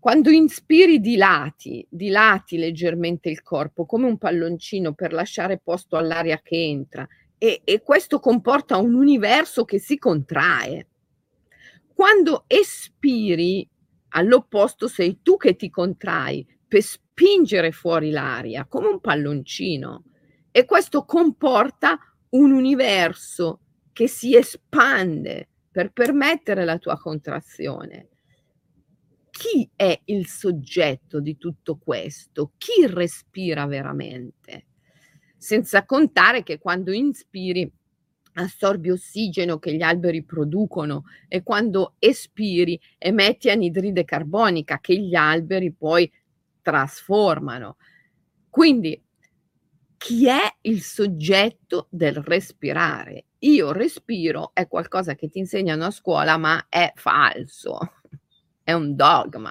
quando 0.00 0.28
inspiri 0.30 0.98
dilati, 0.98 1.86
dilati 1.88 2.58
leggermente 2.58 3.30
il 3.30 3.40
corpo 3.40 3.86
come 3.86 4.06
un 4.06 4.18
palloncino 4.18 4.92
per 4.92 5.12
lasciare 5.12 5.60
posto 5.62 5.96
all'aria 5.96 6.40
che 6.42 6.56
entra 6.56 7.06
e, 7.38 7.60
e 7.62 7.80
questo 7.80 8.18
comporta 8.18 8.76
un 8.78 8.94
universo 8.94 9.64
che 9.64 9.78
si 9.78 9.98
contrae. 9.98 10.88
Quando 11.94 12.42
espiri 12.48 13.68
All'opposto 14.16 14.86
sei 14.88 15.20
tu 15.22 15.36
che 15.36 15.56
ti 15.56 15.70
contrai 15.70 16.46
per 16.66 16.82
spingere 16.82 17.72
fuori 17.72 18.10
l'aria 18.10 18.66
come 18.66 18.88
un 18.88 19.00
palloncino 19.00 20.04
e 20.50 20.64
questo 20.64 21.04
comporta 21.04 21.98
un 22.30 22.52
universo 22.52 23.60
che 23.92 24.06
si 24.06 24.36
espande 24.36 25.48
per 25.70 25.92
permettere 25.92 26.64
la 26.64 26.78
tua 26.78 26.96
contrazione. 26.96 28.08
Chi 29.30 29.68
è 29.74 30.00
il 30.04 30.28
soggetto 30.28 31.18
di 31.18 31.36
tutto 31.36 31.76
questo? 31.76 32.52
Chi 32.56 32.86
respira 32.86 33.66
veramente? 33.66 34.66
Senza 35.36 35.84
contare 35.84 36.44
che 36.44 36.58
quando 36.58 36.92
inspiri 36.92 37.70
assorbi 38.34 38.90
ossigeno 38.90 39.58
che 39.58 39.74
gli 39.74 39.82
alberi 39.82 40.22
producono 40.24 41.04
e 41.28 41.42
quando 41.42 41.94
espiri 41.98 42.80
emetti 42.98 43.50
anidride 43.50 44.04
carbonica 44.04 44.80
che 44.80 44.98
gli 44.98 45.14
alberi 45.14 45.72
poi 45.72 46.10
trasformano. 46.62 47.76
Quindi 48.48 49.00
chi 49.96 50.28
è 50.28 50.56
il 50.62 50.82
soggetto 50.82 51.86
del 51.90 52.16
respirare? 52.16 53.24
Io 53.40 53.72
respiro 53.72 54.50
è 54.52 54.66
qualcosa 54.68 55.14
che 55.14 55.28
ti 55.28 55.38
insegnano 55.38 55.86
a 55.86 55.90
scuola, 55.90 56.36
ma 56.36 56.66
è 56.68 56.92
falso, 56.94 57.78
è 58.62 58.72
un 58.72 58.94
dogma 58.94 59.50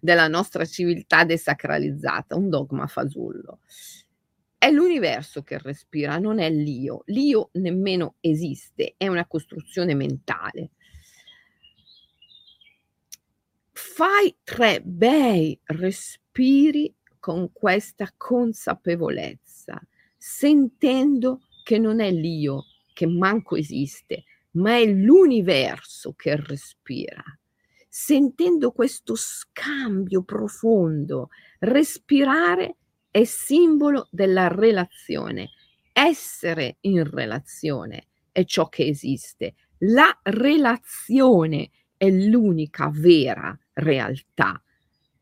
della 0.00 0.28
nostra 0.28 0.64
civiltà 0.64 1.24
desacralizzata, 1.24 2.36
un 2.36 2.48
dogma 2.48 2.86
fasullo. 2.86 3.60
È 4.66 4.70
l'universo 4.72 5.44
che 5.44 5.58
respira, 5.58 6.18
non 6.18 6.40
è 6.40 6.50
l'io. 6.50 7.04
L'io 7.06 7.50
nemmeno 7.52 8.16
esiste, 8.18 8.94
è 8.96 9.06
una 9.06 9.24
costruzione 9.24 9.94
mentale. 9.94 10.70
Fai 13.70 14.34
tre 14.42 14.82
bei 14.82 15.56
respiri 15.66 16.92
con 17.20 17.52
questa 17.52 18.12
consapevolezza, 18.16 19.80
sentendo 20.16 21.42
che 21.62 21.78
non 21.78 22.00
è 22.00 22.10
l'io 22.10 22.64
che 22.92 23.06
manco 23.06 23.54
esiste, 23.54 24.24
ma 24.54 24.78
è 24.78 24.84
l'universo 24.84 26.14
che 26.14 26.34
respira. 26.34 27.22
Sentendo 27.88 28.72
questo 28.72 29.14
scambio 29.14 30.24
profondo, 30.24 31.28
respirare 31.60 32.78
è 33.16 33.24
simbolo 33.24 34.08
della 34.10 34.48
relazione. 34.48 35.52
Essere 35.90 36.76
in 36.80 37.02
relazione 37.10 38.08
è 38.30 38.44
ciò 38.44 38.68
che 38.68 38.84
esiste. 38.84 39.54
La 39.78 40.20
relazione 40.22 41.70
è 41.96 42.10
l'unica 42.10 42.90
vera 42.92 43.58
realtà 43.72 44.62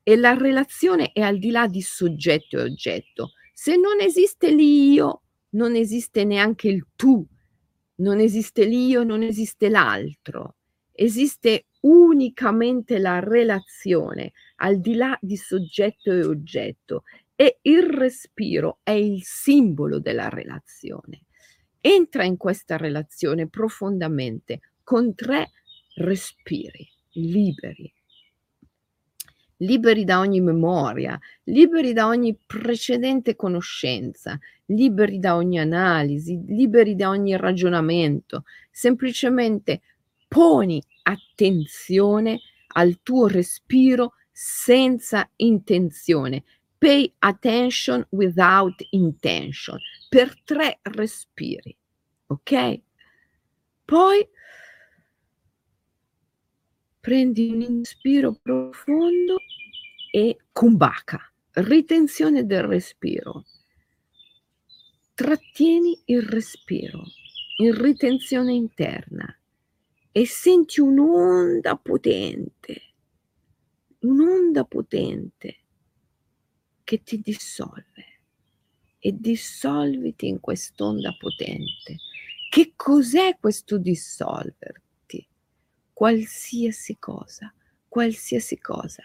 e 0.02 0.16
la 0.16 0.34
relazione 0.34 1.12
è 1.12 1.20
al 1.20 1.38
di 1.38 1.52
là 1.52 1.68
di 1.68 1.82
soggetto 1.82 2.58
e 2.58 2.62
oggetto. 2.62 3.30
Se 3.52 3.76
non 3.76 4.00
esiste 4.00 4.50
l'io, 4.50 5.22
non 5.50 5.76
esiste 5.76 6.24
neanche 6.24 6.66
il 6.66 6.84
tu, 6.96 7.24
non 7.98 8.18
esiste 8.18 8.64
l'io, 8.64 9.04
non 9.04 9.22
esiste 9.22 9.68
l'altro. 9.68 10.56
Esiste 10.90 11.66
unicamente 11.82 12.98
la 12.98 13.20
relazione 13.20 14.32
al 14.56 14.80
di 14.80 14.94
là 14.94 15.16
di 15.20 15.36
soggetto 15.36 16.10
e 16.10 16.24
oggetto 16.24 17.02
e 17.36 17.58
il 17.62 17.82
respiro 17.82 18.78
è 18.82 18.92
il 18.92 19.22
simbolo 19.22 19.98
della 19.98 20.28
relazione. 20.28 21.22
Entra 21.80 22.24
in 22.24 22.36
questa 22.36 22.76
relazione 22.76 23.48
profondamente, 23.48 24.60
con 24.82 25.14
tre 25.14 25.50
respiri 25.96 26.88
liberi, 27.12 27.92
liberi 29.58 30.04
da 30.04 30.18
ogni 30.18 30.40
memoria, 30.40 31.18
liberi 31.44 31.92
da 31.92 32.06
ogni 32.06 32.36
precedente 32.46 33.36
conoscenza, 33.36 34.38
liberi 34.66 35.18
da 35.18 35.36
ogni 35.36 35.58
analisi, 35.58 36.42
liberi 36.46 36.94
da 36.96 37.08
ogni 37.08 37.36
ragionamento, 37.36 38.44
semplicemente 38.70 39.82
poni 40.26 40.82
attenzione 41.02 42.40
al 42.76 43.00
tuo 43.02 43.26
respiro 43.26 44.14
senza 44.32 45.28
intenzione. 45.36 46.44
Pay 46.78 47.14
attention 47.20 48.06
without 48.10 48.86
intention 48.90 49.78
per 50.08 50.34
tre 50.44 50.80
respiri, 50.82 51.74
ok? 52.26 52.80
Poi 53.84 54.28
prendi 57.00 57.50
un 57.50 57.60
inspiro 57.60 58.34
profondo 58.34 59.36
e 60.10 60.36
kumbhaka, 60.52 61.32
ritenzione 61.52 62.46
del 62.46 62.64
respiro. 62.64 63.44
Trattieni 65.14 66.02
il 66.06 66.22
respiro 66.22 67.02
in 67.58 67.80
ritenzione 67.80 68.52
interna 68.52 69.38
e 70.10 70.26
senti 70.26 70.80
un'onda 70.80 71.76
potente, 71.76 72.94
un'onda 74.00 74.64
potente 74.64 75.63
che 76.84 77.02
ti 77.02 77.20
dissolve 77.20 78.04
e 78.98 79.12
dissolviti 79.12 80.28
in 80.28 80.40
quest'onda 80.40 81.16
potente. 81.18 81.96
Che 82.48 82.72
cos'è 82.76 83.36
questo 83.40 83.78
dissolverti? 83.78 84.84
qualsiasi 85.94 86.98
cosa, 86.98 87.54
qualsiasi 87.88 88.58
cosa. 88.58 89.02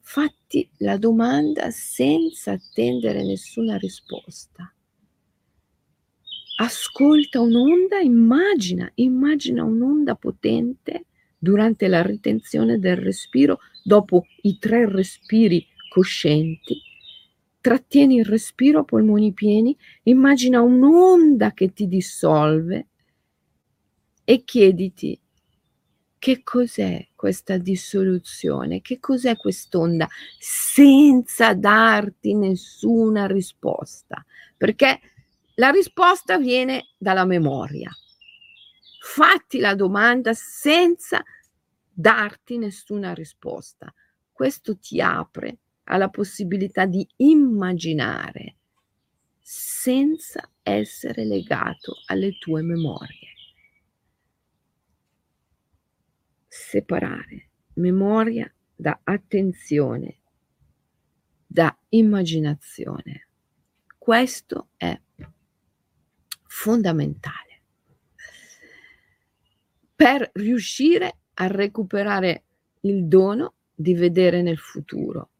Fatti 0.00 0.68
la 0.78 0.96
domanda 0.96 1.70
senza 1.70 2.52
attendere 2.52 3.22
nessuna 3.22 3.76
risposta. 3.76 4.72
Ascolta 6.60 7.40
un'onda, 7.40 8.00
immagina, 8.00 8.90
immagina 8.94 9.62
un'onda 9.62 10.16
potente 10.16 11.04
durante 11.38 11.86
la 11.86 12.02
ritenzione 12.02 12.80
del 12.80 12.96
respiro, 12.96 13.60
dopo 13.84 14.26
i 14.42 14.58
tre 14.58 14.90
respiri 14.90 15.64
coscienti. 15.88 16.80
Trattieni 17.60 18.16
il 18.16 18.24
respiro 18.24 18.84
polmoni 18.84 19.32
pieni, 19.32 19.76
immagina 20.04 20.60
un'onda 20.60 21.52
che 21.52 21.72
ti 21.72 21.88
dissolve 21.88 22.86
e 24.24 24.44
chiediti 24.44 25.20
che 26.18 26.42
cos'è 26.42 27.08
questa 27.14 27.58
dissoluzione, 27.58 28.80
che 28.80 28.98
cos'è 28.98 29.36
quest'onda, 29.36 30.08
senza 30.38 31.54
darti 31.54 32.34
nessuna 32.34 33.26
risposta, 33.26 34.24
perché 34.56 35.00
la 35.54 35.70
risposta 35.70 36.38
viene 36.38 36.88
dalla 36.98 37.24
memoria. 37.24 37.90
Fatti 39.00 39.58
la 39.58 39.74
domanda 39.74 40.34
senza 40.34 41.22
darti 41.90 42.58
nessuna 42.58 43.14
risposta. 43.14 43.92
Questo 44.30 44.78
ti 44.78 45.00
apre 45.00 45.58
alla 45.88 46.08
possibilità 46.08 46.86
di 46.86 47.06
immaginare 47.16 48.56
senza 49.40 50.50
essere 50.62 51.24
legato 51.24 51.94
alle 52.06 52.38
tue 52.38 52.62
memorie. 52.62 53.28
separare 56.58 57.50
memoria 57.74 58.52
da 58.74 59.00
attenzione, 59.04 60.18
da 61.46 61.74
immaginazione. 61.90 63.28
Questo 63.96 64.70
è 64.76 65.00
fondamentale 66.46 67.62
per 69.94 70.30
riuscire 70.34 71.18
a 71.34 71.46
recuperare 71.46 72.44
il 72.80 73.06
dono 73.06 73.54
di 73.74 73.94
vedere 73.94 74.42
nel 74.42 74.58
futuro 74.58 75.30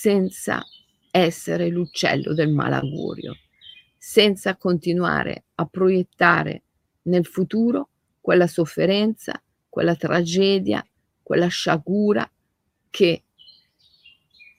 senza 0.00 0.64
essere 1.10 1.70
l'uccello 1.70 2.32
del 2.32 2.50
malaugurio, 2.50 3.34
senza 3.96 4.56
continuare 4.56 5.46
a 5.56 5.66
proiettare 5.66 6.62
nel 7.02 7.26
futuro 7.26 7.88
quella 8.20 8.46
sofferenza 8.46 9.42
quella 9.68 9.96
tragedia, 9.96 10.86
quella 11.20 11.48
sciagura 11.48 12.30
che 12.90 13.24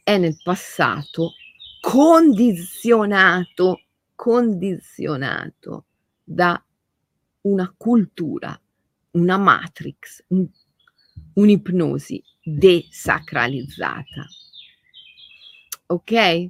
è 0.04 0.18
nel 0.18 0.36
passato 0.44 1.36
condizionato, 1.80 3.84
condizionato 4.16 5.86
da 6.22 6.62
una 7.44 7.74
cultura, 7.78 8.62
una 9.12 9.38
matrix, 9.38 10.22
un, 10.28 10.46
un'ipnosi 11.36 12.22
desacralizzata. 12.44 14.28
Ok? 15.92 16.50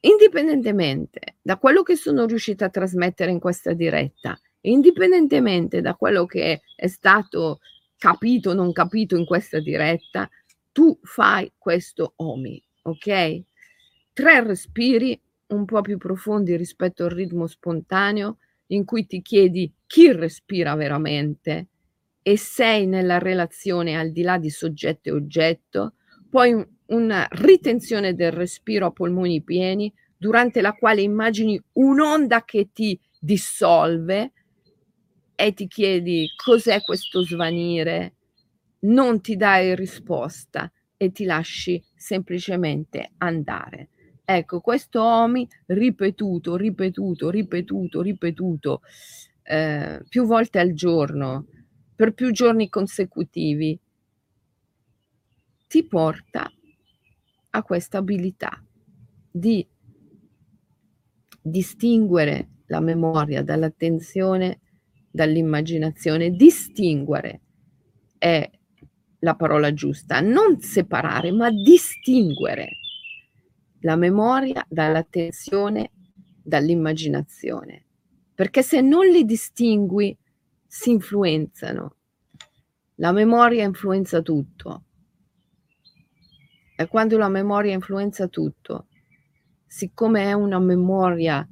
Indipendentemente 0.00 1.36
da 1.40 1.56
quello 1.56 1.82
che 1.82 1.96
sono 1.96 2.26
riuscita 2.26 2.66
a 2.66 2.70
trasmettere 2.70 3.30
in 3.30 3.40
questa 3.40 3.72
diretta, 3.72 4.38
indipendentemente 4.62 5.80
da 5.80 5.94
quello 5.94 6.26
che 6.26 6.60
è 6.76 6.86
stato 6.86 7.60
capito 7.96 8.50
o 8.50 8.54
non 8.54 8.72
capito 8.72 9.16
in 9.16 9.24
questa 9.24 9.58
diretta, 9.58 10.28
tu 10.70 10.98
fai 11.02 11.50
questo 11.56 12.12
OMI, 12.16 12.62
ok? 12.82 13.42
Tre 14.12 14.44
respiri 14.44 15.18
un 15.48 15.64
po' 15.64 15.80
più 15.80 15.96
profondi 15.96 16.56
rispetto 16.56 17.04
al 17.04 17.10
ritmo 17.10 17.46
spontaneo 17.46 18.36
in 18.66 18.84
cui 18.84 19.06
ti 19.06 19.22
chiedi 19.22 19.72
chi 19.86 20.12
respira 20.12 20.74
veramente 20.74 21.68
e 22.22 22.36
sei 22.36 22.86
nella 22.86 23.18
relazione 23.18 23.96
al 23.98 24.12
di 24.12 24.22
là 24.22 24.36
di 24.36 24.50
soggetto 24.50 25.08
e 25.08 25.12
oggetto, 25.12 25.94
poi 26.28 26.76
una 26.88 27.26
ritenzione 27.30 28.14
del 28.14 28.32
respiro 28.32 28.86
a 28.86 28.90
polmoni 28.90 29.42
pieni 29.42 29.92
durante 30.16 30.60
la 30.60 30.72
quale 30.72 31.02
immagini 31.02 31.60
un'onda 31.74 32.44
che 32.44 32.70
ti 32.72 32.98
dissolve 33.18 34.32
e 35.34 35.52
ti 35.54 35.66
chiedi 35.68 36.28
cos'è 36.36 36.82
questo 36.82 37.22
svanire, 37.22 38.14
non 38.80 39.20
ti 39.20 39.36
dai 39.36 39.74
risposta 39.76 40.70
e 40.96 41.12
ti 41.12 41.24
lasci 41.24 41.82
semplicemente 41.94 43.12
andare. 43.18 43.90
Ecco, 44.24 44.60
questo 44.60 45.02
OMI 45.02 45.48
ripetuto, 45.66 46.56
ripetuto, 46.56 47.30
ripetuto, 47.30 48.02
ripetuto 48.02 48.80
eh, 49.44 50.02
più 50.08 50.26
volte 50.26 50.58
al 50.58 50.72
giorno, 50.72 51.46
per 51.94 52.12
più 52.12 52.30
giorni 52.32 52.68
consecutivi, 52.68 53.78
ti 55.66 55.86
porta 55.86 56.50
a 57.58 57.62
questa 57.62 57.98
abilità 57.98 58.62
di 59.30 59.66
distinguere 61.40 62.48
la 62.66 62.80
memoria 62.80 63.42
dall'attenzione 63.42 64.60
dall'immaginazione. 65.10 66.30
Distinguere 66.30 67.40
è 68.18 68.50
la 69.20 69.34
parola 69.34 69.72
giusta, 69.72 70.20
non 70.20 70.60
separare, 70.60 71.32
ma 71.32 71.50
distinguere 71.50 72.68
la 73.80 73.96
memoria 73.96 74.64
dall'attenzione, 74.68 75.92
dall'immaginazione. 76.42 77.86
Perché 78.34 78.62
se 78.62 78.80
non 78.80 79.06
li 79.06 79.24
distingui, 79.24 80.16
si 80.66 80.90
influenzano. 80.90 81.96
La 82.96 83.12
memoria 83.12 83.64
influenza 83.64 84.20
tutto. 84.22 84.84
E 86.80 86.86
quando 86.86 87.18
la 87.18 87.28
memoria 87.28 87.74
influenza 87.74 88.28
tutto, 88.28 88.86
siccome 89.66 90.22
è 90.22 90.32
una 90.32 90.60
memoria 90.60 91.44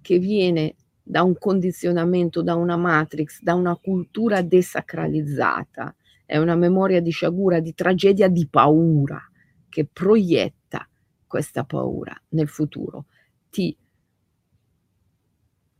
che 0.00 0.20
viene 0.20 0.76
da 1.02 1.24
un 1.24 1.36
condizionamento, 1.36 2.40
da 2.40 2.54
una 2.54 2.76
matrix, 2.76 3.42
da 3.42 3.54
una 3.54 3.74
cultura 3.74 4.42
desacralizzata. 4.42 5.92
È 6.24 6.38
una 6.38 6.54
memoria 6.54 7.00
di 7.00 7.10
sciagura, 7.10 7.58
di 7.58 7.74
tragedia, 7.74 8.28
di 8.28 8.46
paura 8.46 9.20
che 9.68 9.88
proietta 9.92 10.88
questa 11.26 11.64
paura 11.64 12.16
nel 12.28 12.46
futuro. 12.46 13.06
Ti 13.50 13.76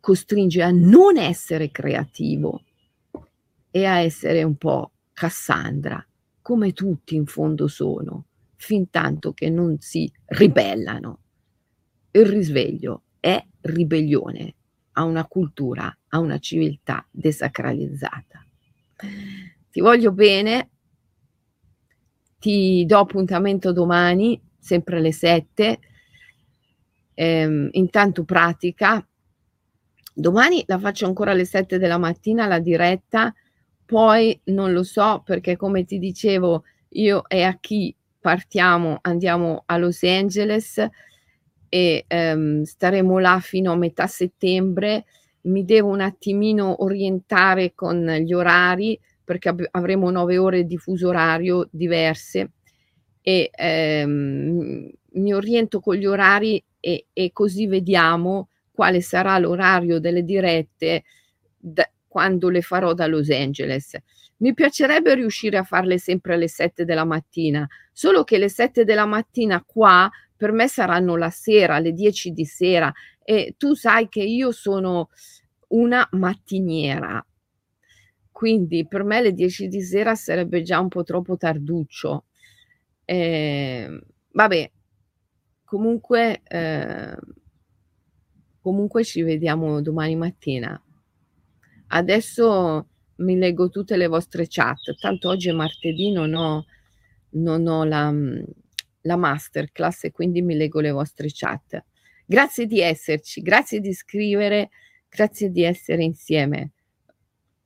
costringe 0.01 0.63
a 0.63 0.73
non 0.73 1.17
essere 1.17 1.71
creativo 1.71 2.65
e 3.71 3.85
a 3.85 4.01
essere 4.01 4.43
un 4.43 4.57
po' 4.57 4.91
Cassandra, 5.13 6.05
come 6.43 6.73
tutti 6.73 7.15
in 7.15 7.27
fondo 7.27 7.69
sono, 7.69 8.25
fin 8.61 8.91
tanto 8.91 9.33
che 9.33 9.49
non 9.49 9.79
si 9.81 10.11
ribellano. 10.27 11.19
Il 12.11 12.27
risveglio 12.27 13.05
è 13.19 13.43
ribellione 13.63 14.55
a 14.93 15.05
una 15.05 15.27
cultura 15.27 15.97
a 16.09 16.19
una 16.19 16.39
civiltà 16.39 17.07
desacralizzata. 17.11 18.45
Ti 19.71 19.81
voglio 19.81 20.13
bene, 20.13 20.71
ti 22.39 22.85
do 22.87 22.99
appuntamento 22.99 23.73
domani, 23.73 24.39
sempre 24.59 24.99
alle 24.99 25.13
7. 25.13 25.79
Ehm, 27.15 27.69
intanto 27.73 28.25
pratica. 28.25 29.07
Domani 30.13 30.63
la 30.67 30.79
faccio 30.79 31.07
ancora 31.07 31.31
alle 31.31 31.47
7 31.47 31.79
della 31.79 31.99
mattina 31.99 32.47
la 32.47 32.59
diretta, 32.59 33.33
poi 33.87 34.39
non 34.45 34.73
lo 34.73 34.83
so 34.83 35.23
perché 35.25 35.57
come 35.57 35.85
ti 35.87 35.99
dicevo 35.99 36.65
io 36.91 37.29
e 37.29 37.43
a 37.43 37.57
chi 37.59 37.95
partiamo, 38.21 38.99
andiamo 39.01 39.63
a 39.67 39.77
Los 39.79 40.03
Angeles 40.03 40.87
e 41.69 42.05
ehm, 42.07 42.63
staremo 42.63 43.19
là 43.19 43.41
fino 43.41 43.73
a 43.73 43.77
metà 43.77 44.07
settembre. 44.07 45.05
Mi 45.43 45.65
devo 45.65 45.89
un 45.89 46.01
attimino 46.01 46.83
orientare 46.83 47.73
con 47.75 48.05
gli 48.07 48.33
orari 48.33 48.99
perché 49.25 49.49
ab- 49.49 49.69
avremo 49.71 50.11
nove 50.11 50.37
ore 50.39 50.65
di 50.65 50.77
fuso 50.77 51.09
orario 51.09 51.69
diverse 51.71 52.51
e 53.23 53.51
ehm, 53.53 54.91
mi 55.13 55.33
oriento 55.35 55.81
con 55.81 55.95
gli 55.95 56.07
orari 56.07 56.63
e, 56.81 57.07
e, 57.13 57.31
così 57.33 57.67
vediamo 57.67 58.49
quale 58.73 59.01
sarà 59.01 59.39
l'orario 59.39 59.99
delle 59.99 60.25
dirette 60.25 61.05
da, 61.57 61.89
quando 62.09 62.49
le 62.49 62.63
farò 62.63 62.95
da 62.95 63.07
Los 63.07 63.31
Angeles. 63.31 63.97
Mi 64.41 64.55
piacerebbe 64.55 65.15
riuscire 65.15 65.59
a 65.59 65.65
farle 65.65 65.99
sempre 65.99 66.35
alle 66.35 66.49
7 66.49 66.85
della 66.87 67.05
mattina, 67.05 67.69
solo 67.93 68.25
che 68.25 68.39
le 68.39 68.49
7 68.49 68.85
della 68.85 69.05
mattina 69.05 69.63
qua 69.67 70.11
per 70.35 70.53
me 70.53 70.67
saranno 70.67 71.17
la 71.17 71.29
sera, 71.29 71.75
alle 71.75 71.93
10 71.93 72.31
di 72.33 72.47
sera 72.47 72.91
e 73.23 73.55
tu 73.59 73.75
sai 73.75 74.09
che 74.09 74.23
io 74.23 74.51
sono 74.51 75.11
una 75.69 76.09
mattiniera. 76.13 77.23
Quindi 78.33 78.87
per 78.89 79.05
me 79.05 79.21
le 79.21 79.35
10 79.35 79.69
di 79.69 79.83
sera 79.83 80.15
sarebbe 80.15 80.63
già 80.63 80.81
un 80.81 80.89
po' 80.89 81.03
troppo 81.03 81.37
tarduccio. 81.37 82.25
Eh, 83.05 84.01
vabbè, 84.33 84.71
comunque, 85.65 86.41
eh, 86.49 87.17
comunque 88.63 89.05
ci 89.05 89.21
vediamo 89.23 89.83
domani 89.83 90.17
mattina. 90.17 90.83
Adesso 91.89 92.87
mi 93.21 93.37
leggo 93.37 93.69
tutte 93.69 93.97
le 93.97 94.07
vostre 94.07 94.47
chat, 94.49 94.95
tanto 94.99 95.29
oggi 95.29 95.49
è 95.49 95.53
martedì, 95.53 96.11
non 96.11 96.35
ho, 96.35 96.67
non 97.31 97.67
ho 97.67 97.85
la, 97.85 98.13
la 99.03 99.17
masterclass 99.17 100.05
e 100.05 100.11
quindi 100.11 100.43
mi 100.43 100.57
leggo 100.57 100.81
le 100.81 100.91
vostre 100.91 101.29
chat. 101.33 101.85
Grazie 102.25 102.67
di 102.67 102.81
esserci, 102.81 103.41
grazie 103.41 103.81
di 103.81 103.93
scrivere, 103.93 104.71
grazie 105.09 105.51
di 105.51 105.63
essere 105.63 106.05
insieme. 106.05 106.73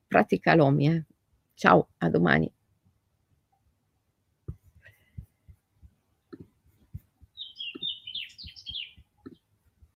Pratica 0.06 0.54
l'OMI. 0.54 0.86
Eh. 0.86 1.04
Ciao, 1.54 1.88
a 1.98 2.08
domani. 2.08 2.50